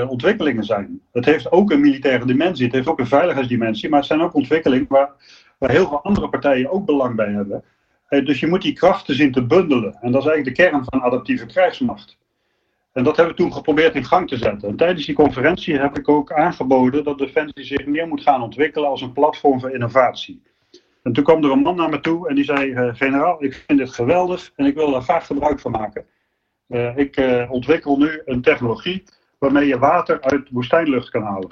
ontwikkelingen 0.07 0.63
zijn. 0.63 1.01
Het 1.11 1.25
heeft 1.25 1.51
ook 1.51 1.71
een 1.71 1.81
militaire 1.81 2.25
dimensie, 2.25 2.65
het 2.65 2.73
heeft 2.73 2.87
ook 2.87 2.99
een 2.99 3.07
veiligheidsdimensie, 3.07 3.89
maar 3.89 3.99
het 3.99 4.07
zijn 4.07 4.21
ook 4.21 4.33
ontwikkelingen 4.33 4.85
waar, 4.89 5.09
waar 5.57 5.71
heel 5.71 5.87
veel 5.87 6.03
andere 6.03 6.29
partijen 6.29 6.71
ook 6.71 6.85
belang 6.85 7.15
bij 7.15 7.31
hebben. 7.31 7.63
Eh, 8.11 8.25
dus 8.25 8.39
je 8.39 8.47
moet 8.47 8.61
die 8.61 8.73
krachten 8.73 9.15
zien 9.15 9.31
te 9.31 9.45
bundelen. 9.45 9.97
En 10.01 10.11
dat 10.11 10.21
is 10.21 10.27
eigenlijk 10.27 10.57
de 10.57 10.63
kern 10.63 10.83
van 10.85 11.01
adaptieve 11.01 11.45
krijgsmacht. 11.45 12.17
En 12.93 13.03
dat 13.03 13.15
hebben 13.15 13.35
we 13.35 13.41
toen 13.41 13.53
geprobeerd 13.53 13.95
in 13.95 14.05
gang 14.05 14.27
te 14.27 14.37
zetten. 14.37 14.69
En 14.69 14.75
tijdens 14.75 15.05
die 15.05 15.15
conferentie 15.15 15.79
heb 15.79 15.97
ik 15.97 16.09
ook 16.09 16.31
aangeboden 16.31 17.03
dat 17.03 17.17
Defensie 17.17 17.63
zich 17.63 17.85
meer 17.85 18.07
moet 18.07 18.21
gaan 18.21 18.41
ontwikkelen 18.41 18.89
als 18.89 19.01
een 19.01 19.11
platform 19.11 19.59
voor 19.59 19.71
innovatie. 19.71 20.41
En 21.03 21.13
toen 21.13 21.23
kwam 21.23 21.43
er 21.43 21.51
een 21.51 21.59
man 21.59 21.75
naar 21.75 21.89
me 21.89 21.99
toe 21.99 22.29
en 22.29 22.35
die 22.35 22.43
zei: 22.43 22.65
uh, 22.65 22.95
Generaal, 22.95 23.43
ik 23.43 23.53
vind 23.53 23.79
dit 23.79 23.93
geweldig 23.93 24.51
en 24.55 24.65
ik 24.65 24.75
wil 24.75 24.91
daar 24.91 25.01
graag 25.01 25.25
gebruik 25.25 25.59
van 25.59 25.71
maken. 25.71 26.05
Uh, 26.67 26.97
ik 26.97 27.45
ontwikkel 27.49 27.97
nu 27.97 28.21
een 28.25 28.41
technologie 28.41 29.03
waarmee 29.37 29.67
je 29.67 29.79
water 29.79 30.21
uit 30.21 30.49
woestijnlucht 30.49 31.09
kan 31.09 31.23
halen. 31.23 31.49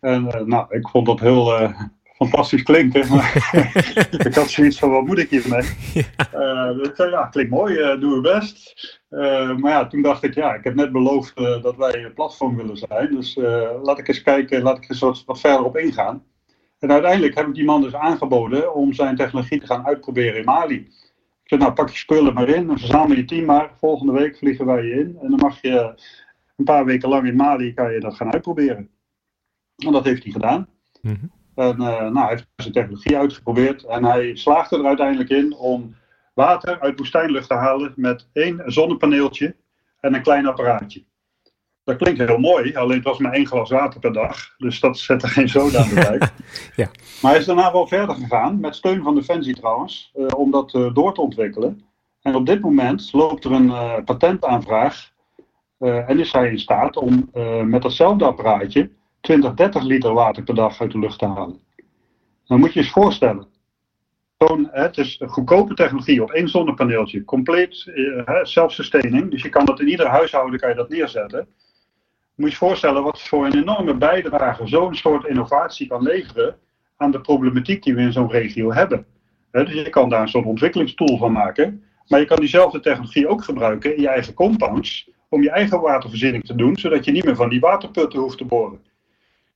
En 0.00 0.44
nou, 0.44 0.76
ik 0.76 0.88
vond 0.88 1.06
dat 1.06 1.20
heel, 1.20 1.70
fantastisch 2.16 2.62
klinken. 2.62 3.08
Maar 3.08 3.50
ik 4.26 4.34
had 4.34 4.50
zoiets 4.50 4.78
van, 4.78 4.90
wat 4.90 5.06
moet 5.06 5.18
ik 5.18 5.30
hiermee? 5.30 5.62
Ja. 5.94 6.70
Uh, 6.70 6.84
ik 6.84 6.92
zei, 6.94 7.10
ja, 7.10 7.26
klinkt 7.26 7.50
mooi, 7.50 7.74
uh, 7.74 8.00
doe 8.00 8.14
we 8.14 8.20
best. 8.20 9.00
Uh, 9.10 9.56
maar 9.56 9.70
ja, 9.70 9.86
toen 9.86 10.02
dacht 10.02 10.22
ik, 10.22 10.34
ja, 10.34 10.54
ik 10.54 10.64
heb 10.64 10.74
net 10.74 10.92
beloofd 10.92 11.36
dat 11.36 11.76
wij 11.76 12.04
een 12.04 12.14
platform 12.14 12.56
willen 12.56 12.76
zijn. 12.76 13.14
Dus 13.14 13.34
laat 13.82 13.98
ik 13.98 14.08
eens 14.08 14.22
kijken, 14.22 14.62
laat 14.62 14.76
ik 14.76 14.88
eens 14.88 15.00
wat, 15.00 15.22
wat 15.26 15.40
verder 15.40 15.64
op 15.64 15.76
ingaan. 15.76 16.24
En 16.78 16.92
uiteindelijk 16.92 17.34
heb 17.34 17.46
ik 17.46 17.54
die 17.54 17.64
man 17.64 17.82
dus 17.82 17.94
aangeboden 17.94 18.74
om 18.74 18.92
zijn 18.92 19.16
technologie 19.16 19.60
te 19.60 19.66
gaan 19.66 19.86
uitproberen 19.86 20.38
in 20.38 20.44
Mali. 20.44 20.76
Ik 20.76 21.52
zei, 21.52 21.60
nou 21.60 21.72
pak 21.72 21.88
je 21.88 21.96
spullen 21.96 22.34
maar 22.34 22.48
in 22.48 22.70
en 22.70 22.78
verzamel 22.78 23.16
je 23.16 23.24
team 23.24 23.44
maar. 23.44 23.70
Volgende 23.78 24.12
week 24.12 24.36
vliegen 24.36 24.66
wij 24.66 24.84
je 24.84 24.92
in. 24.92 25.18
En 25.22 25.30
dan 25.30 25.38
mag 25.40 25.62
je 25.62 25.94
een 26.56 26.64
paar 26.64 26.84
weken 26.84 27.08
lang 27.08 27.26
in 27.26 27.36
Mali 27.36 27.74
kan 27.74 27.92
je 27.92 28.00
dat 28.00 28.14
gaan 28.14 28.32
uitproberen. 28.32 28.90
En 29.76 29.92
dat 29.92 30.04
heeft 30.04 30.22
hij 30.22 30.32
gedaan. 30.32 30.68
Mhm. 31.02 31.26
En 31.56 31.76
uh, 31.80 31.86
nou, 31.86 32.18
hij 32.18 32.28
heeft 32.28 32.46
zijn 32.56 32.72
technologie 32.72 33.16
uitgeprobeerd. 33.16 33.84
En 33.84 34.04
hij 34.04 34.36
slaagde 34.36 34.78
er 34.78 34.86
uiteindelijk 34.86 35.30
in 35.30 35.54
om 35.54 35.94
water 36.34 36.80
uit 36.80 36.98
woestijnlucht 36.98 37.48
te 37.48 37.54
halen 37.54 37.92
met 37.96 38.28
één 38.32 38.62
zonnepaneeltje 38.66 39.56
en 40.00 40.14
een 40.14 40.22
klein 40.22 40.46
apparaatje. 40.46 41.04
Dat 41.84 41.96
klinkt 41.96 42.18
heel 42.20 42.38
mooi, 42.38 42.76
alleen 42.76 42.96
het 42.96 43.04
was 43.04 43.18
maar 43.18 43.32
één 43.32 43.46
glas 43.46 43.70
water 43.70 44.00
per 44.00 44.12
dag. 44.12 44.54
Dus 44.58 44.80
dat 44.80 44.98
zette 44.98 45.28
geen 45.28 45.48
zoden 45.48 45.80
aan 45.80 45.88
de 45.88 45.94
dijk. 45.94 46.32
ja. 46.76 46.88
Maar 47.22 47.30
hij 47.30 47.40
is 47.40 47.46
daarna 47.46 47.72
wel 47.72 47.86
verder 47.86 48.14
gegaan, 48.14 48.60
met 48.60 48.76
steun 48.76 49.02
van 49.02 49.14
Defensie 49.14 49.54
trouwens, 49.54 50.12
uh, 50.14 50.26
om 50.36 50.50
dat 50.50 50.74
uh, 50.74 50.94
door 50.94 51.14
te 51.14 51.20
ontwikkelen. 51.20 51.84
En 52.22 52.34
op 52.34 52.46
dit 52.46 52.60
moment 52.60 53.12
loopt 53.12 53.44
er 53.44 53.52
een 53.52 53.66
uh, 53.66 53.94
patentaanvraag. 54.04 55.12
en 55.78 56.18
is 56.18 56.32
hij 56.32 56.50
in 56.50 56.58
staat 56.58 56.96
om 56.96 57.30
met 57.64 57.82
datzelfde 57.82 58.24
apparaatje 58.24 58.90
20, 59.26 59.54
30 59.54 59.82
liter 59.82 60.12
water 60.12 60.42
per 60.42 60.54
dag 60.54 60.80
uit 60.80 60.92
de 60.92 60.98
lucht 60.98 61.18
te 61.18 61.26
halen. 61.26 61.60
Dan 62.46 62.58
moet 62.58 62.72
je 62.72 62.78
je 62.78 62.84
eens 62.84 62.94
voorstellen. 62.94 63.46
Het 64.70 64.98
is 64.98 65.20
een 65.20 65.28
goedkope 65.28 65.74
technologie 65.74 66.22
op 66.22 66.30
één 66.30 66.48
zonnepaneeltje, 66.48 67.24
compleet 67.24 67.92
zelfsustaining. 68.42 69.30
Dus 69.30 69.42
je 69.42 69.48
kan 69.48 69.64
dat 69.64 69.80
in 69.80 69.88
ieder 69.88 70.06
huishouden 70.06 70.60
kan 70.60 70.68
je 70.68 70.74
dat 70.74 70.88
neerzetten 70.88 71.48
moet 72.36 72.48
je 72.48 72.52
je 72.52 72.66
voorstellen 72.66 73.02
wat 73.02 73.22
voor 73.22 73.46
een 73.46 73.56
enorme 73.56 73.94
bijdrage 73.94 74.66
zo'n 74.66 74.94
soort 74.94 75.26
innovatie 75.26 75.86
kan 75.86 76.02
leveren 76.02 76.56
aan 76.96 77.10
de 77.10 77.20
problematiek 77.20 77.82
die 77.82 77.94
we 77.94 78.00
in 78.00 78.12
zo'n 78.12 78.30
regio 78.30 78.72
hebben. 78.72 79.06
dus 79.50 79.72
je 79.72 79.90
kan 79.90 80.08
daar 80.08 80.20
een 80.20 80.28
soort 80.28 80.44
ontwikkelingstool 80.44 81.18
van 81.18 81.32
maken, 81.32 81.84
maar 82.08 82.20
je 82.20 82.26
kan 82.26 82.36
diezelfde 82.36 82.80
technologie 82.80 83.28
ook 83.28 83.44
gebruiken 83.44 83.96
in 83.96 84.02
je 84.02 84.08
eigen 84.08 84.34
compounds 84.34 85.10
om 85.28 85.42
je 85.42 85.50
eigen 85.50 85.80
watervoorziening 85.80 86.44
te 86.44 86.54
doen, 86.54 86.76
zodat 86.76 87.04
je 87.04 87.10
niet 87.10 87.24
meer 87.24 87.36
van 87.36 87.48
die 87.48 87.60
waterputten 87.60 88.20
hoeft 88.20 88.38
te 88.38 88.44
boren. 88.44 88.80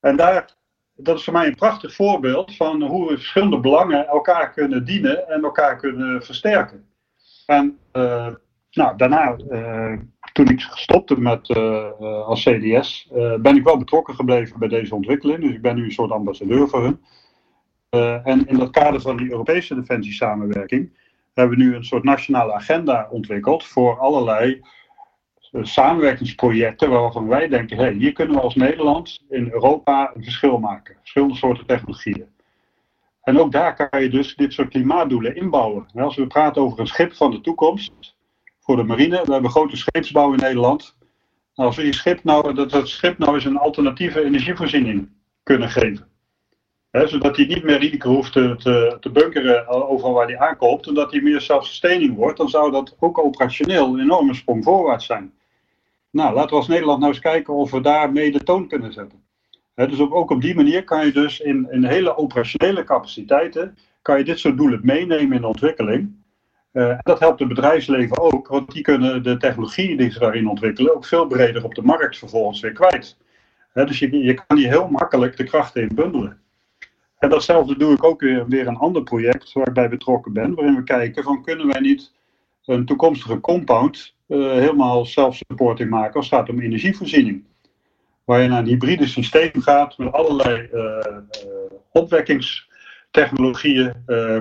En 0.00 0.16
daar, 0.16 0.54
dat 0.94 1.18
is 1.18 1.24
voor 1.24 1.32
mij 1.32 1.46
een 1.46 1.54
prachtig 1.54 1.94
voorbeeld 1.94 2.56
van 2.56 2.82
hoe 2.82 3.08
verschillende 3.08 3.60
belangen 3.60 4.06
elkaar 4.06 4.52
kunnen 4.52 4.84
dienen 4.84 5.28
en 5.28 5.42
elkaar 5.42 5.76
kunnen 5.76 6.22
versterken. 6.22 6.88
En 7.46 7.78
uh, 7.92 8.28
nou, 8.70 8.96
daarna 8.96 9.36
uh, 9.50 9.98
toen 10.32 10.48
ik 10.48 10.60
stopte 10.60 11.20
met, 11.20 11.48
uh, 11.48 12.00
als 12.00 12.42
CDS, 12.42 13.08
ben 13.40 13.56
ik 13.56 13.64
wel 13.64 13.78
betrokken 13.78 14.14
gebleven 14.14 14.58
bij 14.58 14.68
deze 14.68 14.94
ontwikkeling. 14.94 15.40
Dus 15.40 15.54
ik 15.54 15.62
ben 15.62 15.76
nu 15.76 15.84
een 15.84 15.92
soort 15.92 16.10
ambassadeur 16.10 16.68
voor 16.68 16.82
hun. 16.82 17.00
en 18.24 18.46
in 18.46 18.58
dat 18.58 18.70
kader 18.70 19.00
van 19.00 19.16
die 19.16 19.30
Europese 19.30 19.74
defensiesamenwerking 19.74 20.92
hebben 21.34 21.58
we 21.58 21.64
nu 21.64 21.74
een 21.74 21.84
soort 21.84 22.04
nationale 22.04 22.52
agenda 22.52 23.08
ontwikkeld 23.10 23.64
voor 23.64 23.98
allerlei 23.98 24.60
samenwerkingsprojecten 25.52 26.90
waarvan 26.90 27.28
wij 27.28 27.48
denken, 27.48 27.76
hey, 27.76 27.92
hier 27.92 28.12
kunnen 28.12 28.34
we 28.34 28.42
als 28.42 28.54
Nederland 28.54 29.22
in 29.28 29.50
Europa 29.50 30.10
een 30.14 30.22
verschil 30.22 30.58
maken. 30.58 30.96
Verschillende 30.98 31.34
soorten 31.34 31.66
technologieën. 31.66 32.26
En 33.22 33.38
ook 33.38 33.52
daar 33.52 33.88
kan 33.88 34.02
je 34.02 34.08
dus 34.08 34.34
dit 34.36 34.52
soort 34.52 34.68
klimaatdoelen 34.68 35.36
inbouwen. 35.36 35.86
Als 35.94 36.16
we 36.16 36.26
praten 36.26 36.62
over 36.62 36.80
een 36.80 36.86
schip 36.86 37.14
van 37.14 37.30
de 37.30 37.40
toekomst, 37.40 38.16
voor 38.70 38.78
de 38.78 38.84
marine. 38.84 39.22
We 39.24 39.32
hebben 39.32 39.50
grote 39.50 39.76
scheepsbouw 39.76 40.32
in 40.32 40.38
Nederland. 40.38 40.96
Nou, 41.54 41.68
als 41.68 41.76
we 41.76 41.82
die 41.82 41.94
schip 41.94 42.24
nou, 42.24 42.54
dat, 42.54 42.70
dat 42.70 42.88
schip 42.88 43.18
nou 43.18 43.34
eens 43.34 43.44
een 43.44 43.58
alternatieve 43.58 44.24
energievoorziening 44.24 45.08
kunnen 45.42 45.68
geven. 45.68 46.08
zodat 46.90 47.36
hij 47.36 47.46
niet 47.46 47.62
meer 47.62 47.78
risico 47.78 48.14
hoeft 48.14 48.32
te, 48.32 48.54
te, 49.00 49.10
bunkeren 49.10 49.68
overal 49.68 50.12
waar 50.12 50.26
hij 50.26 50.38
aankomt. 50.38 50.86
En 50.86 50.94
dat 50.94 51.10
hij 51.10 51.20
meer 51.20 51.40
zelfsustaining 51.40 52.16
wordt. 52.16 52.38
Dan 52.38 52.48
zou 52.48 52.70
dat 52.70 52.96
ook 53.00 53.18
operationeel 53.18 53.94
een 53.94 54.00
enorme 54.00 54.34
sprong 54.34 54.64
voorwaarts 54.64 55.06
zijn. 55.06 55.32
Nou, 56.11 56.35
laten 56.35 56.51
we 56.51 56.57
als 56.57 56.68
Nederland 56.68 56.99
nou 56.99 57.12
eens 57.12 57.20
kijken 57.20 57.55
of 57.55 57.70
we 57.70 57.81
daar 57.81 58.12
mee 58.12 58.33
de 58.33 58.42
toon 58.42 58.68
kunnen 58.68 58.92
zetten. 58.92 59.23
dus 59.75 60.01
ook 60.01 60.31
op 60.31 60.40
die 60.40 60.55
manier 60.55 60.85
kan 60.85 61.07
je 61.07 61.12
dus 61.12 61.40
in, 61.40 61.68
in 61.70 61.85
hele 61.85 62.16
operationele 62.16 62.85
capaciteiten. 62.85 63.79
kan 64.03 64.18
je 64.18 64.25
dit 64.25 64.38
soort 64.38 64.57
doelen 64.57 64.81
meenemen 64.83 65.37
in 65.37 65.40
de 65.40 65.46
ontwikkeling. 65.46 66.18
Uh, 66.73 66.99
dat 67.03 67.18
helpt 67.18 67.38
het 67.38 67.49
bedrijfsleven 67.49 68.18
ook, 68.18 68.49
want 68.49 68.73
die 68.73 68.83
kunnen 68.83 69.23
de 69.23 69.37
technologie 69.37 69.96
die 69.96 70.11
ze 70.11 70.18
daarin 70.18 70.49
ontwikkelen 70.49 70.94
ook 70.94 71.05
veel 71.05 71.27
breder 71.27 71.64
op 71.64 71.75
de 71.75 71.83
markt 71.83 72.18
vervolgens 72.18 72.61
weer 72.61 72.73
kwijt. 72.73 73.16
dus 73.73 73.99
je, 73.99 74.18
je 74.18 74.35
kan 74.35 74.57
hier 74.57 74.68
heel 74.68 74.88
makkelijk 74.88 75.37
de 75.37 75.44
krachten 75.44 75.83
in 75.83 75.94
bundelen. 75.94 76.40
En 77.18 77.29
datzelfde 77.29 77.77
doe 77.77 77.92
ik 77.92 78.05
ook 78.05 78.20
weer, 78.20 78.49
weer 78.49 78.66
een 78.66 78.77
ander 78.77 79.03
project 79.03 79.53
waar 79.53 79.68
ik 79.68 79.75
bij 79.75 79.88
betrokken 79.88 80.33
ben, 80.33 80.55
waarin 80.55 80.77
we 80.77 80.83
kijken 80.83 81.23
van 81.23 81.42
kunnen 81.42 81.66
wij 81.66 81.81
niet 81.81 82.12
een 82.70 82.85
toekomstige 82.85 83.40
compound 83.40 84.14
uh, 84.26 84.52
helemaal 84.52 85.04
self-supporting 85.04 85.90
maken 85.90 86.14
als 86.14 86.30
het 86.30 86.38
gaat 86.38 86.48
om 86.48 86.61
energievoorziening. 86.61 87.44
Waar 88.24 88.42
je 88.42 88.48
naar 88.48 88.59
een 88.59 88.66
hybride 88.66 89.06
systeem 89.06 89.61
gaat 89.61 89.98
met 89.98 90.12
allerlei 90.12 90.68
uh, 90.72 91.16
opwekkingstechnologieën 91.92 93.94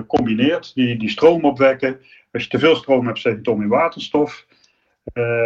combineert, 0.06 0.74
die, 0.74 0.98
die 0.98 1.08
stroom 1.08 1.44
opwekken 1.44 2.00
als 2.32 2.42
je 2.42 2.48
te 2.48 2.58
veel 2.58 2.76
stroom 2.76 3.06
hebt, 3.06 3.18
zet 3.18 3.32
je 3.32 3.38
het 3.38 3.48
om 3.48 3.62
in 3.62 3.68
waterstof. 3.68 4.46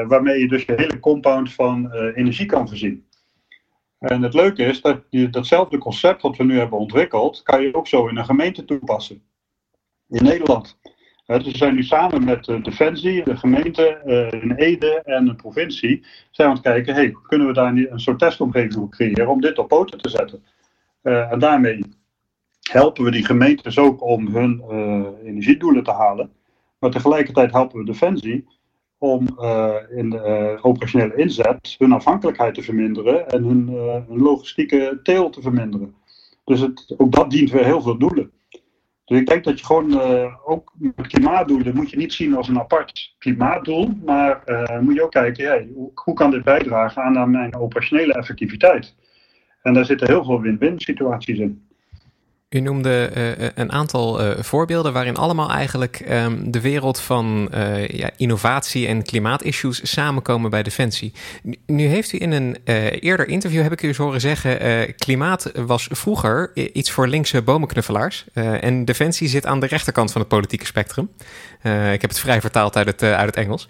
Waarmee 0.07 0.40
je 0.40 0.49
dus 0.49 0.64
je 0.64 0.73
hele 0.77 1.01
compound 1.01 1.53
van 1.53 1.92
energie 1.92 2.47
kan 2.47 2.68
voorzien. 2.68 3.07
En 3.99 4.23
het 4.23 4.35
leuke 4.35 4.64
is 4.64 4.81
dat 4.81 5.03
je 5.11 5.31
datzelfde 5.31 5.79
concept 5.79 6.23
wat 6.23 6.37
we 6.37 6.44
nu 6.44 6.59
hebben 6.59 6.79
ontwikkeld, 6.79 7.42
kan 7.42 7.62
je 7.62 7.75
ook 7.75 7.88
zo 7.88 8.07
in 8.07 8.16
een 8.16 8.25
gemeente 8.25 8.64
toepassen. 8.64 9.23
In 10.09 10.25
Nederland. 10.25 10.79
Dus 11.27 11.45
we 11.45 11.57
zijn 11.57 11.75
nu 11.75 11.83
samen 11.83 12.25
met 12.25 12.45
de 12.45 12.61
Defensie, 12.61 13.25
de 13.25 13.37
gemeente, 13.37 14.01
in 14.43 14.53
Ede 14.53 15.03
en 15.05 15.25
de 15.25 15.35
provincie, 15.35 16.05
zijn 16.31 16.49
we 16.51 16.55
aan 16.55 16.63
het 16.63 16.63
kijken, 16.63 16.95
hey, 16.95 17.15
kunnen 17.23 17.47
we 17.47 17.53
daar 17.53 17.77
een 17.77 18.01
soort 18.01 18.19
testomgeving 18.19 18.73
voor 18.73 18.89
creëren 18.89 19.29
om 19.29 19.41
dit 19.41 19.59
op 19.59 19.69
poten 19.69 19.99
te 19.99 20.09
zetten. 20.09 20.43
en 21.03 21.39
daarmee 21.39 21.85
helpen 22.71 23.05
we 23.05 23.11
die 23.11 23.25
gemeentes 23.25 23.79
ook 23.79 24.03
om 24.03 24.27
hun 24.27 24.63
energiedoelen 25.25 25.85
te 25.85 25.93
halen. 25.93 26.33
Maar 26.79 26.91
tegelijkertijd 26.91 27.53
helpen 27.53 27.79
we 27.79 27.85
Defensie 27.85 28.47
om 28.99 29.27
in 29.91 30.11
de 30.11 30.59
operationele 30.63 31.17
inzet 31.17 31.75
hun 31.79 31.93
afhankelijkheid 31.93 32.55
te 32.55 32.63
verminderen 32.63 33.29
en 33.29 33.45
hun, 33.45 33.69
hun 34.09 34.23
logistieke 34.23 35.01
teel 35.03 35.31
te 35.31 35.43
verminderen. 35.43 35.95
Dus 36.45 36.61
het, 36.61 36.95
ook 36.97 37.13
dat 37.13 37.31
dient 37.31 37.51
weer 37.51 37.65
heel 37.65 37.83
veel 37.83 37.99
doelen. 37.99 38.31
Dus 39.05 39.19
ik 39.19 39.27
denk 39.27 39.45
dat 39.45 39.59
je 39.59 39.64
gewoon 39.64 40.01
ook 40.45 40.73
met 40.79 41.07
klimaatdoelen 41.07 41.75
moet 41.75 41.90
je 41.90 41.97
niet 41.97 42.12
zien 42.12 42.35
als 42.35 42.49
een 42.49 42.59
apart 42.59 43.14
klimaatdoel, 43.19 43.93
maar 44.05 44.43
moet 44.81 44.95
je 44.95 45.03
ook 45.03 45.11
kijken, 45.11 45.47
hey, 45.47 45.69
hoe, 45.75 45.90
hoe, 45.95 46.14
kan 46.14 46.31
dit 46.31 46.45
bijdragen 46.45 47.03
aan 47.03 47.31
mijn 47.31 47.57
operationele 47.57 48.12
effectiviteit? 48.12 48.95
En 49.62 49.75
daar 49.75 49.85
zitten 49.85 50.07
heel 50.07 50.25
veel 50.25 50.40
win-win 50.40 50.81
situaties 50.81 51.38
in. 51.38 51.69
U 52.55 52.61
noemde 52.61 53.11
uh, 53.17 53.49
een 53.55 53.73
aantal 53.73 54.21
uh, 54.21 54.43
voorbeelden 54.43 54.93
waarin 54.93 55.17
allemaal 55.17 55.51
eigenlijk 55.51 56.07
um, 56.11 56.51
de 56.51 56.61
wereld 56.61 57.01
van 57.01 57.49
ja, 57.87 58.11
innovatie 58.17 58.87
en 58.87 59.03
klimaatissues 59.03 59.93
samenkomen 59.93 60.51
bij 60.51 60.62
Defensie. 60.62 61.12
Nu, 61.67 61.87
heeft 61.87 62.12
u 62.12 62.21
in 62.21 62.33
een 62.33 62.57
eerder 63.01 63.29
interview, 63.29 63.62
heb 63.62 63.73
ik 63.73 63.83
u 63.83 63.88
eens 63.88 63.97
horen 63.97 64.21
zeggen, 64.21 64.95
klimaat 64.97 65.53
was 65.55 65.88
vroeger 65.90 66.51
iets 66.73 66.90
voor 66.90 67.09
linkse 67.09 67.43
bomenknuffelaars. 67.43 68.25
en 68.35 68.85
Defensie 68.85 69.29
zit 69.29 69.47
aan 69.47 69.61
de 69.61 69.67
rechterkant 69.67 70.12
van 70.12 70.21
het 70.21 70.31
politieke 70.31 70.67
spectrum. 70.67 71.11
ik 71.93 72.01
heb 72.01 72.11
het 72.11 72.19
vrij 72.19 72.40
vertaald 72.40 72.77
uit 72.77 72.87
het, 72.87 73.03
uit 73.03 73.27
het 73.27 73.37
Engels. 73.37 73.69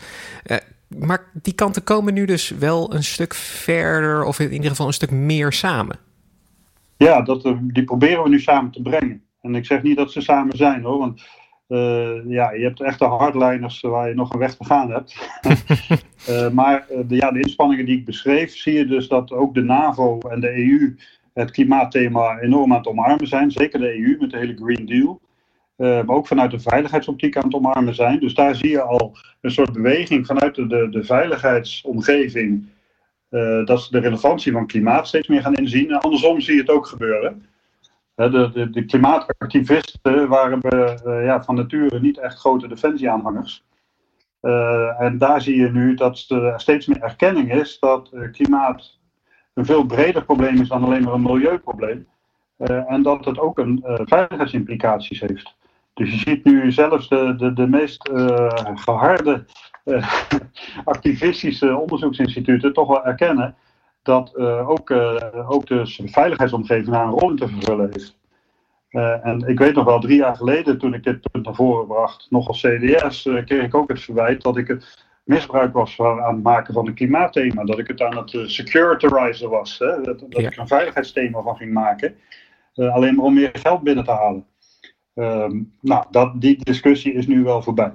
maar 0.88 1.24
die 1.32 1.54
kanten 1.54 1.84
komen 1.84 2.14
nu 2.14 2.24
dus 2.24 2.52
wel 2.58 2.94
een 2.94 3.04
stuk 3.04 3.34
verder, 3.34 4.24
of 4.24 4.38
in 4.38 4.52
ieder 4.52 4.70
geval 4.70 4.86
een 4.86 4.92
stuk 4.92 5.10
meer 5.10 5.52
samen. 5.52 5.98
Ja, 7.04 7.22
dat, 7.22 7.44
eh, 7.44 7.52
die 7.62 7.84
proberen 7.84 8.22
we 8.22 8.28
nu 8.28 8.40
samen 8.40 8.70
te 8.70 8.82
brengen. 8.82 9.22
En 9.40 9.54
ik 9.54 9.66
zeg 9.66 9.82
niet 9.82 9.96
dat 9.96 10.12
ze 10.12 10.20
samen 10.20 10.56
zijn 10.56 10.82
hoor, 10.82 10.98
want 10.98 11.22
uh, 11.68 12.30
ja, 12.30 12.52
je 12.52 12.64
hebt 12.64 12.80
echte 12.80 13.04
hardliners 13.04 13.80
waar 13.80 14.08
je 14.08 14.14
nog 14.14 14.32
een 14.32 14.38
weg 14.38 14.56
te 14.56 14.64
gaan 14.64 14.90
hebt. 14.90 15.28
uh, 16.28 16.50
maar 16.58 16.86
de, 17.06 17.16
ja, 17.16 17.30
de 17.30 17.40
inspanningen 17.40 17.86
die 17.86 17.98
ik 17.98 18.04
beschreef, 18.04 18.56
zie 18.56 18.72
je 18.72 18.86
dus 18.86 19.08
dat 19.08 19.32
ook 19.32 19.54
de 19.54 19.62
NAVO 19.62 20.18
en 20.18 20.40
de 20.40 20.56
EU 20.56 20.96
het 21.34 21.50
klimaatthema 21.50 22.38
enorm 22.38 22.70
aan 22.70 22.78
het 22.78 22.86
omarmen 22.86 23.26
zijn. 23.26 23.50
Zeker 23.50 23.80
de 23.80 23.98
EU 23.98 24.16
met 24.20 24.30
de 24.30 24.38
hele 24.38 24.56
Green 24.56 24.86
Deal. 24.86 25.20
Uh, 25.76 25.88
maar 26.04 26.16
ook 26.16 26.26
vanuit 26.26 26.50
de 26.50 26.60
veiligheidsoptiek 26.60 27.36
aan 27.36 27.44
het 27.44 27.54
omarmen 27.54 27.94
zijn. 27.94 28.20
Dus 28.20 28.34
daar 28.34 28.54
zie 28.54 28.70
je 28.70 28.82
al 28.82 29.16
een 29.40 29.50
soort 29.50 29.72
beweging 29.72 30.26
vanuit 30.26 30.54
de, 30.54 30.66
de, 30.66 30.88
de 30.90 31.04
veiligheidsomgeving 31.04 32.68
uh, 33.34 33.66
dat 33.66 33.82
ze 33.82 33.90
de 33.90 33.98
relevantie 33.98 34.52
van 34.52 34.66
klimaat 34.66 35.06
steeds 35.06 35.28
meer 35.28 35.42
gaan 35.42 35.54
inzien. 35.54 35.90
En 35.90 36.00
andersom 36.00 36.40
zie 36.40 36.54
je 36.54 36.60
het 36.60 36.70
ook 36.70 36.86
gebeuren. 36.86 37.46
de, 38.14 38.50
de, 38.52 38.70
de, 38.70 38.84
klimaatactivisten 38.84 40.28
waren 40.28 40.60
uh, 40.62 41.24
ja, 41.24 41.42
van 41.42 41.54
nature 41.54 42.00
niet 42.00 42.18
echt 42.18 42.38
grote 42.38 42.68
defensieaanhangers. 42.68 43.64
Uh, 44.42 45.00
en 45.00 45.18
daar 45.18 45.40
zie 45.40 45.56
je 45.56 45.70
nu 45.70 45.94
dat 45.94 46.24
er 46.28 46.60
steeds 46.60 46.86
meer 46.86 47.02
erkenning 47.02 47.52
is 47.52 47.78
dat 47.78 48.10
klimaat 48.32 48.98
een 49.54 49.64
veel 49.64 49.86
breder 49.86 50.24
probleem 50.24 50.60
is 50.60 50.68
dan 50.68 50.84
alleen 50.84 51.02
maar 51.02 51.12
een 51.12 51.22
milieuprobleem. 51.22 52.06
en 52.86 53.02
dat 53.02 53.24
het 53.24 53.38
ook 53.38 53.58
een 53.58 53.80
veiligheidsimplicaties 53.84 55.20
heeft. 55.20 55.56
Dus 55.94 56.10
je 56.10 56.18
ziet 56.18 56.44
nu 56.44 56.72
zelfs 56.72 57.08
de, 57.08 57.34
de, 57.36 57.52
de 57.52 57.66
meest 57.66 58.10
geharde 58.74 59.44
activistische 60.84 61.76
onderzoeksinstituten 61.76 62.72
toch 62.72 62.88
wel 62.88 63.04
erkennen 63.04 63.56
dat 64.02 64.36
ook, 64.66 64.90
ook 65.48 65.66
de 65.66 65.82
veiligheidsomgeving 66.04 66.88
daar 66.88 67.04
een 67.04 67.10
rol 67.10 67.30
in 67.30 67.36
te 67.36 67.48
vervullen 67.48 67.90
heeft. 67.92 68.16
Uh, 68.94 69.26
en 69.26 69.40
ik 69.48 69.58
weet 69.58 69.74
nog 69.74 69.84
wel, 69.84 70.00
drie 70.00 70.16
jaar 70.16 70.36
geleden, 70.36 70.78
toen 70.78 70.94
ik 70.94 71.04
dit 71.04 71.30
punt 71.30 71.44
naar 71.44 71.54
voren 71.54 71.86
bracht, 71.86 72.26
nog 72.30 72.48
als 72.48 72.60
CDS, 72.60 73.24
uh, 73.24 73.44
kreeg 73.44 73.62
ik 73.62 73.74
ook 73.74 73.88
het 73.88 74.00
verwijt 74.00 74.42
dat 74.42 74.56
ik 74.56 74.68
het 74.68 75.06
misbruik 75.24 75.72
was 75.72 76.00
aan 76.00 76.34
het 76.34 76.42
maken 76.42 76.74
van 76.74 76.86
een 76.86 76.94
klimaatthema. 76.94 77.64
Dat 77.64 77.78
ik 77.78 77.86
het 77.86 78.02
aan 78.02 78.16
het 78.16 78.32
uh, 78.32 78.46
securitizen 78.46 79.50
was. 79.50 79.78
Hè? 79.78 80.00
Dat, 80.00 80.20
dat 80.20 80.38
ik 80.38 80.52
er 80.52 80.58
een 80.58 80.66
veiligheidsthema 80.66 81.42
van 81.42 81.56
ging 81.56 81.72
maken. 81.72 82.16
alleen 82.74 83.14
maar 83.14 83.24
om 83.24 83.34
meer 83.34 83.50
geld 83.52 83.82
binnen 83.82 84.04
te 84.04 84.10
halen. 84.10 84.46
Ehm, 85.14 85.62
nou, 85.80 86.04
dat, 86.10 86.40
die 86.40 86.64
discussie 86.64 87.12
is 87.12 87.26
nu 87.26 87.42
wel 87.42 87.62
voorbij. 87.62 87.92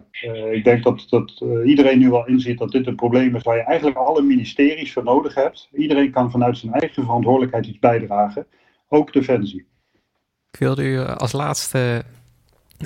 ik 0.52 0.64
denk 0.64 0.84
dat, 0.84 1.06
dat 1.10 1.44
iedereen 1.66 2.00
nu 2.00 2.10
wel 2.10 2.28
inziet 2.28 2.58
dat 2.58 2.72
dit 2.72 2.88
een 2.88 2.96
probleem 2.96 3.36
is 3.36 3.44
waar 3.44 3.56
je 3.56 3.64
eigenlijk 3.64 3.98
alle 3.98 4.22
ministeries 4.22 4.94
voor 4.94 5.04
nodig 5.04 5.36
hebt. 5.36 5.70
Iedereen 5.74 6.12
kan 6.12 6.32
vanuit 6.32 6.58
zijn 6.58 6.74
eigen 6.74 7.04
verantwoordelijkheid 7.04 7.66
iets 7.66 7.80
bijdragen, 7.80 8.46
ook 8.88 9.14
Defensie. 9.14 9.66
Ik 10.52 10.60
wilde 10.60 10.84
u 10.84 11.00
als 11.00 11.32
laatste 11.32 12.04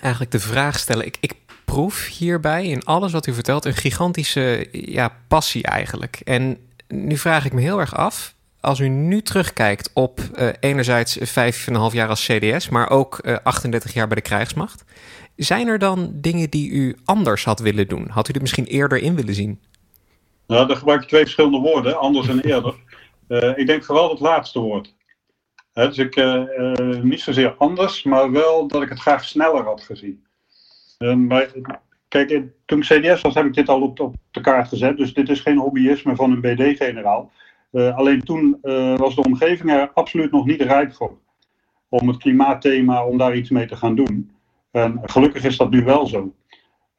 eigenlijk 0.01 0.31
de 0.31 0.39
vraag 0.39 0.79
stellen. 0.79 1.05
Ik, 1.05 1.17
ik 1.19 1.35
proef 1.65 2.07
hierbij 2.07 2.65
in 2.65 2.83
alles 2.83 3.11
wat 3.11 3.27
u 3.27 3.33
vertelt 3.33 3.65
een 3.65 3.73
gigantische 3.73 4.67
ja, 4.71 5.15
passie 5.27 5.63
eigenlijk. 5.63 6.21
En 6.23 6.57
nu 6.87 7.17
vraag 7.17 7.45
ik 7.45 7.53
me 7.53 7.61
heel 7.61 7.79
erg 7.79 7.95
af, 7.95 8.35
als 8.63 8.79
u 8.79 8.87
nu 8.87 9.21
terugkijkt 9.21 9.91
op 9.93 10.19
uh, 10.19 10.49
enerzijds 10.59 11.17
vijf 11.21 11.67
en 11.67 11.73
een 11.73 11.79
half 11.79 11.93
jaar 11.93 12.09
als 12.09 12.25
CDS, 12.25 12.69
maar 12.69 12.89
ook 12.89 13.19
uh, 13.21 13.33
eh, 13.33 13.39
38 13.43 13.93
jaar 13.93 14.07
bij 14.07 14.15
de 14.15 14.21
krijgsmacht. 14.21 14.83
Zijn 15.35 15.67
er 15.67 15.79
dan 15.79 16.11
dingen 16.13 16.49
die 16.49 16.69
u 16.69 16.97
anders 17.05 17.45
had 17.45 17.59
willen 17.59 17.87
doen? 17.87 18.07
Had 18.09 18.29
u 18.29 18.33
er 18.33 18.41
misschien 18.41 18.65
eerder 18.65 18.97
in 18.97 19.15
willen 19.15 19.33
zien? 19.33 19.59
Nou, 20.47 20.67
dan 20.67 20.77
gebruik 20.77 21.01
je 21.01 21.07
twee 21.07 21.21
verschillende 21.21 21.57
woorden, 21.57 21.99
anders 21.99 22.27
en 22.27 22.39
eerder. 22.39 22.75
Uh, 23.27 23.57
ik 23.61 23.67
denk 23.67 23.83
vooral 23.83 24.09
het 24.09 24.19
laatste 24.19 24.59
woord 24.59 24.93
dus 25.73 25.97
ik, 25.97 26.23
niet 27.03 27.21
zozeer 27.21 27.55
anders, 27.57 28.03
maar 28.03 28.31
wel 28.31 28.67
dat 28.67 28.81
ik 28.81 28.89
het 28.89 28.99
graag 28.99 29.23
sneller 29.23 29.63
had 29.63 29.83
gezien. 29.83 30.23
Uh, 30.99 31.15
maar, 31.15 31.51
kijk, 32.07 32.41
toen 32.65 32.79
ik 32.79 32.85
CDS 32.85 33.21
was, 33.21 33.33
heb 33.33 33.45
ik 33.45 33.53
dit 33.53 33.69
al 33.69 33.81
op, 33.81 33.99
op, 33.99 34.15
de 34.31 34.41
kaart 34.41 34.67
gezet. 34.67 34.97
Dus 34.97 35.13
dit 35.13 35.29
is 35.29 35.39
geen 35.39 35.57
hobbyisme 35.57 36.15
van 36.15 36.31
een 36.31 36.41
BD-generaal. 36.41 37.31
Alleen 37.73 38.21
toen 38.21 38.57
was 38.97 39.15
de 39.15 39.23
omgeving 39.23 39.71
er 39.71 39.91
absoluut 39.93 40.31
nog 40.31 40.45
niet 40.45 40.61
rijp 40.61 40.93
voor. 40.93 41.17
Om 41.89 42.07
het 42.07 42.17
klimaatthema, 42.17 43.05
om 43.05 43.17
daar 43.17 43.35
iets 43.35 43.49
mee 43.49 43.65
te 43.65 43.75
gaan 43.75 43.95
doen. 43.95 44.31
En 44.71 44.99
gelukkig 45.03 45.43
is 45.43 45.57
dat 45.57 45.69
nu 45.69 45.83
wel 45.83 46.07
zo. 46.07 46.33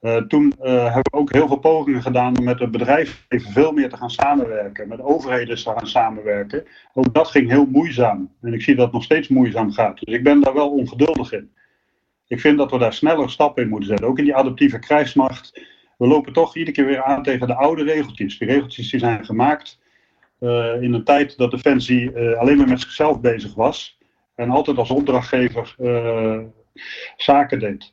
Uh, 0.01 0.17
toen 0.17 0.55
hebben 0.59 1.03
we 1.03 1.19
ook 1.19 1.33
heel 1.33 1.49
veel 1.49 1.59
pogingen 1.59 2.03
gedaan 2.03 2.39
om 2.39 2.45
met 2.45 2.59
het 2.59 2.71
bedrijf 2.71 3.25
even 3.29 3.53
veel 3.53 3.73
meer 3.73 3.89
te 3.89 3.97
gaan 3.97 4.11
samenwerken, 4.11 4.89
met 4.89 5.01
overheden 5.01 5.57
te 5.57 5.63
gaan 5.63 5.87
samenwerken. 5.87 6.65
Ook 6.95 7.15
dat 7.15 7.29
ging 7.29 7.49
heel 7.49 7.67
moeizaam. 7.67 8.33
En 8.41 8.53
ik 8.53 8.63
zie 8.63 8.75
dat 8.75 8.85
het 8.85 8.95
nog 8.95 9.03
steeds 9.03 9.29
moeizaam 9.29 9.73
gaat. 9.73 9.99
Dus 9.99 10.15
ik 10.15 10.23
ben 10.23 10.41
daar 10.41 10.55
wel 10.55 10.71
ongeduldig 10.71 11.33
in. 11.33 11.53
Ik 12.27 12.41
vind 12.41 12.59
dat 12.59 12.71
we 12.71 12.79
daar 12.79 12.93
sneller 12.93 13.31
stappen 13.31 13.63
in 13.63 13.69
moeten 13.69 13.89
zetten. 13.89 14.07
Ook 14.07 14.19
in 14.19 14.25
die 14.25 14.37
adaptieve 14.37 14.79
krijgsmacht. 14.79 15.61
We 15.99 16.07
lopen 16.07 16.33
toch 16.33 16.57
iedere 16.57 16.77
keer 16.77 16.87
weer 16.87 17.03
aan 17.03 17.23
tegen 17.23 17.47
de 17.47 17.55
oude 17.55 17.83
regeltjes. 17.83 18.39
Die 18.39 18.49
regeltjes 18.49 18.91
die 18.91 19.01
zijn 19.01 19.25
gemaakt 19.25 19.81
uh, 20.45 20.83
in 20.83 20.95
een 20.95 21.05
tijd 21.05 21.37
dat 21.37 21.51
Defensie 21.51 22.19
alleen 22.39 22.57
maar 22.57 22.69
met 22.69 22.81
zichzelf 22.81 23.21
bezig 23.21 23.55
was. 23.55 23.99
En 24.35 24.51
altijd 24.51 24.79
als 24.79 24.91
opdrachtgever 24.91 25.75
zaken 27.17 27.59
deed. 27.59 27.93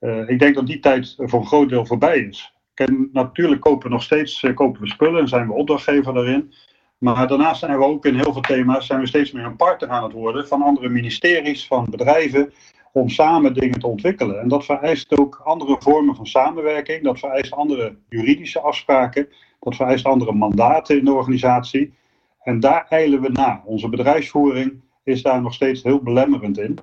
Uh, 0.00 0.28
ik 0.28 0.38
denk 0.38 0.54
dat 0.54 0.66
die 0.66 0.78
tijd 0.78 1.14
voor 1.16 1.40
een 1.40 1.46
groot 1.46 1.68
deel 1.68 1.86
voorbij 1.86 2.18
is. 2.18 2.54
En 2.74 3.08
natuurlijk 3.12 3.60
kopen 3.60 3.88
we 3.88 3.94
nog 3.94 4.02
steeds 4.02 4.42
uh, 4.42 4.54
kopen 4.54 4.80
we 4.80 4.88
spullen 4.88 5.20
en 5.20 5.28
zijn 5.28 5.46
we 5.46 5.52
opdrachtgever 5.52 6.14
daarin. 6.14 6.52
Maar 6.98 7.28
daarnaast 7.28 7.60
zijn 7.60 7.78
we 7.78 7.84
ook 7.84 8.04
in 8.06 8.14
heel 8.14 8.32
veel 8.32 8.42
thema's 8.42 8.86
zijn 8.86 9.00
we 9.00 9.06
steeds 9.06 9.32
meer 9.32 9.44
een 9.44 9.56
partner 9.56 9.88
aan 9.88 10.02
het 10.02 10.12
worden 10.12 10.48
van 10.48 10.62
andere 10.62 10.88
ministeries, 10.88 11.66
van 11.66 11.86
bedrijven, 11.90 12.52
om 12.92 13.08
samen 13.08 13.54
dingen 13.54 13.78
te 13.78 13.86
ontwikkelen. 13.86 14.40
En 14.40 14.48
dat 14.48 14.64
vereist 14.64 15.18
ook 15.18 15.40
andere 15.44 15.76
vormen 15.78 16.16
van 16.16 16.26
samenwerking, 16.26 17.02
dat 17.02 17.18
vereist 17.18 17.52
andere 17.52 17.96
juridische 18.08 18.60
afspraken, 18.60 19.28
dat 19.60 19.76
vereist 19.76 20.04
andere 20.04 20.32
mandaten 20.32 20.98
in 20.98 21.04
de 21.04 21.12
organisatie. 21.12 21.94
En 22.42 22.60
daar 22.60 22.86
eilen 22.88 23.20
we 23.20 23.28
na. 23.28 23.62
Onze 23.64 23.88
bedrijfsvoering 23.88 24.80
is 25.04 25.22
daar 25.22 25.42
nog 25.42 25.54
steeds 25.54 25.82
heel 25.82 26.02
belemmerend 26.02 26.58
in. 26.58 26.78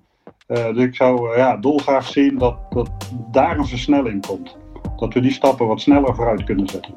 Uh, 0.48 0.66
dus 0.74 0.84
ik 0.84 0.96
zou 0.96 1.32
uh, 1.32 1.38
ja, 1.38 1.58
dolgraag 1.58 2.08
zien 2.08 2.38
dat, 2.38 2.58
dat 2.70 2.90
daar 3.32 3.58
een 3.58 3.68
versnelling 3.68 4.26
komt. 4.26 4.58
Dat 4.98 5.14
we 5.14 5.20
die 5.20 5.32
stappen 5.32 5.68
wat 5.68 5.82
sneller 5.82 6.16
vooruit 6.16 6.44
kunnen 6.44 6.68
zetten. 6.68 6.96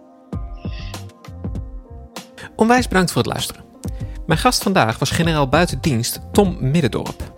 Onwijs 2.56 2.88
bedankt 2.88 3.12
voor 3.12 3.22
het 3.22 3.30
luisteren. 3.30 3.64
Mijn 4.26 4.38
gast 4.38 4.62
vandaag 4.62 4.98
was 4.98 5.10
generaal 5.10 5.48
buitendienst 5.48 6.20
Tom 6.32 6.56
Middendorp. 6.60 7.32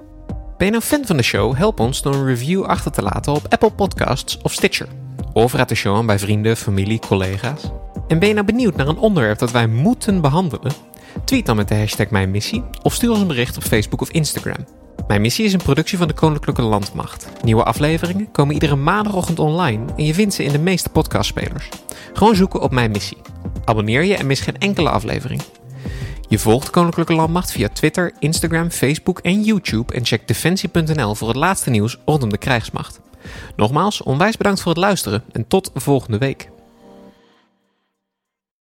Ben 0.57 0.67
je 0.67 0.73
nou 0.73 0.83
fan 0.83 1.07
van 1.07 1.17
de 1.17 1.23
show? 1.23 1.57
Help 1.57 1.81
ons 1.81 2.03
door 2.03 2.15
een 2.15 2.27
review 2.27 2.65
achter 2.65 2.93
te 2.93 3.03
laten 3.03 3.33
op 3.33 3.47
Apple 3.49 3.73
Podcasts 3.73 4.39
of 4.43 4.53
Stitcher. 4.53 4.89
Of 5.33 5.53
raad 5.53 5.69
de 5.69 5.75
show 5.75 5.97
aan 5.97 6.07
bij 6.07 6.19
vrienden, 6.19 6.57
familie, 6.57 6.99
collega's. 6.99 7.71
En 8.09 8.19
ben 8.19 8.29
je 8.29 8.35
nou 8.35 8.47
benieuwd 8.47 8.77
naar 8.77 8.89
een 8.89 8.99
onderwerp 8.99 9.39
dat 9.39 9.51
wij 9.51 9.67
moeten 9.67 10.21
behandelen? 10.21 10.73
Tweet 11.25 11.47
dan 11.47 11.57
met 11.57 11.69
de 11.69 11.75
hashtag 11.75 12.11
Mijn 12.11 12.31
Missie 12.31 12.65
of 12.83 12.95
stuur 12.95 13.11
ons 13.11 13.21
een 13.21 13.27
bericht 13.27 13.57
op 13.57 13.63
Facebook 13.63 14.01
of 14.01 14.11
Instagram. 14.11 14.65
Mijn 15.07 15.21
missie 15.21 15.45
is 15.45 15.53
een 15.53 15.63
productie 15.63 15.99
van 15.99 16.09
de 16.09 16.15
Koninklijke 16.15 16.63
Landmacht. 16.63 17.29
Nieuwe 17.43 17.65
afleveringen 17.65 18.31
komen 18.31 18.55
iedere 18.55 18.77
maandagochtend 18.77 19.39
online 19.39 19.85
en 19.97 20.05
je 20.05 20.15
vindt 20.15 20.35
ze 20.35 20.45
in 20.45 20.53
de 20.53 20.59
meeste 20.59 20.89
podcastspelers. 20.89 21.69
Gewoon 22.13 22.37
zoeken 22.37 22.61
op 22.61 22.73
Mijn 22.73 22.91
Missie. 22.91 23.19
Abonneer 23.65 24.05
je 24.05 24.17
en 24.17 24.27
mis 24.27 24.41
geen 24.41 24.59
enkele 24.59 24.91
aflevering. 24.91 25.43
Je 26.29 26.39
volgt 26.39 26.71
Koninklijke 26.71 27.15
Landmacht 27.15 27.53
via 27.53 27.69
Twitter, 27.69 28.13
Instagram, 28.19 28.71
Facebook 28.71 29.19
en 29.19 29.43
YouTube 29.43 29.95
en 29.95 30.05
check 30.05 30.29
defensie.nl 30.29 31.15
voor 31.15 31.29
het 31.29 31.37
laatste 31.37 31.71
nieuws 31.71 31.99
rondom 32.05 32.31
de 32.31 32.39
krijgsmacht. 32.39 33.01
Nogmaals, 33.57 34.03
onwijs 34.03 34.37
bedankt 34.37 34.61
voor 34.61 34.73
het 34.73 34.81
luisteren 34.81 35.23
en 35.33 35.47
tot 35.49 35.71
volgende 35.75 36.19
week. 36.19 36.51